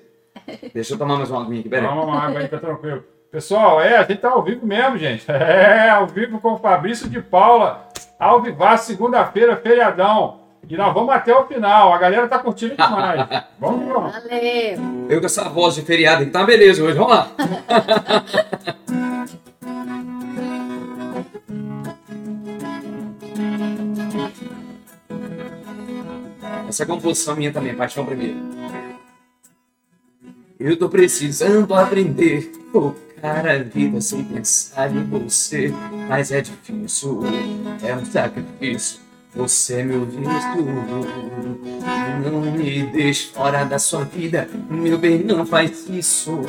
Deixa 0.73 0.93
eu 0.93 0.97
tomar 0.97 1.17
mais 1.17 1.29
uma 1.29 1.41
aguinha 1.41 1.59
aqui, 1.61 1.69
pera 1.69 1.83
aí. 1.83 1.89
Toma 1.89 2.03
uma 2.03 2.19
água 2.19 2.39
aí, 2.39 2.47
tá 2.47 2.57
tranquilo. 2.57 3.03
Pessoal, 3.31 3.81
é, 3.81 3.97
a 3.97 4.03
gente 4.03 4.19
tá 4.19 4.29
ao 4.31 4.43
vivo 4.43 4.65
mesmo, 4.65 4.97
gente. 4.97 5.25
É, 5.31 5.89
ao 5.89 6.07
vivo 6.07 6.39
com 6.39 6.53
o 6.53 6.57
Fabrício 6.59 7.09
de 7.09 7.21
Paula. 7.21 7.87
Ao 8.19 8.41
vivaço, 8.41 8.87
segunda-feira, 8.87 9.55
feriadão. 9.57 10.41
E 10.69 10.77
nós 10.77 10.93
vamos 10.93 11.13
até 11.13 11.35
o 11.35 11.47
final. 11.47 11.93
A 11.93 11.97
galera 11.97 12.27
tá 12.27 12.39
curtindo 12.39 12.75
demais. 12.75 13.27
Vamos, 13.59 13.87
vamos. 13.87 14.11
Valeu. 14.13 15.07
Eu 15.09 15.19
com 15.19 15.25
essa 15.25 15.49
voz 15.49 15.75
de 15.75 15.81
feriado 15.81 16.23
aqui, 16.23 16.31
tá 16.31 16.39
uma 16.39 16.45
beleza 16.45 16.83
hoje, 16.83 16.97
vamos 16.97 17.13
lá. 17.13 17.27
Essa 26.71 26.83
é 26.83 26.85
composição 26.85 27.35
minha 27.35 27.51
também, 27.51 27.75
paixão 27.75 28.05
primeiro. 28.05 28.37
Eu 30.63 30.77
tô 30.77 30.87
precisando 30.87 31.73
aprender 31.73 32.51
focar 32.71 33.47
a 33.47 33.57
vida 33.57 33.99
sem 33.99 34.23
pensar 34.23 34.95
em 34.95 35.03
você, 35.05 35.73
mas 36.07 36.31
é 36.31 36.39
difícil, 36.39 37.23
é 37.81 37.95
um 37.95 38.05
sacrifício. 38.05 38.99
Você 39.33 39.79
é 39.79 39.83
meu 39.83 40.05
visto, 40.05 40.63
não 42.23 42.41
me 42.41 42.83
deixe 42.83 43.33
fora 43.33 43.63
da 43.63 43.79
sua 43.79 44.03
vida, 44.03 44.47
meu 44.69 44.99
bem, 44.99 45.23
não 45.23 45.47
faz 45.47 45.89
isso. 45.89 46.41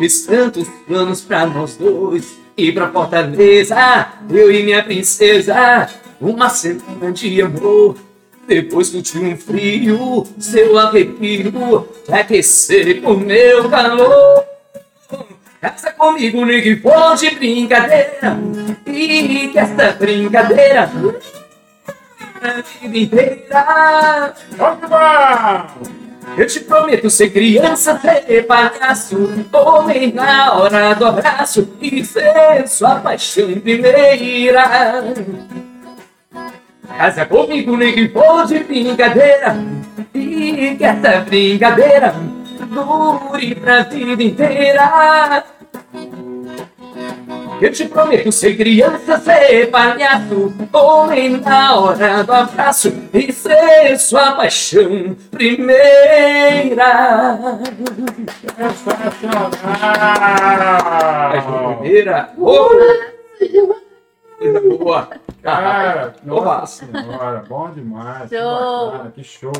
Fiz 0.00 0.26
tantos 0.26 0.68
planos 0.88 1.20
pra 1.20 1.46
nós 1.46 1.76
dois 1.76 2.36
ir 2.56 2.74
pra 2.74 2.90
Fortaleza, 2.90 3.76
eu 4.28 4.50
e 4.50 4.64
minha 4.64 4.82
princesa, 4.82 5.88
uma 6.20 6.48
semana 6.48 7.12
de 7.12 7.40
amor. 7.40 8.09
Depois 8.46 8.90
curti 8.90 9.18
um 9.18 9.36
frio, 9.36 10.26
seu 10.38 10.78
arrepio, 10.78 11.88
aquecer 12.10 13.00
o 13.04 13.16
meu 13.16 13.68
calor. 13.68 14.44
Casa 15.60 15.92
comigo, 15.92 16.44
nem 16.44 16.62
que 16.62 16.76
for 16.76 17.14
de 17.16 17.30
brincadeira, 17.30 18.38
e 18.86 19.48
que 19.48 19.58
essa 19.58 19.92
brincadeira 19.92 20.90
a 22.42 22.62
vida 22.62 22.98
inteira. 22.98 24.34
Eu 26.36 26.46
te 26.46 26.60
prometo 26.60 27.10
ser 27.10 27.30
criança, 27.30 27.98
ser 27.98 28.46
palhaço, 28.46 29.28
homem 29.52 30.12
na 30.12 30.54
hora 30.54 30.94
do 30.94 31.06
abraço 31.06 31.68
e 31.80 32.04
ser 32.04 32.66
sua 32.66 32.96
paixão 32.96 33.52
primeira. 33.60 35.04
Casa 37.00 37.24
comigo, 37.24 37.78
nem 37.78 37.94
que 37.94 38.08
for 38.10 38.44
de 38.44 38.58
brincadeira, 38.58 39.56
e 40.12 40.76
que 40.76 40.84
essa 40.84 41.20
brincadeira 41.22 42.14
dure 42.68 43.54
pra 43.54 43.84
vida 43.84 44.22
inteira. 44.22 45.42
Eu 47.58 47.72
te 47.72 47.86
prometo 47.86 48.30
ser 48.30 48.54
criança, 48.54 49.18
ser 49.18 49.70
palhaço, 49.70 50.52
homem 50.74 51.40
na 51.40 51.74
hora 51.74 52.22
do 52.22 52.32
abraço 52.34 52.92
e 53.14 53.32
ser 53.32 53.98
sua 53.98 54.32
paixão 54.32 55.16
primeira. 55.30 56.84
Paixão 58.58 58.84
Sensacional! 58.84 59.50
primeira. 61.78 62.28
Oh, 62.36 62.68
boa. 64.78 65.08
Cara, 65.42 66.14
nossa 66.24 66.86
senhora, 66.86 67.44
bom 67.48 67.70
demais. 67.70 68.28
Que 68.28 68.36
Show. 68.38 68.90
bacana, 68.90 69.10
Que 69.14 69.24
show. 69.24 69.52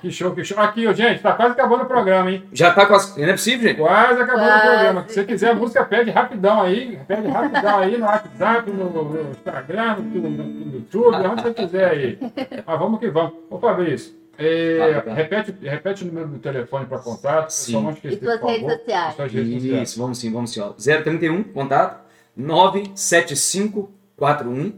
Que 0.00 0.10
show, 0.10 0.34
que 0.34 0.44
show. 0.44 0.58
Aqui, 0.60 0.86
ó, 0.86 0.92
gente, 0.92 1.20
tá 1.22 1.32
quase 1.32 1.52
acabando 1.52 1.84
o 1.84 1.86
programa, 1.86 2.30
hein? 2.30 2.44
Já 2.52 2.72
tá 2.72 2.86
quase. 2.86 3.20
Não 3.20 3.28
é 3.28 3.32
possível, 3.32 3.68
gente? 3.68 3.78
Quase 3.78 4.20
acabando 4.22 4.48
Quase. 4.48 4.66
o 4.66 4.70
programa. 4.70 5.04
Se 5.08 5.14
você 5.14 5.24
quiser 5.24 5.50
a 5.50 5.54
música, 5.54 5.84
pede 5.84 6.10
rapidão 6.10 6.62
aí. 6.62 6.98
Pede 7.06 7.28
rapidão 7.28 7.78
aí 7.78 7.98
no 7.98 8.06
WhatsApp, 8.06 8.70
no, 8.70 8.90
no 8.90 9.30
Instagram, 9.30 9.96
no, 9.96 10.20
no, 10.20 10.30
no 10.30 10.74
YouTube, 10.74 11.16
onde 11.16 11.42
você 11.42 11.54
quiser 11.54 11.90
aí. 11.90 12.18
Mas 12.66 12.78
vamos 12.78 13.00
que 13.00 13.10
vamos. 13.10 13.34
Ô, 13.50 13.58
Fabrício, 13.58 14.14
é, 14.38 14.76
Fala, 14.78 15.02
cara. 15.02 15.14
repete, 15.14 15.54
repete 15.62 16.04
o 16.04 16.06
número 16.06 16.28
do 16.28 16.38
telefone 16.38 16.86
para 16.86 16.98
contato. 16.98 17.50
Sim. 17.50 17.72
Só 17.72 17.80
não 17.80 17.90
E 17.90 17.94
esquecer, 17.94 18.38
sociais. 18.70 19.14
Suas 19.16 19.32
redes 19.32 19.54
sociais. 19.62 19.88
Isso, 19.90 20.00
vamos 20.00 20.18
sim, 20.18 20.32
vamos 20.32 20.52
sim. 20.52 20.60
Ó. 20.60 20.70
031, 20.72 21.42
contato, 21.42 22.00
97541 24.18 24.72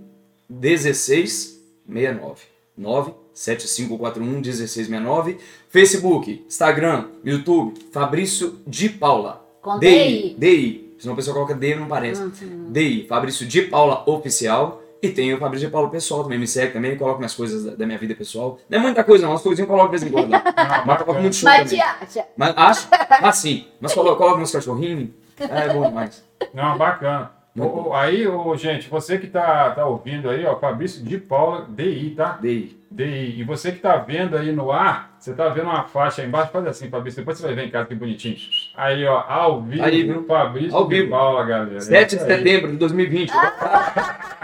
1669. 0.49 2.43
97541 2.77 4.41
1669. 4.41 5.39
Facebook, 5.69 6.45
Instagram, 6.47 7.07
YouTube, 7.25 7.75
Fabrício 7.93 8.59
de 8.67 8.89
Paula. 8.89 9.45
Com 9.63 9.79
DI. 9.79 9.89
DI. 9.89 10.37
DI. 10.39 10.95
Senão 10.99 11.15
o 11.15 11.17
pessoal 11.17 11.35
coloca 11.35 11.55
D 11.55 11.71
e 11.71 11.75
não 11.75 11.89
parece. 11.89 12.23
Uhum. 12.23 12.71
DI, 12.71 13.07
Fabrício 13.09 13.47
de 13.47 13.63
Paula 13.63 14.03
Oficial. 14.07 14.83
E 15.03 15.09
tem 15.09 15.33
o 15.33 15.39
Fabrício 15.39 15.67
de 15.67 15.73
Paula 15.73 15.89
Pessoal 15.89 16.25
também, 16.25 16.39
me 16.39 16.47
segue 16.47 16.75
também, 16.75 16.95
coloco 16.95 17.17
minhas 17.17 17.35
coisas 17.35 17.65
da, 17.65 17.75
da 17.75 17.87
minha 17.87 17.99
vida 17.99 18.15
pessoal. 18.15 18.59
Não 18.69 18.79
é 18.79 18.83
muita 18.83 19.03
coisa 19.03 19.27
não, 19.27 19.33
as 19.33 19.41
coisinhas 19.41 19.67
eu 19.67 19.75
coloco 19.75 19.95
de 19.95 19.99
vez 19.99 20.03
em 20.03 20.13
quando. 20.13 20.31
lá. 20.31 20.43
Não, 20.45 20.53
Mas 20.85 20.99
eu 20.99 21.05
coloco 21.07 21.23
muito 21.23 21.37
show 21.37 21.49
Mas 21.49 21.71
te 21.71 21.81
acha. 21.81 22.27
Mas 22.37 22.55
acho, 22.55 22.89
ah 22.91 23.33
sim, 23.33 23.67
mas 23.81 23.95
coloca, 23.95 24.17
coloca 24.17 24.37
meus 24.37 24.53
cachorrinhos, 24.53 25.09
é 25.39 25.73
bom 25.73 25.89
demais. 25.89 26.23
Não, 26.53 26.77
bacana. 26.77 27.31
Ô, 27.59 27.93
aí, 27.95 28.29
ô, 28.29 28.55
gente, 28.57 28.89
você 28.89 29.19
que 29.19 29.27
tá, 29.27 29.71
tá 29.71 29.85
ouvindo 29.85 30.31
aí, 30.31 30.45
ó, 30.47 30.57
Fabrício 30.57 31.05
de 31.05 31.19
Paula, 31.19 31.67
DI, 31.69 32.11
tá? 32.17 32.39
DI. 32.41 32.79
DI. 32.91 33.41
E 33.41 33.45
você 33.45 33.73
que 33.73 33.81
tá 33.81 33.97
vendo 33.97 34.37
aí 34.37 34.53
no 34.53 34.71
ar, 34.71 35.15
você 35.19 35.35
tá 35.35 35.49
vendo 35.49 35.65
uma 35.65 35.83
faixa 35.83 36.23
aí 36.23 36.29
embaixo, 36.29 36.53
faz 36.53 36.67
assim, 36.67 36.89
Fabrício, 36.89 37.21
depois 37.21 37.39
você 37.39 37.47
vai 37.47 37.55
ver 37.57 37.67
em 37.67 37.71
casa 37.71 37.89
que 37.89 37.95
bonitinho. 37.95 38.37
Aí, 38.77 39.05
ó, 39.05 39.25
ao 39.29 39.63
vivo, 39.63 39.83
Aí, 39.83 40.05
viu? 40.05 40.25
Fabrício 40.27 40.77
Ao 40.77 40.87
de 40.87 40.95
vivo. 40.95 41.11
Paula, 41.11 41.45
galera. 41.45 41.81
7 41.81 42.17
de 42.17 42.23
É 42.23 42.27
setembro 42.27 42.71
de 42.71 42.77
2020. 42.77 43.33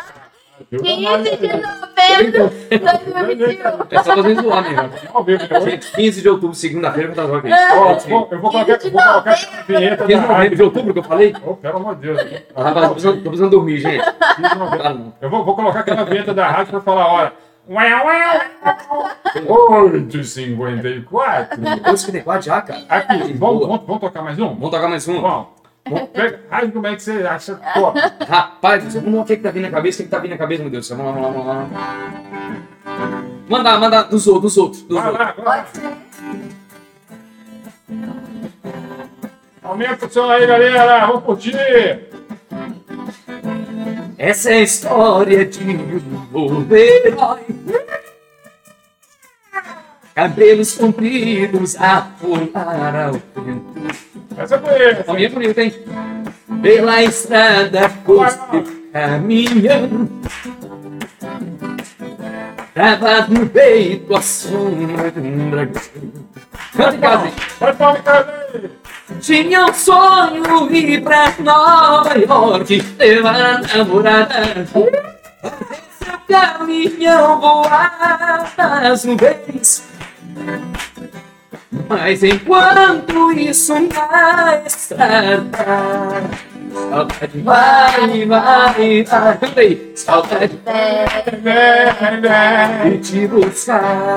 Ajuda 0.72 0.88
15 0.88 1.02
nós 1.02 1.22
de 1.22 1.29
aí. 1.29 1.38
novembro 1.38 2.50
de 2.70 2.79
2021. 2.79 3.68
É 3.90 4.02
só 4.02 4.16
fazer 4.16 4.35
zoar 4.35 4.62
mesmo. 4.62 4.90
Ao 5.14 5.22
vivo, 5.24 5.44
né? 5.48 5.61
Gente, 5.61 5.92
15 5.92 6.22
de 6.22 6.29
outubro, 6.29 6.55
segunda-feira, 6.57 7.12
que 7.12 7.18
eu 7.20 7.24
tava 7.24 7.38
aqui. 7.38 7.48
Eu 7.50 7.57
vou- 8.11 8.29
eu 8.33 8.40
vou 8.40 8.50
colocar, 8.50 8.72
eu 8.72 8.79
vou 8.90 9.02
colocar 9.02 9.33
a 9.33 9.62
vinheta 9.62 9.66
15 9.66 9.96
da 9.98 10.07
de 10.07 10.14
novembro 10.16 10.35
rádio. 10.35 10.57
de 10.57 10.62
outubro 10.62 10.92
que 10.92 10.98
eu 10.98 11.02
falei? 11.05 11.35
Oh, 11.46 11.55
pelo 11.55 11.76
amor 11.76 11.94
de 11.96 12.00
Deus. 12.02 12.20
Ah, 12.55 12.62
rapaz, 12.64 12.87
tô 12.88 12.92
precisando, 12.94 13.16
tô 13.18 13.22
precisando 13.31 13.50
dormir, 13.50 13.79
gente. 13.79 14.02
15 14.37 14.48
de 14.50 14.59
novembro. 14.59 14.83
Fala 14.83 14.94
não. 14.94 15.12
Eu 15.20 15.31
vou, 15.31 15.44
vou 15.44 15.55
colocar 15.55 15.81
aquela 15.81 16.05
vinheta 16.05 16.35
da 16.35 16.48
rádio 16.48 16.70
pra 16.72 16.81
falar 16.81 17.02
a 17.05 17.09
hora. 17.12 17.33
Ué, 17.68 18.05
ué, 18.05 18.40
ué. 18.64 18.76
8h54. 19.46 21.59
8h54 21.85 22.42
já, 22.44 22.61
cara. 22.62 22.81
Aqui, 22.88 23.18
vamos, 23.35 23.38
Boa. 23.38 23.66
vamos, 23.68 23.87
vamos 23.87 24.00
tocar 24.00 24.22
mais 24.22 24.38
um? 24.38 24.55
Vamos 24.55 24.70
tocar 24.70 24.88
mais 24.88 25.07
um? 25.09 25.20
Vamos. 25.20 25.46
Rádio, 26.51 26.72
como 26.72 26.87
é 26.87 26.96
que 26.96 27.03
você 27.03 27.12
acha 27.27 27.55
top? 27.75 27.99
Rapaz, 28.27 28.85
você 28.85 29.01
não 29.01 29.20
o 29.20 29.25
que 29.25 29.37
que 29.37 29.42
tá 29.42 29.51
vindo 29.51 29.62
na 29.64 29.70
cabeça, 29.70 29.96
o 29.96 29.99
que 29.99 30.05
que 30.05 30.11
tá 30.11 30.18
vindo 30.18 30.33
na 30.33 30.38
cabeça, 30.38 30.62
meu 30.62 30.70
Deus 30.70 30.85
do 30.85 30.88
céu. 30.88 30.96
Vamos 30.96 31.22
lá, 31.22 31.29
vamos 31.29 31.46
lá, 31.46 31.55
vamos 31.55 31.72
lá. 31.72 33.25
Manda, 33.49 33.79
manda 33.79 34.03
dos 34.03 34.27
outros, 34.27 34.55
dos 34.55 34.59
outros, 34.59 34.83
dos 34.83 34.99
Vai 34.99 35.09
outros. 35.11 35.27
lá, 35.27 35.33
vai 35.33 35.44
lá. 35.44 35.62
Pode 35.62 35.79
ser. 35.79 35.96
Aumenta 39.62 40.07
o 40.07 40.11
som 40.11 40.31
aí, 40.31 40.46
galera. 40.46 41.07
Vamos 41.07 41.25
curtir. 41.25 41.57
Essa 44.18 44.51
é 44.51 44.55
a 44.55 44.61
história 44.62 45.44
de 45.44 45.62
um 46.35 46.66
herói. 46.75 47.42
Cabelos 50.16 50.79
compridos 50.79 51.76
a 51.76 52.00
pular 52.18 52.96
ao 52.96 53.12
vento. 53.12 53.74
Essa 54.35 54.57
conheço. 54.57 55.11
A 55.11 55.12
minha 55.12 55.26
é 55.26 55.31
bonita, 55.31 55.62
hein? 55.62 55.74
Pela 56.62 57.02
estrada 57.02 57.90
fosse 57.90 58.38
caminhando. 58.94 60.11
Travado 62.72 63.35
no 63.35 63.46
peito 63.46 64.16
a 64.16 64.22
sombra 64.22 65.11
de 65.11 65.20
um 65.20 65.50
dragão. 65.50 65.83
Canta 66.74 66.96
em 66.96 67.00
casa, 67.00 67.26
hein? 67.26 67.33
Pode 67.59 67.76
falar, 67.76 68.02
cara 68.02 68.50
aí. 68.55 68.70
Tinha 69.20 69.66
um 69.66 69.74
sonho 69.74 70.72
ir 70.72 71.02
pra 71.02 71.35
Nova 71.40 72.18
York, 72.18 72.83
levar 72.98 73.37
a 73.37 73.59
namorada. 73.76 74.66
Fazer 74.72 75.85
seu 76.02 76.18
caminhão 76.26 77.38
voar 77.38 78.55
nas 78.57 79.05
nuvens. 79.05 79.86
Mas 81.88 82.22
enquanto 82.22 83.33
isso 83.33 83.75
na 83.75 84.62
estrada, 84.66 85.44
saudade 86.72 87.40
vai, 87.42 88.27
vai, 88.27 89.05
vai. 89.05 89.92
Saudade 89.94 90.61
vai 92.22 92.99
te 92.99 93.27
buscar. 93.29 94.16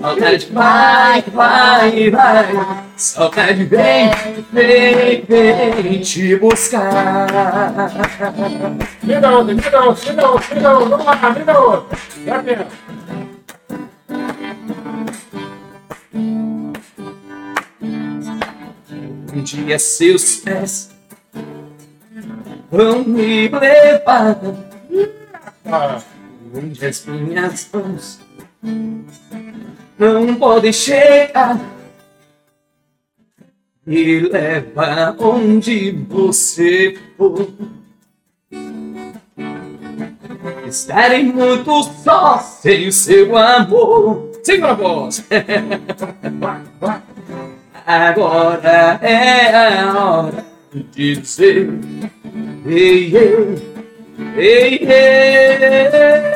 Saudade 0.00 0.46
vai, 0.52 1.24
vai, 1.32 2.10
vai. 2.10 2.84
Saudade 2.96 3.64
vem, 3.64 4.10
vem, 4.52 5.24
vem 5.26 6.00
te 6.00 6.36
buscar. 6.36 7.26
Me 9.02 9.18
dá 9.18 9.30
outra, 9.32 9.54
me 9.54 9.60
dá 9.62 9.80
outra, 9.80 10.10
me 10.10 10.16
dá 10.16 10.30
outra, 10.30 10.54
me 10.54 10.60
dá 10.60 10.72
outra. 10.78 10.96
Vamos 10.96 11.06
lá, 11.06 11.30
me 11.30 11.44
dá 11.44 11.58
outra. 11.58 11.98
Um 19.40 19.42
dia 19.42 19.78
seus 19.78 20.36
pés 20.36 20.90
vão 22.70 23.02
me 23.02 23.48
levar 23.48 24.38
Ah, 25.64 26.02
onde 26.54 26.84
as 26.84 27.06
minhas 27.06 27.70
mãos 27.72 28.20
não 29.98 30.34
podem 30.34 30.74
chegar. 30.74 31.58
Me 33.86 34.20
leva 34.20 35.16
onde 35.18 35.92
você 36.06 36.98
for. 37.16 37.48
Estarei 40.68 41.24
muito 41.24 41.82
só 42.04 42.36
sem 42.36 42.88
o 42.88 42.92
seu 42.92 43.34
amor. 43.38 44.32
Segura 44.42 44.72
a 44.72 44.74
voz. 44.74 45.24
Agora 47.92 49.00
é 49.02 49.52
a 49.52 49.92
hora 49.98 50.44
de 50.72 51.16
dizer 51.16 51.68
Ei, 52.64 53.16
ei, 53.16 53.58
ei, 54.36 54.78
ei. 54.84 56.30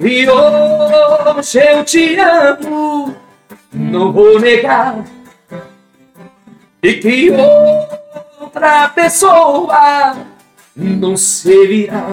E 0.00 0.28
hoje 0.28 1.60
eu 1.60 1.84
te 1.84 2.18
amo 2.18 3.14
Não 3.72 4.12
vou 4.12 4.40
negar. 4.40 5.04
E 6.82 6.94
que 6.94 7.30
outra 8.40 8.88
pessoa 8.88 10.16
Não 10.74 11.16
servirá 11.16 12.08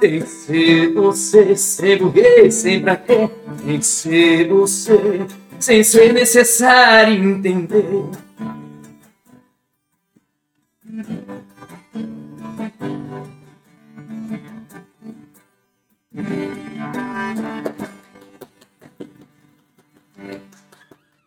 Tem 0.00 0.20
que 0.20 0.26
ser 0.26 0.92
você, 0.94 1.54
sem 1.54 1.96
burguês, 1.96 2.54
sem 2.54 2.80
pra 2.80 2.96
quê. 2.96 3.30
Tem 3.64 3.78
que 3.78 3.86
ser 3.86 4.48
você, 4.48 5.28
sem 5.62 5.84
ser 5.84 6.12
necessário 6.12 7.14
entender. 7.14 8.04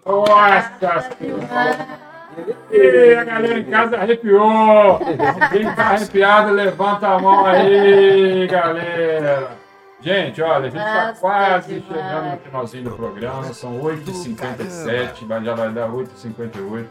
Nossa 0.05 1.09
senhora! 1.17 1.87
E 2.69 3.15
a 3.15 3.23
galera 3.23 3.59
em 3.59 3.63
casa 3.63 3.97
arrepiou! 3.97 4.99
Quem 5.51 5.75
tá 5.75 5.83
arrepiado, 5.91 6.51
levanta 6.51 7.07
a 7.07 7.19
mão 7.19 7.45
aí, 7.45 8.45
galera! 8.47 9.64
Gente, 10.05 10.39
olha, 10.39 10.67
a 10.67 10.69
gente 10.69 10.75
tá 10.75 11.07
Nossa, 11.07 11.19
quase 11.19 11.79
demais. 11.79 12.05
chegando 12.05 12.31
no 12.31 12.37
finalzinho 12.37 12.83
do 12.83 12.91
programa, 12.91 13.53
são 13.53 13.81
8h57, 13.81 15.25
mas 15.27 15.43
já 15.43 15.55
vai 15.55 15.71
dar 15.71 15.89
8h58. 15.89 16.85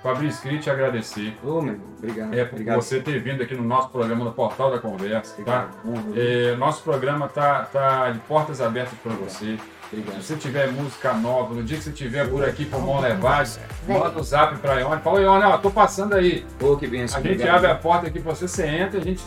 Fabrício, 0.00 0.40
queria 0.40 0.60
te 0.60 0.70
agradecer. 0.70 1.36
Ô, 1.42 1.60
meu 1.60 1.74
irmão, 1.74 1.88
obrigado. 1.98 2.32
É, 2.32 2.44
por 2.44 2.52
obrigado. 2.52 2.80
você 2.80 3.00
ter 3.00 3.18
vindo 3.20 3.42
aqui 3.42 3.56
no 3.56 3.64
nosso 3.64 3.88
programa 3.88 4.24
no 4.24 4.32
Portal 4.32 4.70
da 4.70 4.78
Conversa, 4.78 5.42
tá? 5.42 5.68
É, 6.14 6.54
nosso 6.54 6.84
programa 6.84 7.28
tá, 7.28 7.64
tá 7.64 8.10
de 8.12 8.20
portas 8.20 8.60
abertas 8.60 8.96
para 9.02 9.12
você. 9.14 9.58
Obrigado. 9.92 10.22
Se 10.22 10.28
você 10.28 10.36
tiver 10.36 10.70
música 10.70 11.12
nova, 11.12 11.52
no 11.52 11.64
dia 11.64 11.76
que 11.76 11.82
você 11.82 11.90
estiver 11.90 12.30
por 12.30 12.44
aqui 12.44 12.64
por 12.64 12.80
Mão 12.80 13.00
Levade, 13.00 13.58
manda 13.86 14.16
o 14.18 14.22
zap 14.22 14.56
pra 14.58 14.78
Ione. 14.78 15.02
Fala, 15.02 15.20
Ione, 15.20 15.44
ó, 15.44 15.58
tô 15.58 15.72
passando 15.72 16.14
aí. 16.14 16.46
Ô, 16.62 16.76
que 16.76 16.86
benção. 16.86 17.18
A 17.18 17.22
gente 17.22 17.32
obrigado. 17.32 17.56
abre 17.56 17.70
a 17.72 17.74
porta 17.74 18.06
aqui 18.06 18.20
pra 18.20 18.32
você, 18.32 18.46
você 18.46 18.64
entra, 18.68 19.00
a 19.00 19.02
gente 19.02 19.22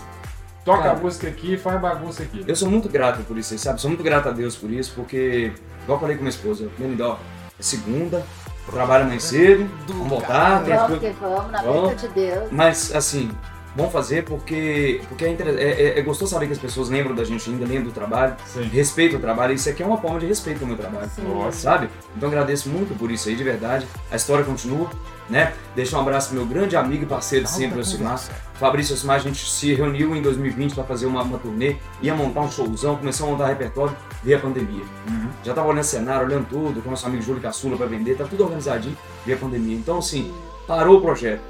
toca 0.63 0.83
Cara. 0.83 0.93
a 0.93 0.95
música 0.95 1.27
aqui 1.27 1.53
e 1.53 1.57
faz 1.57 1.79
bagunça 1.79 2.23
aqui. 2.23 2.43
Eu 2.47 2.55
sou 2.55 2.69
muito 2.69 2.89
grato 2.89 3.23
por 3.23 3.37
isso, 3.37 3.57
sabe? 3.57 3.81
Sou 3.81 3.89
muito 3.89 4.03
grato 4.03 4.29
a 4.29 4.31
Deus 4.31 4.55
por 4.55 4.71
isso, 4.71 4.93
porque, 4.95 5.51
igual 5.83 5.97
eu 5.97 5.99
falei 5.99 6.15
com 6.15 6.23
minha 6.23 6.29
esposa, 6.29 6.69
Menino, 6.77 7.05
ó, 7.05 7.17
é 7.59 7.63
segunda, 7.63 8.25
trabalho 8.71 9.07
mais 9.07 9.23
cedo, 9.23 9.69
vamos 9.87 10.07
voltar, 10.07 10.63
Vamos 10.63 10.99
que 10.99 11.09
vamos, 11.11 11.51
na 11.51 11.61
vida 11.61 11.95
de 11.95 12.07
Deus. 12.09 12.47
Mas, 12.51 12.95
assim, 12.95 13.29
vamos 13.75 13.91
fazer 13.91 14.23
porque, 14.23 15.01
porque 15.09 15.25
é, 15.25 15.29
inter- 15.29 15.47
é, 15.57 15.63
é, 15.63 15.99
é 15.99 16.01
gostoso 16.01 16.31
saber 16.31 16.47
que 16.47 16.53
as 16.53 16.59
pessoas 16.59 16.89
lembram 16.89 17.15
da 17.15 17.23
gente 17.23 17.49
ainda, 17.49 17.65
lembram 17.65 17.85
do 17.85 17.91
trabalho, 17.91 18.35
Sim. 18.45 18.63
respeitam 18.63 19.17
o 19.17 19.21
trabalho. 19.21 19.53
Isso 19.53 19.69
aqui 19.69 19.81
é 19.83 19.85
uma 19.85 19.97
forma 19.97 20.19
de 20.19 20.25
respeito 20.27 20.61
ao 20.61 20.67
meu 20.67 20.77
trabalho. 20.77 21.09
Sim. 21.15 21.51
Sabe? 21.51 21.89
Então 22.15 22.29
agradeço 22.29 22.69
muito 22.69 22.97
por 22.97 23.11
isso 23.11 23.29
aí, 23.29 23.35
de 23.35 23.43
verdade. 23.43 23.87
A 24.11 24.15
história 24.15 24.43
continua, 24.43 24.89
né? 25.29 25.53
Deixar 25.75 25.97
um 25.97 26.01
abraço 26.01 26.29
pro 26.29 26.37
meu 26.37 26.45
grande 26.45 26.75
amigo 26.75 27.03
e 27.03 27.05
parceiro 27.05 27.45
de 27.45 27.51
sempre, 27.51 27.79
o 27.79 27.85
Silmar. 27.85 28.19
Fabrício 28.55 28.95
Silmar, 28.95 29.15
a 29.17 29.19
gente 29.19 29.49
se 29.49 29.73
reuniu 29.73 30.15
em 30.15 30.21
2020 30.21 30.75
para 30.75 30.83
fazer 30.83 31.05
uma, 31.05 31.23
uma 31.23 31.37
turnê, 31.39 31.75
ia 32.01 32.13
montar 32.13 32.41
um 32.41 32.51
showzão, 32.51 32.95
começou 32.95 33.27
a 33.27 33.31
montar 33.31 33.47
repertório, 33.47 33.95
veio 34.23 34.37
a 34.37 34.39
pandemia. 34.41 34.83
Uhum. 35.09 35.29
Já 35.43 35.53
tava 35.53 35.67
olhando 35.67 35.83
cenário, 35.83 36.27
olhando 36.27 36.47
tudo, 36.47 36.81
com 36.81 36.89
nosso 36.89 37.05
amigo 37.05 37.23
Júlio 37.23 37.41
Caçula 37.41 37.75
para 37.75 37.87
vender, 37.87 38.15
tá 38.15 38.25
tudo 38.25 38.43
organizadinho, 38.43 38.95
veio 39.25 39.37
a 39.37 39.41
pandemia. 39.41 39.75
Então, 39.75 39.97
assim, 39.97 40.31
parou 40.67 40.97
o 40.99 41.01
projeto. 41.01 41.41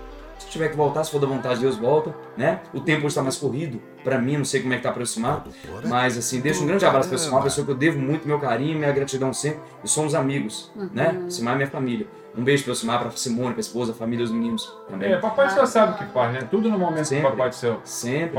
Se 0.43 0.49
tiver 0.49 0.69
que 0.69 0.75
voltar, 0.75 1.03
se 1.03 1.11
for 1.11 1.19
da 1.19 1.25
vontade 1.25 1.55
de 1.55 1.61
Deus, 1.61 1.77
volta, 1.77 2.13
né? 2.37 2.59
O 2.73 2.79
tempo 2.79 2.99
hoje 2.99 3.07
está 3.07 3.23
mais 3.23 3.37
corrido, 3.37 3.81
pra 4.03 4.19
mim, 4.19 4.37
não 4.37 4.45
sei 4.45 4.61
como 4.61 4.73
é 4.73 4.77
que 4.77 4.83
tá 4.83 4.89
aproximado, 4.89 5.49
mas 5.87 6.17
assim, 6.17 6.41
deixa 6.41 6.61
um 6.61 6.67
grande 6.67 6.85
abraço 6.85 7.17
Silmar, 7.17 7.39
uma 7.39 7.43
pessoa 7.43 7.65
que 7.65 7.71
eu 7.71 7.75
devo 7.75 7.97
muito 7.99 8.27
meu 8.27 8.39
carinho, 8.39 8.77
minha 8.77 8.91
gratidão 8.91 9.33
sempre, 9.33 9.59
e 9.83 9.87
somos 9.87 10.13
amigos, 10.13 10.71
né? 10.93 11.25
Silmar 11.29 11.53
é 11.55 11.57
minha 11.57 11.69
família. 11.69 12.07
Um 12.37 12.43
beijo 12.43 12.63
pra 12.65 12.75
Silmar, 12.75 12.99
pra 12.99 13.11
Simone, 13.11 13.53
pra 13.53 13.61
esposa, 13.61 13.93
a 13.93 13.95
família, 13.95 14.23
os 14.23 14.31
meninos 14.31 14.75
também. 14.89 15.13
É, 15.13 15.17
papai 15.17 15.49
só 15.49 15.65
sabe 15.65 15.93
o 15.93 15.97
que 15.97 16.13
faz, 16.13 16.33
né? 16.33 16.47
Tudo 16.49 16.69
no 16.69 16.77
momento 16.77 17.05
Sempre. 17.05 17.25
que 17.25 17.31
papai 17.31 17.49
do 17.49 17.55
céu 17.55 17.79
Sempre. 17.83 18.37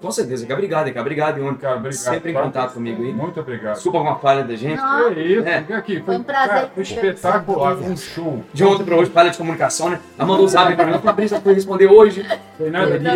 Com 0.00 0.10
certeza, 0.10 0.46
cara. 0.46 0.58
Obrigado, 0.58 0.86
cara. 0.88 1.00
Obrigado, 1.00 1.38
Ione. 1.38 1.58
Cara, 1.58 1.76
obrigado. 1.76 1.98
Sempre 1.98 2.30
em 2.30 2.34
contato 2.34 2.72
comigo 2.74 3.02
aí. 3.02 3.12
Muito 3.12 3.38
obrigado. 3.38 3.74
Desculpa 3.74 3.98
alguma 3.98 4.16
falha 4.18 4.42
da 4.44 4.56
gente. 4.56 4.76
Não, 4.80 5.12
Que 5.12 5.20
isso, 5.20 5.46
É. 5.46 5.74
aqui. 5.74 6.00
Foi 6.00 6.16
um 6.16 6.22
prazer 6.22 6.48
cara, 6.48 6.70
foi 6.74 6.82
espetacular, 6.82 7.76
foi 7.76 7.90
um 7.90 7.96
show. 7.96 8.42
De 8.52 8.64
ontem 8.64 8.84
pra 8.84 8.96
hoje, 8.96 9.10
falha 9.10 9.30
de 9.30 9.36
comunicação, 9.36 9.90
né? 9.90 10.00
Ela 10.18 10.26
mandou 10.26 10.46
um 10.46 10.48
zap 10.48 10.74
pra 10.74 10.86
mim. 10.86 10.94
O 10.94 11.00
Fabrício 11.00 11.36
já 11.36 11.42
foi 11.42 11.52
responder 11.54 11.86
hoje. 11.86 12.26
Tem 12.56 12.70
nada 12.70 12.94
ali. 12.94 13.06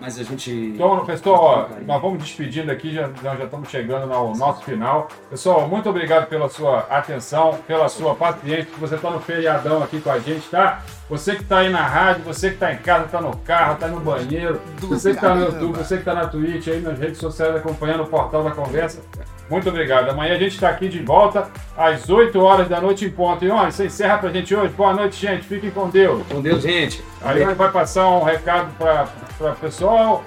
Mas 0.00 0.18
a 0.18 0.22
gente. 0.22 0.52
Então, 0.74 1.04
pessoal, 1.06 1.68
ó, 1.70 1.82
nós 1.86 2.02
vamos 2.02 2.18
despedindo 2.22 2.70
aqui, 2.70 2.92
já, 2.92 3.08
nós 3.08 3.38
já 3.38 3.44
estamos 3.44 3.68
chegando 3.70 4.12
ao 4.12 4.34
nosso 4.36 4.62
final. 4.62 5.08
Pessoal, 5.30 5.66
muito 5.68 5.88
obrigado 5.88 6.26
pela 6.28 6.48
sua 6.50 6.80
atenção, 6.90 7.58
pela 7.66 7.88
sua 7.88 8.14
paciência, 8.14 8.66
que 8.66 8.78
você 8.80 8.96
está 8.96 9.10
no 9.10 9.20
feriadão 9.20 9.82
aqui 9.82 10.00
com 10.00 10.10
a 10.10 10.18
gente, 10.18 10.48
tá? 10.50 10.82
Você 11.08 11.36
que 11.36 11.42
está 11.42 11.58
aí 11.58 11.70
na 11.70 11.82
rádio, 11.82 12.22
você 12.24 12.48
que 12.48 12.54
está 12.54 12.72
em 12.72 12.78
casa, 12.78 13.04
está 13.04 13.20
no 13.20 13.36
carro, 13.38 13.74
está 13.74 13.88
no 13.88 14.00
banheiro, 14.00 14.60
você 14.80 15.10
que 15.10 15.16
está 15.16 15.34
no 15.34 15.44
YouTube, 15.44 15.76
você 15.76 15.96
que 15.96 16.00
está 16.00 16.14
na 16.14 16.26
Twitch, 16.26 16.68
aí 16.68 16.80
nas 16.80 16.98
redes 16.98 17.18
sociais 17.18 17.54
acompanhando 17.54 18.04
o 18.04 18.06
Portal 18.06 18.42
da 18.42 18.50
Conversa. 18.50 19.02
Muito 19.50 19.68
obrigado. 19.68 20.08
Amanhã 20.08 20.34
a 20.34 20.38
gente 20.38 20.54
está 20.54 20.70
aqui 20.70 20.88
de 20.88 21.00
volta 21.00 21.48
às 21.76 22.08
8 22.08 22.40
horas 22.40 22.68
da 22.68 22.80
noite 22.80 23.04
em 23.04 23.10
ponto. 23.10 23.44
E 23.44 23.50
olha, 23.50 23.70
você 23.70 23.84
encerra 23.86 24.16
pra 24.16 24.30
gente 24.30 24.54
hoje. 24.54 24.72
Boa 24.72 24.94
noite, 24.94 25.20
gente. 25.20 25.44
Fiquem 25.44 25.70
com 25.70 25.90
Deus. 25.90 26.26
Com 26.26 26.40
Deus, 26.40 26.62
gente. 26.62 27.04
Aí 27.20 27.44
vai 27.54 27.70
passar 27.70 28.08
um 28.08 28.24
recado 28.24 28.70
para 28.78 29.52
o 29.52 29.56
pessoal. 29.56 30.24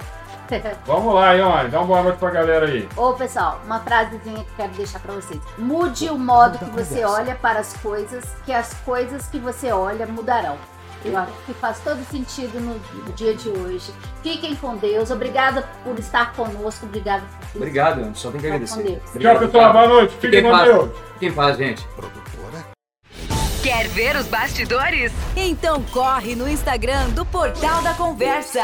Vamos 0.86 1.14
lá, 1.14 1.32
Ione. 1.32 1.68
Dá 1.70 1.78
uma 1.78 1.86
boa 1.86 2.02
noite 2.02 2.18
pra 2.18 2.30
galera 2.30 2.66
aí. 2.66 2.88
Ô, 2.96 3.12
pessoal, 3.12 3.60
uma 3.64 3.80
frasezinha 3.80 4.44
que 4.44 4.50
eu 4.50 4.56
quero 4.56 4.72
deixar 4.72 4.98
pra 5.00 5.14
vocês. 5.14 5.40
Mude 5.56 6.08
o 6.08 6.18
modo 6.18 6.58
que 6.58 6.70
você 6.70 7.04
olha 7.04 7.34
para 7.34 7.60
as 7.60 7.74
coisas, 7.74 8.24
que 8.44 8.52
as 8.52 8.74
coisas 8.84 9.26
que 9.28 9.38
você 9.38 9.72
olha 9.72 10.06
mudarão. 10.06 10.56
Eu 11.04 11.16
acho 11.16 11.32
que 11.46 11.54
faz 11.54 11.78
todo 11.80 12.02
sentido 12.10 12.58
no 12.60 12.78
dia 13.12 13.32
de 13.32 13.48
hoje. 13.48 13.92
Fiquem 14.22 14.56
com 14.56 14.76
Deus. 14.76 15.10
Obrigada 15.10 15.62
por 15.84 15.96
estar 15.98 16.32
conosco. 16.32 16.86
Obrigada 16.86 17.22
por 17.52 17.58
Obrigado, 17.58 18.00
Ione. 18.00 18.16
Só 18.16 18.30
tem 18.30 18.40
que 18.40 18.46
agradecer. 18.46 18.82
Tchau, 18.82 19.00
Obrigado, 19.10 19.38
pessoal. 19.38 19.72
Boa 19.72 19.88
noite. 19.88 20.14
Fiquem 20.14 20.30
Fiquem 20.30 20.50
em 20.50 20.58
com. 20.58 20.64
Deus. 20.64 20.90
Fiquem 21.14 21.28
em 21.28 21.32
paz, 21.32 21.56
gente. 21.56 21.86
Quer 23.62 23.88
ver 23.88 24.16
os 24.16 24.26
bastidores? 24.26 25.12
Então 25.36 25.82
corre 25.92 26.34
no 26.34 26.48
Instagram 26.48 27.10
do 27.10 27.24
Portal 27.24 27.82
da 27.82 27.92
Conversa. 27.94 28.62